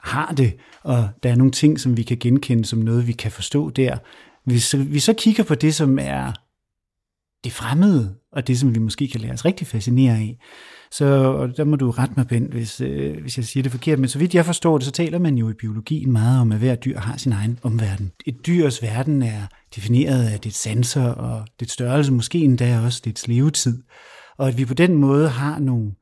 har 0.00 0.34
det, 0.36 0.52
og 0.82 1.08
der 1.22 1.30
er 1.30 1.34
nogle 1.34 1.52
ting, 1.52 1.80
som 1.80 1.96
vi 1.96 2.02
kan 2.02 2.16
genkende 2.20 2.64
som 2.64 2.78
noget, 2.78 3.06
vi 3.06 3.12
kan 3.12 3.30
forstå 3.30 3.70
der, 3.70 3.96
hvis 4.44 4.74
vi 4.78 5.00
så 5.00 5.12
kigger 5.12 5.44
på 5.44 5.54
det, 5.54 5.74
som 5.74 5.98
er 5.98 6.32
det 7.44 7.52
fremmede, 7.52 8.14
og 8.32 8.46
det, 8.46 8.58
som 8.58 8.74
vi 8.74 8.78
måske 8.78 9.08
kan 9.08 9.20
lade 9.20 9.32
os 9.32 9.44
rigtig 9.44 9.66
fascinere 9.66 10.14
af, 10.14 10.38
så 10.90 11.04
og 11.06 11.56
der 11.56 11.64
må 11.64 11.76
du 11.76 11.90
rette 11.90 12.14
mig, 12.16 12.26
Bent, 12.28 12.52
hvis, 12.52 12.80
øh, 12.80 13.20
hvis 13.20 13.36
jeg 13.36 13.44
siger 13.44 13.62
det 13.62 13.72
forkert, 13.72 13.98
men 13.98 14.08
så 14.08 14.18
vidt 14.18 14.34
jeg 14.34 14.46
forstår 14.46 14.78
det, 14.78 14.84
så 14.84 14.90
taler 14.90 15.18
man 15.18 15.38
jo 15.38 15.50
i 15.50 15.52
biologien 15.52 16.12
meget 16.12 16.40
om, 16.40 16.52
at 16.52 16.58
hver 16.58 16.74
dyr 16.74 16.98
har 16.98 17.16
sin 17.16 17.32
egen 17.32 17.58
omverden. 17.62 18.12
Et 18.26 18.46
dyrs 18.46 18.82
verden 18.82 19.22
er 19.22 19.46
defineret 19.76 20.26
af 20.26 20.40
dit 20.40 20.54
sanser 20.54 21.06
og 21.06 21.46
dit 21.60 21.70
størrelse, 21.70 22.12
måske 22.12 22.38
endda 22.38 22.80
også 22.80 23.02
dit 23.04 23.28
levetid. 23.28 23.82
Og 24.38 24.48
at 24.48 24.58
vi 24.58 24.64
på 24.64 24.74
den 24.74 24.94
måde 24.94 25.28
har 25.28 25.58
nogle, 25.58 25.92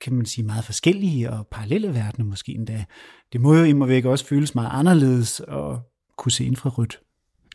kan 0.00 0.12
man 0.12 0.26
sige, 0.26 0.44
meget 0.46 0.64
forskellige 0.64 1.30
og 1.30 1.46
parallelle 1.46 1.94
verdener 1.94 2.26
måske 2.26 2.52
endda. 2.52 2.84
Det 3.32 3.40
må 3.40 3.54
jo 3.54 3.64
imod 3.64 3.88
væk 3.88 4.04
også 4.04 4.26
føles 4.26 4.54
meget 4.54 4.70
anderledes 4.72 5.40
at 5.40 5.78
kunne 6.18 6.32
se 6.32 6.44
infrarødt 6.44 7.00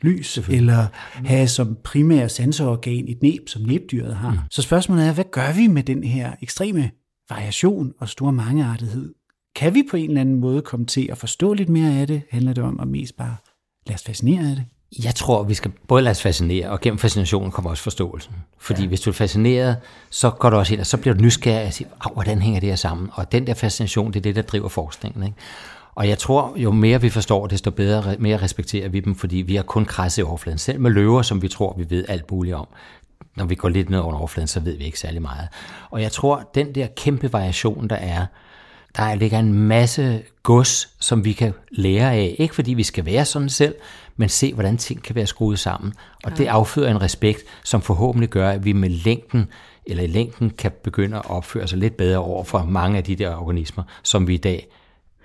lys, 0.01 0.39
eller 0.49 0.87
have 1.25 1.47
som 1.47 1.77
primær 1.83 2.27
sensororgan 2.27 3.05
et 3.07 3.21
næb, 3.21 3.49
som 3.49 3.61
næbdyret 3.61 4.15
har. 4.15 4.31
Mm. 4.31 4.37
Så 4.51 4.61
spørgsmålet 4.61 5.07
er, 5.07 5.13
hvad 5.13 5.25
gør 5.31 5.53
vi 5.53 5.67
med 5.67 5.83
den 5.83 6.03
her 6.03 6.31
ekstreme 6.41 6.91
variation 7.29 7.93
og 7.99 8.09
store 8.09 8.31
mangeartighed? 8.31 9.13
Kan 9.55 9.73
vi 9.73 9.83
på 9.91 9.97
en 9.97 10.09
eller 10.09 10.21
anden 10.21 10.39
måde 10.39 10.61
komme 10.61 10.85
til 10.85 11.07
at 11.11 11.17
forstå 11.17 11.53
lidt 11.53 11.69
mere 11.69 11.99
af 11.99 12.07
det? 12.07 12.21
Handler 12.31 12.53
det 12.53 12.63
om 12.63 12.79
at 12.79 12.87
mest 12.87 13.17
bare 13.17 13.35
lade 13.87 13.95
os 13.95 14.03
fascinere 14.03 14.49
af 14.49 14.55
det? 14.55 14.65
Jeg 15.03 15.15
tror, 15.15 15.43
vi 15.43 15.53
skal 15.53 15.71
både 15.87 16.01
lade 16.01 16.11
os 16.11 16.21
fascinere, 16.21 16.69
og 16.69 16.81
gennem 16.81 16.97
fascinationen 16.99 17.51
kommer 17.51 17.69
også 17.69 17.83
forståelsen. 17.83 18.33
Fordi 18.59 18.81
ja. 18.81 18.87
hvis 18.87 19.01
du 19.01 19.09
er 19.09 19.13
fascineret, 19.13 19.77
så 20.09 20.29
går 20.29 20.49
du 20.49 20.55
også 20.57 20.73
ind, 20.73 20.81
og 20.81 20.87
så 20.87 20.97
bliver 20.97 21.13
du 21.13 21.21
nysgerrig 21.21 21.67
og 21.67 21.73
siger, 21.73 22.13
hvordan 22.13 22.41
hænger 22.41 22.59
det 22.59 22.69
her 22.69 22.75
sammen? 22.75 23.09
Og 23.13 23.31
den 23.31 23.47
der 23.47 23.53
fascination, 23.53 24.07
det 24.13 24.15
er 24.15 24.21
det, 24.21 24.35
der 24.35 24.41
driver 24.41 24.69
forskningen. 24.69 25.23
Ikke? 25.23 25.35
Og 25.95 26.07
jeg 26.07 26.17
tror, 26.17 26.53
jo 26.55 26.71
mere 26.71 27.01
vi 27.01 27.09
forstår, 27.09 27.47
desto 27.47 27.71
bedre, 27.71 28.15
mere 28.19 28.37
respekterer 28.37 28.89
vi 28.89 28.99
dem, 28.99 29.15
fordi 29.15 29.37
vi 29.37 29.55
har 29.55 29.63
kun 29.63 29.85
krasset 29.85 30.21
i 30.21 30.25
overfladen. 30.25 30.59
Selv 30.59 30.79
med 30.79 30.91
løver, 30.91 31.21
som 31.21 31.41
vi 31.41 31.47
tror, 31.47 31.75
vi 31.77 31.89
ved 31.89 32.05
alt 32.07 32.31
muligt 32.31 32.55
om. 32.55 32.67
Når 33.35 33.45
vi 33.45 33.55
går 33.55 33.69
lidt 33.69 33.89
ned 33.89 33.99
under 33.99 34.19
overfladen, 34.19 34.47
så 34.47 34.59
ved 34.59 34.77
vi 34.77 34.83
ikke 34.83 34.99
særlig 34.99 35.21
meget. 35.21 35.47
Og 35.89 36.01
jeg 36.01 36.11
tror, 36.11 36.49
den 36.55 36.75
der 36.75 36.87
kæmpe 36.97 37.33
variation, 37.33 37.87
der 37.87 37.95
er, 37.95 38.25
der 38.97 39.15
ligger 39.15 39.39
en 39.39 39.53
masse 39.53 40.23
gods, 40.43 40.89
som 40.99 41.25
vi 41.25 41.33
kan 41.33 41.53
lære 41.71 42.13
af. 42.13 42.35
Ikke 42.39 42.55
fordi 42.55 42.73
vi 42.73 42.83
skal 42.83 43.05
være 43.05 43.25
sådan 43.25 43.49
selv, 43.49 43.75
men 44.15 44.29
se, 44.29 44.53
hvordan 44.53 44.77
ting 44.77 45.03
kan 45.03 45.15
være 45.15 45.27
skruet 45.27 45.59
sammen. 45.59 45.93
Og 46.23 46.31
ja. 46.31 46.35
det 46.35 46.47
afføder 46.47 46.91
en 46.91 47.01
respekt, 47.01 47.39
som 47.63 47.81
forhåbentlig 47.81 48.29
gør, 48.29 48.49
at 48.49 48.65
vi 48.65 48.73
med 48.73 48.89
længden 48.89 49.47
eller 49.85 50.03
i 50.03 50.07
længden 50.07 50.49
kan 50.49 50.71
begynde 50.83 51.17
at 51.17 51.29
opføre 51.29 51.67
sig 51.67 51.77
lidt 51.77 51.97
bedre 51.97 52.17
over 52.17 52.43
for 52.43 52.63
mange 52.63 52.97
af 52.97 53.03
de 53.03 53.15
der 53.15 53.35
organismer, 53.35 53.83
som 54.03 54.27
vi 54.27 54.33
i 54.33 54.37
dag 54.37 54.67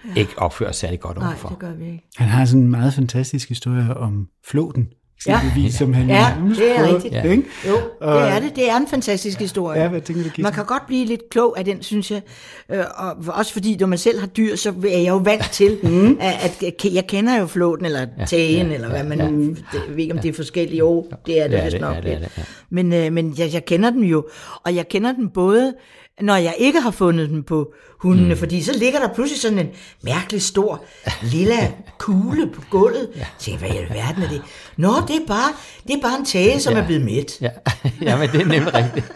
ja. 0.09 0.15
ikke 0.21 0.33
opfører 0.37 0.73
særlig 0.73 1.01
godt 1.01 1.19
overfor. 1.19 1.49
Nej, 1.49 1.51
det 1.51 1.59
gør 1.59 1.75
vi 1.75 1.85
ikke. 1.85 2.09
Han 2.17 2.29
har 2.29 2.45
sådan 2.45 2.63
en 2.63 2.71
meget 2.71 2.95
fantastisk 2.95 3.49
historie 3.49 3.97
om 3.97 4.27
flåten, 4.47 4.89
Ja. 5.27 5.41
som 5.71 5.93
han 5.93 6.09
ja, 6.09 6.35
det 6.49 6.77
er 6.79 6.95
rigtigt. 6.95 7.15
Ja. 7.15 7.23
Ikke? 7.23 7.45
Jo, 7.69 7.75
det 7.75 8.29
er 8.29 8.41
det. 8.41 8.57
Det 8.57 8.71
er 8.71 8.77
en 8.77 8.87
fantastisk 8.89 9.39
historie. 9.39 9.81
Ja, 9.81 9.89
hvad 9.89 10.01
tænker 10.01 10.23
du, 10.23 10.43
man 10.43 10.53
kan 10.53 10.65
godt 10.65 10.87
blive 10.87 11.07
lidt 11.07 11.21
klog 11.31 11.59
af 11.59 11.65
den, 11.65 11.83
synes 11.83 12.11
jeg. 12.11 12.23
Øh, 12.71 12.85
og 12.97 13.17
også 13.29 13.53
fordi, 13.53 13.77
når 13.77 13.87
man 13.87 13.99
selv 13.99 14.21
har 14.21 14.27
dyr, 14.27 14.57
så 14.57 14.69
er 14.85 14.99
jeg 14.99 15.09
jo 15.09 15.17
vant 15.17 15.51
til, 15.53 15.79
mm. 15.83 16.17
at, 16.21 16.63
at 16.63 16.85
jeg 16.95 17.07
kender 17.07 17.39
jo 17.41 17.47
flåten, 17.47 17.87
eller 17.87 18.07
tagen, 18.27 18.67
ja, 18.67 18.75
eller 18.75 18.89
hvad 18.89 19.05
man 19.05 19.19
ja. 19.19 19.31
nu, 19.31 19.57
jeg 19.73 19.81
ved 19.89 19.97
ikke, 19.99 20.15
om 20.15 20.19
det 20.19 20.29
er 20.29 20.33
forskellige 20.33 20.85
ord. 20.85 21.07
Det 21.27 21.41
er 21.41 21.49
det, 21.49 21.57
ja, 21.57 21.65
vist 21.65 21.81
nok. 21.81 21.97
Ja, 21.97 22.01
det 22.01 22.13
er 22.13 22.19
det, 22.19 22.29
ja. 22.39 22.43
Men, 22.71 22.93
øh, 22.93 23.13
men 23.13 23.35
jeg, 23.39 23.51
jeg 23.53 23.65
kender 23.65 23.91
dem 23.91 24.03
jo, 24.03 24.29
og 24.65 24.75
jeg 24.75 24.89
kender 24.89 25.13
dem 25.13 25.29
både 25.29 25.75
når 26.21 26.37
jeg 26.37 26.55
ikke 26.59 26.81
har 26.81 26.91
fundet 26.91 27.31
dem 27.31 27.43
på 27.43 27.73
hundene, 28.03 28.35
mm. 28.35 28.39
fordi 28.39 28.63
så 28.63 28.73
ligger 28.79 28.99
der 28.99 29.15
pludselig 29.15 29.41
sådan 29.41 29.59
en 29.59 29.69
mærkelig 30.03 30.43
stor 30.43 30.85
lilla 31.23 31.73
kugle 31.99 32.47
på 32.47 32.63
gulvet. 32.71 33.09
Ja. 33.17 33.27
Så 33.39 33.57
hvad 33.57 33.69
i 33.69 33.77
alverden 33.77 34.23
er 34.23 34.29
det? 34.29 34.43
Nå, 34.77 34.89
det 35.09 35.17
er 35.17 35.27
bare, 35.29 35.53
det 35.87 35.95
er 35.95 36.01
bare 36.03 36.19
en 36.19 36.25
tage, 36.25 36.61
som 36.61 36.75
ja. 36.75 36.81
er 36.81 36.87
blevet 36.87 37.05
midt. 37.05 37.41
Ja. 37.41 37.49
ja, 38.09 38.19
men 38.19 38.29
det 38.29 38.41
er 38.41 38.47
nemlig 38.47 38.75
rigtigt. 38.75 39.13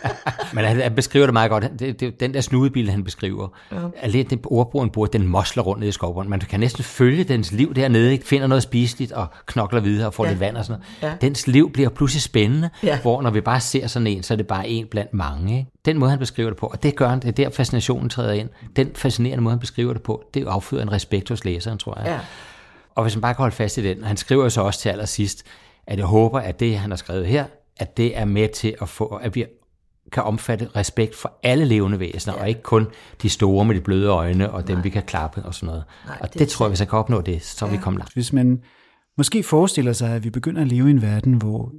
men 0.54 0.64
han, 0.64 0.80
han 0.80 0.94
beskriver 0.94 1.26
det 1.26 1.32
meget 1.32 1.50
godt. 1.50 1.64
Det, 1.78 2.00
det, 2.00 2.20
den 2.20 2.34
der 2.34 2.40
snudebil, 2.40 2.90
han 2.90 3.04
beskriver, 3.04 3.48
ja. 3.72 3.76
er 3.96 4.08
lidt 4.08 4.30
det 4.30 4.40
ordbrugen 4.44 4.90
bruger, 4.90 5.08
den 5.08 5.26
mosler 5.26 5.62
rundt 5.62 5.80
nede 5.80 5.88
i 5.88 5.92
skovbunden. 5.92 6.30
Man 6.30 6.40
kan 6.40 6.60
næsten 6.60 6.84
følge 6.84 7.24
dens 7.24 7.52
liv 7.52 7.74
dernede, 7.74 8.12
ikke? 8.12 8.26
finder 8.26 8.46
noget 8.46 8.62
spiseligt 8.62 9.12
og 9.12 9.26
knokler 9.46 9.80
videre 9.80 10.06
og 10.06 10.14
får 10.14 10.24
ja. 10.24 10.30
lidt 10.30 10.40
vand 10.40 10.56
og 10.56 10.64
sådan 10.64 10.80
noget. 11.02 11.12
Ja. 11.12 11.26
Dens 11.26 11.46
liv 11.46 11.72
bliver 11.72 11.88
pludselig 11.88 12.22
spændende, 12.22 12.70
ja. 12.82 12.98
hvor 12.98 13.22
når 13.22 13.30
vi 13.30 13.40
bare 13.40 13.60
ser 13.60 13.86
sådan 13.86 14.06
en, 14.06 14.22
så 14.22 14.34
er 14.34 14.36
det 14.36 14.46
bare 14.46 14.68
en 14.68 14.86
blandt 14.90 15.14
mange. 15.14 15.58
Ikke? 15.58 15.70
Den 15.84 15.98
måde, 15.98 16.10
han 16.10 16.18
beskriver 16.18 16.50
det 16.50 16.58
på, 16.58 16.66
og 16.66 16.82
det 16.82 16.96
gør 16.96 17.08
han, 17.08 17.20
det 17.20 17.28
er 17.28 17.32
der 17.32 17.50
fascinationen 17.50 18.08
træder 18.08 18.32
ind. 18.32 18.48
Den 18.76 18.90
fascinerende 18.94 19.42
måde, 19.42 19.52
han 19.52 19.60
beskriver 19.60 19.92
det 19.92 20.02
på, 20.02 20.24
det 20.34 20.46
afføder 20.46 20.82
en 20.82 20.92
respekt 20.92 21.28
hos 21.28 21.44
læseren, 21.44 21.78
tror 21.78 21.98
jeg. 21.98 22.06
Ja. 22.06 22.20
Og 22.94 23.02
hvis 23.02 23.16
man 23.16 23.22
bare 23.22 23.34
kan 23.34 23.42
holde 23.42 23.56
fast 23.56 23.78
i 23.78 23.82
den, 23.82 24.04
han 24.04 24.16
skriver 24.16 24.48
så 24.48 24.62
også 24.62 24.80
til 24.80 24.88
allersidst, 24.88 25.44
at 25.86 25.98
jeg 25.98 26.06
håber, 26.06 26.40
at 26.40 26.60
det, 26.60 26.78
han 26.78 26.90
har 26.90 26.96
skrevet 26.96 27.26
her, 27.26 27.44
at 27.76 27.96
det 27.96 28.18
er 28.18 28.24
med 28.24 28.48
til 28.48 28.74
at 28.82 28.88
få, 28.88 29.06
at 29.06 29.34
vi 29.34 29.44
kan 30.12 30.22
omfatte 30.22 30.68
respekt 30.76 31.14
for 31.14 31.32
alle 31.42 31.64
levende 31.64 32.00
væsener, 32.00 32.34
ja. 32.34 32.42
og 32.42 32.48
ikke 32.48 32.62
kun 32.62 32.86
de 33.22 33.28
store 33.28 33.64
med 33.64 33.74
de 33.74 33.80
bløde 33.80 34.08
øjne, 34.08 34.50
og 34.50 34.68
dem 34.68 34.76
Nej. 34.76 34.82
vi 34.82 34.90
kan 34.90 35.02
klappe 35.02 35.42
og 35.42 35.54
sådan 35.54 35.66
noget. 35.66 35.84
Nej, 36.06 36.18
og 36.20 36.32
det, 36.32 36.38
det 36.38 36.48
tror 36.48 36.66
jeg, 36.66 36.70
hvis 36.70 36.80
jeg 36.80 36.88
kan 36.88 36.98
opnå 36.98 37.20
det, 37.20 37.42
så 37.42 37.66
ja. 37.66 37.72
vi 37.72 37.76
kommer 37.76 37.98
langt. 37.98 38.14
Hvis 38.14 38.32
man 38.32 38.62
måske 39.16 39.42
forestiller 39.42 39.92
sig, 39.92 40.10
at 40.10 40.24
vi 40.24 40.30
begynder 40.30 40.60
at 40.60 40.68
leve 40.68 40.88
i 40.88 40.90
en 40.90 41.02
verden, 41.02 41.34
hvor 41.34 41.72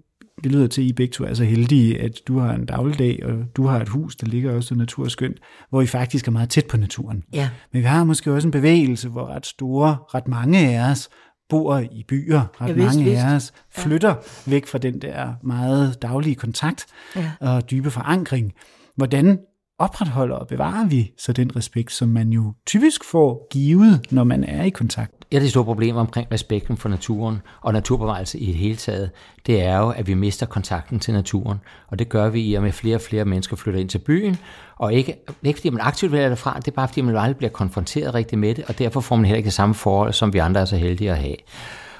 det 0.46 0.54
lyder 0.54 0.68
til, 0.68 0.82
at 0.82 0.88
I 0.88 0.94
begge 0.94 1.12
to 1.12 1.24
er 1.24 1.34
så 1.34 1.44
heldige, 1.44 2.02
at 2.02 2.22
du 2.28 2.40
har 2.40 2.54
en 2.54 2.66
dagligdag, 2.66 3.20
og 3.26 3.34
du 3.56 3.68
har 3.68 3.82
et 3.82 3.90
hus, 3.90 4.16
der 4.16 4.28
ligger 4.28 4.56
også 4.56 4.76
naturskønt, 4.76 5.38
hvor 5.70 5.82
I 5.82 5.86
faktisk 5.86 6.28
er 6.28 6.32
meget 6.32 6.50
tæt 6.50 6.66
på 6.66 6.78
naturen. 6.78 7.24
Ja. 7.34 7.50
Men 7.74 7.82
vi 7.82 7.88
har 7.88 8.04
måske 8.04 8.34
også 8.34 8.48
en 8.48 8.52
bevægelse, 8.52 9.10
hvor 9.10 9.28
ret 9.28 9.46
store, 9.46 9.98
ret 10.14 10.28
mange 10.28 10.60
af 10.60 10.92
os 10.92 11.10
bor 11.50 11.78
i 11.78 12.04
byer, 12.08 12.42
ret 12.62 12.68
ja, 12.68 12.74
vist, 12.74 12.98
mange 12.98 13.18
af 13.18 13.36
os 13.36 13.54
flytter 13.72 14.10
ja. 14.10 14.16
væk 14.52 14.66
fra 14.66 14.78
den 14.78 15.02
der 15.02 15.34
meget 15.44 16.02
daglige 16.02 16.36
kontakt 16.36 16.86
ja. 17.16 17.32
og 17.40 17.72
dybe 17.72 17.92
forankring. 17.92 18.54
Hvordan 18.96 19.40
opretholder 19.80 20.36
og 20.36 20.48
bevarer 20.48 20.88
vi 20.88 21.12
så 21.18 21.34
den 21.34 21.56
respekt, 21.56 21.92
som 21.92 22.10
man 22.10 22.30
jo 22.30 22.54
typisk 22.66 23.04
får 23.04 23.48
givet, 23.52 24.12
når 24.12 24.24
man 24.24 24.44
er 24.44 24.64
i 24.64 24.70
kontakt? 24.70 25.25
Et 25.32 25.36
af 25.36 25.42
de 25.42 25.50
store 25.50 25.64
problemer 25.64 26.00
omkring 26.00 26.28
respekten 26.32 26.78
for 26.78 26.90
naturen 26.90 27.42
og 27.62 27.74
naturbevarelse 27.74 28.40
i 28.40 28.46
det 28.46 28.56
hele 28.56 28.76
taget, 28.76 29.10
det 29.46 29.62
er 29.62 29.78
jo, 29.78 29.90
at 29.90 30.08
vi 30.08 30.14
mister 30.14 30.46
kontakten 30.46 31.00
til 31.00 31.14
naturen. 31.14 31.58
Og 31.88 32.00
det 32.00 32.10
gør 32.10 32.30
vi 32.30 32.42
i 32.42 32.54
og 32.54 32.64
med 32.64 32.72
flere 32.72 32.96
og 32.96 33.02
flere 33.02 33.26
mennesker 33.26 33.56
flytter 33.56 33.80
ind 33.80 33.90
til 33.90 33.98
byen. 33.98 34.38
Og 34.76 34.94
ikke, 34.94 35.16
ikke 35.44 35.60
fordi 35.60 35.70
man 35.70 35.82
aktivt 35.82 36.12
vælger 36.12 36.30
det 36.30 36.38
fra, 36.38 36.60
det 36.60 36.68
er 36.68 36.76
bare 36.76 36.88
fordi 36.88 37.02
man 37.02 37.16
aldrig 37.16 37.38
bliver 37.38 37.52
konfronteret 37.52 38.14
rigtig 38.14 38.40
med 38.40 38.56
det, 38.56 38.66
og 38.68 38.80
derfor 38.80 39.02
får 39.02 39.16
man 39.16 39.26
heller 39.26 39.38
ikke 39.38 39.46
det 39.46 39.54
samme 39.54 39.76
forhold, 39.76 40.14
som 40.14 40.34
vi 40.34 40.38
andre 40.38 40.62
er 40.62 40.66
så 40.66 40.78
heldige 40.78 41.12
at 41.12 41.18
have. 41.18 41.36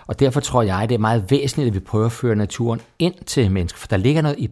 Og 0.08 0.20
derfor 0.20 0.40
tror 0.40 0.62
jeg, 0.62 0.90
det 0.90 0.96
er 0.96 1.00
meget 1.00 1.32
væsentligt, 1.32 1.68
at 1.68 1.74
vi 1.74 1.80
prøver 1.80 2.06
at 2.06 2.12
føre 2.12 2.36
naturen 2.36 2.82
ind 3.00 3.14
til 3.26 3.52
mennesker, 3.52 3.80
for 3.80 3.88
der 3.88 3.98
ligger 3.98 4.22
noget 4.22 4.40
i, 4.40 4.50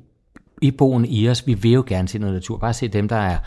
i 0.62 0.72
boen 0.72 1.06
i 1.06 1.30
os. 1.30 1.48
Vi 1.48 1.54
vil 1.54 1.72
jo 1.72 1.84
gerne 1.88 2.08
se 2.08 2.20
noget 2.20 2.34
natur. 2.34 2.58
Bare 2.58 2.74
se 2.74 2.88
dem, 2.88 3.08
der 3.08 3.16
er 3.16 3.38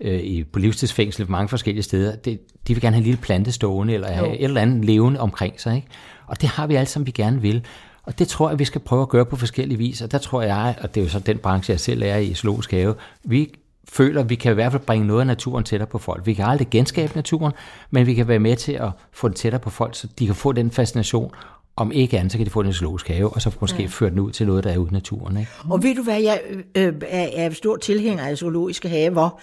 øh, 0.00 0.20
i, 0.20 0.44
på 0.44 0.58
livstidsfængsel 0.58 1.30
mange 1.30 1.48
forskellige 1.48 1.82
steder. 1.82 2.16
Det, 2.16 2.40
de 2.68 2.74
vil 2.74 2.80
gerne 2.80 2.94
have 2.94 3.00
en 3.00 3.04
lille 3.04 3.20
plante 3.20 3.52
stående, 3.52 3.94
eller 3.94 4.08
have 4.08 4.38
et 4.38 4.44
eller 4.44 4.60
andet 4.60 4.84
levende 4.84 5.20
omkring 5.20 5.60
sig. 5.60 5.76
Ikke? 5.76 5.88
Og 6.26 6.40
det 6.40 6.48
har 6.48 6.66
vi 6.66 6.74
alle 6.74 6.88
sammen, 6.88 7.06
vi 7.06 7.12
gerne 7.12 7.40
vil. 7.40 7.64
Og 8.02 8.18
det 8.18 8.28
tror 8.28 8.48
jeg, 8.48 8.58
vi 8.58 8.64
skal 8.64 8.80
prøve 8.80 9.02
at 9.02 9.08
gøre 9.08 9.26
på 9.26 9.36
forskellige 9.36 9.78
vis. 9.78 10.02
Og 10.02 10.12
der 10.12 10.18
tror 10.18 10.42
jeg, 10.42 10.74
og 10.80 10.94
det 10.94 11.00
er 11.00 11.04
jo 11.04 11.10
så 11.10 11.18
den 11.18 11.38
branche, 11.38 11.70
jeg 11.70 11.80
selv 11.80 12.02
er 12.02 12.16
i, 12.16 12.34
zoologisk 12.34 12.70
have, 12.70 12.94
vi 13.24 13.54
føler, 13.88 14.20
at 14.20 14.30
vi 14.30 14.34
kan 14.34 14.52
i 14.52 14.54
hvert 14.54 14.72
fald 14.72 14.82
bringe 14.82 15.06
noget 15.06 15.20
af 15.20 15.26
naturen 15.26 15.64
tættere 15.64 15.88
på 15.88 15.98
folk. 15.98 16.26
Vi 16.26 16.34
kan 16.34 16.44
aldrig 16.44 16.70
genskabe 16.70 17.12
naturen, 17.14 17.52
men 17.90 18.06
vi 18.06 18.14
kan 18.14 18.28
være 18.28 18.38
med 18.38 18.56
til 18.56 18.72
at 18.72 18.90
få 19.12 19.28
det 19.28 19.36
tættere 19.36 19.60
på 19.60 19.70
folk, 19.70 19.94
så 19.94 20.08
de 20.18 20.26
kan 20.26 20.34
få 20.34 20.52
den 20.52 20.70
fascination, 20.70 21.30
om 21.76 21.92
ikke 21.92 22.18
andet, 22.18 22.32
så 22.32 22.38
kan 22.38 22.46
de 22.46 22.50
få 22.50 22.62
den 22.62 22.72
zoologisk 22.72 23.08
have, 23.08 23.30
og 23.34 23.42
så 23.42 23.50
måske 23.60 23.82
ja. 23.82 23.88
føre 23.88 24.10
den 24.10 24.18
ud 24.18 24.30
til 24.30 24.46
noget, 24.46 24.64
der 24.64 24.70
er 24.70 24.76
ude 24.76 24.88
i 24.90 24.92
naturen. 24.92 25.36
Ikke? 25.36 25.50
Og 25.70 25.82
ved 25.82 25.94
du 25.94 26.02
hvad, 26.02 26.20
jeg 26.20 26.40
øh, 26.74 26.94
er, 27.08 27.28
er 27.34 27.50
stor 27.50 27.76
tilhænger 27.76 28.24
af 28.24 28.38
zoologiske 28.38 28.88
haver, 28.88 29.40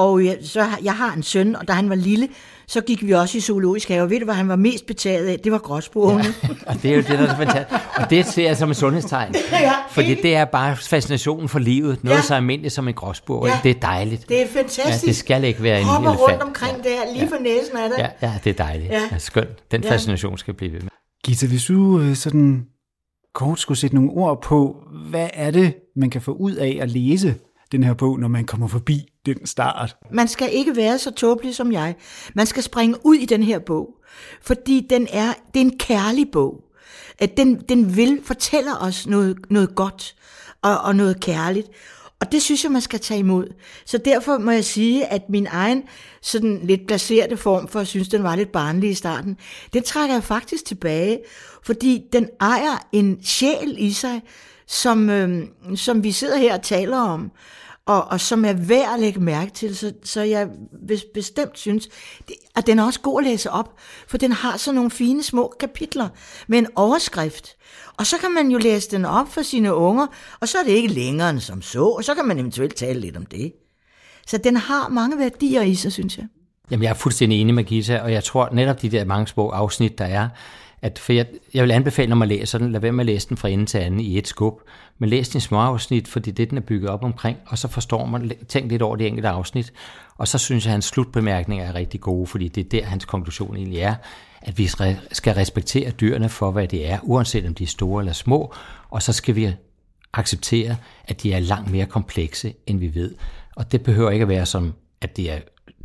og 0.00 0.24
jeg, 0.24 0.38
så, 0.42 0.66
jeg 0.82 0.94
har 0.94 1.12
en 1.12 1.22
søn, 1.22 1.56
og 1.56 1.68
da 1.68 1.72
han 1.72 1.88
var 1.88 1.94
lille, 1.94 2.28
så 2.68 2.80
gik 2.80 3.06
vi 3.06 3.12
også 3.12 3.38
i 3.38 3.40
zoologisk 3.40 3.88
have, 3.88 4.02
og 4.02 4.10
ved 4.10 4.18
du, 4.18 4.24
hvad 4.24 4.34
han 4.34 4.48
var 4.48 4.56
mest 4.56 4.86
betaget 4.86 5.26
af? 5.26 5.38
Det 5.38 5.52
var 5.52 5.58
gråsbrugene. 5.58 6.24
Ja, 6.42 6.48
og 6.66 6.82
det 6.82 6.90
er 6.90 6.94
jo 6.94 7.00
det, 7.02 7.08
der 7.08 7.28
er 7.28 7.36
fantastisk. 7.36 7.80
Og 7.96 8.10
det 8.10 8.26
ser 8.26 8.46
jeg 8.46 8.56
som 8.56 8.70
et 8.70 8.76
sundhedstegn. 8.76 9.34
ja, 9.52 9.72
fordi 9.90 10.14
det 10.14 10.36
er 10.36 10.44
bare 10.44 10.76
fascinationen 10.76 11.48
for 11.48 11.58
livet. 11.58 12.04
Noget 12.04 12.16
ja. 12.16 12.22
så 12.22 12.34
almindeligt 12.34 12.74
som 12.74 12.88
en 12.88 12.94
gråsbrug. 12.94 13.46
Ja. 13.46 13.58
Det 13.62 13.70
er 13.70 13.80
dejligt. 13.80 14.28
Det 14.28 14.42
er 14.42 14.46
fantastisk. 14.48 15.02
Ja, 15.02 15.06
det 15.06 15.16
skal 15.16 15.44
ikke 15.44 15.62
være 15.62 15.80
en 15.80 15.86
Hopper 15.86 16.10
elefant. 16.10 16.30
rundt 16.30 16.42
omkring 16.42 16.76
ja. 16.84 16.90
der, 16.90 17.12
lige 17.12 17.24
ja. 17.24 17.36
for 17.36 17.42
næsen 17.42 17.76
af 17.76 17.90
det. 17.90 17.98
Ja, 17.98 18.28
ja, 18.28 18.32
det 18.44 18.50
er 18.50 18.64
dejligt. 18.64 18.90
Ja. 18.90 19.02
Ja, 19.12 19.18
skønt. 19.18 19.70
Den 19.72 19.82
fascination 19.82 20.38
skal 20.38 20.54
blive 20.54 20.72
ved 20.72 20.80
med. 20.80 20.90
Gita, 21.24 21.46
hvis 21.46 21.64
du 21.64 22.00
øh, 22.00 22.14
sådan 22.14 22.66
kort 23.34 23.60
skulle 23.60 23.78
sætte 23.78 23.96
nogle 23.96 24.10
ord 24.10 24.42
på, 24.42 24.76
hvad 25.10 25.28
er 25.34 25.50
det, 25.50 25.74
man 25.96 26.10
kan 26.10 26.22
få 26.22 26.32
ud 26.32 26.52
af 26.52 26.78
at 26.80 26.90
læse 26.90 27.34
den 27.72 27.82
her 27.82 27.94
bog, 27.94 28.20
når 28.20 28.28
man 28.28 28.44
kommer 28.44 28.66
forbi 28.66 29.12
den 29.26 29.46
start? 29.46 29.96
Man 30.12 30.28
skal 30.28 30.48
ikke 30.52 30.76
være 30.76 30.98
så 30.98 31.10
tåbelig 31.10 31.54
som 31.54 31.72
jeg. 31.72 31.94
Man 32.34 32.46
skal 32.46 32.62
springe 32.62 32.96
ud 33.04 33.14
i 33.14 33.26
den 33.26 33.42
her 33.42 33.58
bog, 33.58 33.94
fordi 34.42 34.86
den 34.90 35.06
er, 35.12 35.32
det 35.54 35.60
er 35.60 35.64
en 35.64 35.78
kærlig 35.78 36.30
bog. 36.32 36.64
At 37.18 37.36
den, 37.36 37.60
den 37.68 37.96
vil 37.96 38.20
fortælle 38.24 38.78
os 38.78 39.06
noget, 39.06 39.38
noget 39.50 39.74
godt 39.74 40.14
og, 40.62 40.78
og 40.78 40.96
noget 40.96 41.20
kærligt. 41.20 41.68
Og 42.20 42.32
det 42.32 42.42
synes 42.42 42.64
jeg, 42.64 42.72
man 42.72 42.80
skal 42.82 43.00
tage 43.00 43.20
imod. 43.20 43.46
Så 43.86 43.98
derfor 43.98 44.38
må 44.38 44.50
jeg 44.50 44.64
sige, 44.64 45.06
at 45.06 45.22
min 45.28 45.46
egen 45.50 45.82
sådan 46.22 46.60
lidt 46.62 46.86
placerede 46.86 47.36
form 47.36 47.68
for 47.68 47.80
at 47.80 47.86
synes, 47.86 48.08
den 48.08 48.22
var 48.22 48.36
lidt 48.36 48.52
barnlig 48.52 48.90
i 48.90 48.94
starten, 48.94 49.36
den 49.72 49.82
trækker 49.82 50.14
jeg 50.14 50.24
faktisk 50.24 50.64
tilbage, 50.64 51.20
fordi 51.62 52.02
den 52.12 52.28
ejer 52.40 52.88
en 52.92 53.18
sjæl 53.24 53.74
i 53.78 53.92
sig, 53.92 54.20
som, 54.70 55.10
øh, 55.10 55.46
som 55.76 56.04
vi 56.04 56.12
sidder 56.12 56.38
her 56.38 56.54
og 56.54 56.62
taler 56.62 56.98
om, 56.98 57.30
og, 57.86 58.04
og 58.04 58.20
som 58.20 58.44
er 58.44 58.52
værd 58.52 58.94
at 58.94 59.00
lægge 59.00 59.20
mærke 59.20 59.50
til. 59.50 59.76
Så, 59.76 59.92
så 60.04 60.22
jeg 60.22 60.48
bestemt 61.14 61.58
synes, 61.58 61.88
at 62.56 62.66
den 62.66 62.78
er 62.78 62.84
også 62.84 63.00
god 63.00 63.20
at 63.20 63.26
læse 63.26 63.50
op, 63.50 63.78
for 64.08 64.18
den 64.18 64.32
har 64.32 64.56
sådan 64.56 64.74
nogle 64.74 64.90
fine 64.90 65.22
små 65.22 65.54
kapitler 65.60 66.08
med 66.48 66.58
en 66.58 66.66
overskrift. 66.76 67.56
Og 67.96 68.06
så 68.06 68.16
kan 68.18 68.34
man 68.34 68.50
jo 68.50 68.58
læse 68.58 68.90
den 68.90 69.04
op 69.04 69.28
for 69.28 69.42
sine 69.42 69.74
unger, 69.74 70.06
og 70.40 70.48
så 70.48 70.58
er 70.58 70.62
det 70.62 70.72
ikke 70.72 70.88
længere 70.88 71.30
end 71.30 71.40
som 71.40 71.62
så, 71.62 71.84
og 71.84 72.04
så 72.04 72.14
kan 72.14 72.24
man 72.24 72.38
eventuelt 72.38 72.76
tale 72.76 73.00
lidt 73.00 73.16
om 73.16 73.26
det. 73.26 73.52
Så 74.26 74.38
den 74.38 74.56
har 74.56 74.88
mange 74.88 75.18
værdier 75.18 75.62
i 75.62 75.74
sig, 75.74 75.92
synes 75.92 76.18
jeg. 76.18 76.26
Jamen, 76.70 76.84
jeg 76.84 76.90
er 76.90 76.94
fuldstændig 76.94 77.40
enig 77.40 77.54
med 77.54 77.64
Gita, 77.64 78.00
og 78.00 78.12
jeg 78.12 78.24
tror 78.24 78.48
netop 78.52 78.82
de 78.82 78.88
der 78.88 79.04
mange 79.04 79.26
små 79.26 79.48
afsnit, 79.48 79.98
der 79.98 80.04
er, 80.04 80.28
at 80.82 80.98
for 80.98 81.12
jeg, 81.12 81.26
jeg 81.54 81.64
vil 81.64 81.70
anbefale, 81.70 82.08
når 82.08 82.16
man 82.16 82.28
læser 82.28 82.58
den, 82.58 82.72
lad 82.72 82.80
være 82.80 82.92
med 82.92 83.00
at 83.00 83.06
læse 83.06 83.28
den 83.28 83.36
fra 83.36 83.48
ende 83.48 83.66
til 83.66 83.78
anden 83.78 84.00
i 84.00 84.18
et 84.18 84.28
skub, 84.28 84.60
men 84.98 85.08
læs 85.08 85.28
den 85.28 85.38
i 85.38 85.40
små 85.40 85.58
afsnit, 85.58 86.08
fordi 86.08 86.30
det 86.30 86.50
den 86.50 86.58
er 86.58 86.62
bygget 86.62 86.90
op 86.90 87.04
omkring, 87.04 87.38
og 87.46 87.58
så 87.58 87.68
forstår 87.68 88.06
man, 88.06 88.32
tænk 88.48 88.70
lidt 88.70 88.82
over 88.82 88.96
de 88.96 89.06
enkelte 89.06 89.28
afsnit, 89.28 89.72
og 90.18 90.28
så 90.28 90.38
synes 90.38 90.64
jeg, 90.64 90.70
at 90.70 90.72
hans 90.72 90.84
slutbemærkninger 90.84 91.64
er 91.64 91.74
rigtig 91.74 92.00
gode, 92.00 92.26
fordi 92.26 92.48
det 92.48 92.64
er 92.64 92.68
der, 92.68 92.86
hans 92.86 93.04
konklusion 93.04 93.56
egentlig 93.56 93.78
er, 93.78 93.94
at 94.42 94.58
vi 94.58 94.66
skal 95.12 95.34
respektere 95.34 95.90
dyrene 95.90 96.28
for, 96.28 96.50
hvad 96.50 96.68
det 96.68 96.90
er, 96.90 96.98
uanset 97.02 97.46
om 97.46 97.54
de 97.54 97.62
er 97.62 97.68
store 97.68 98.02
eller 98.02 98.12
små, 98.12 98.54
og 98.90 99.02
så 99.02 99.12
skal 99.12 99.34
vi 99.34 99.52
acceptere, 100.12 100.76
at 101.04 101.22
de 101.22 101.32
er 101.32 101.40
langt 101.40 101.70
mere 101.70 101.86
komplekse, 101.86 102.54
end 102.66 102.78
vi 102.78 102.94
ved. 102.94 103.14
Og 103.56 103.72
det 103.72 103.82
behøver 103.82 104.10
ikke 104.10 104.22
at 104.22 104.28
være 104.28 104.46
som, 104.46 104.74
at, 105.00 105.16
det 105.16 105.32
er, 105.32 105.38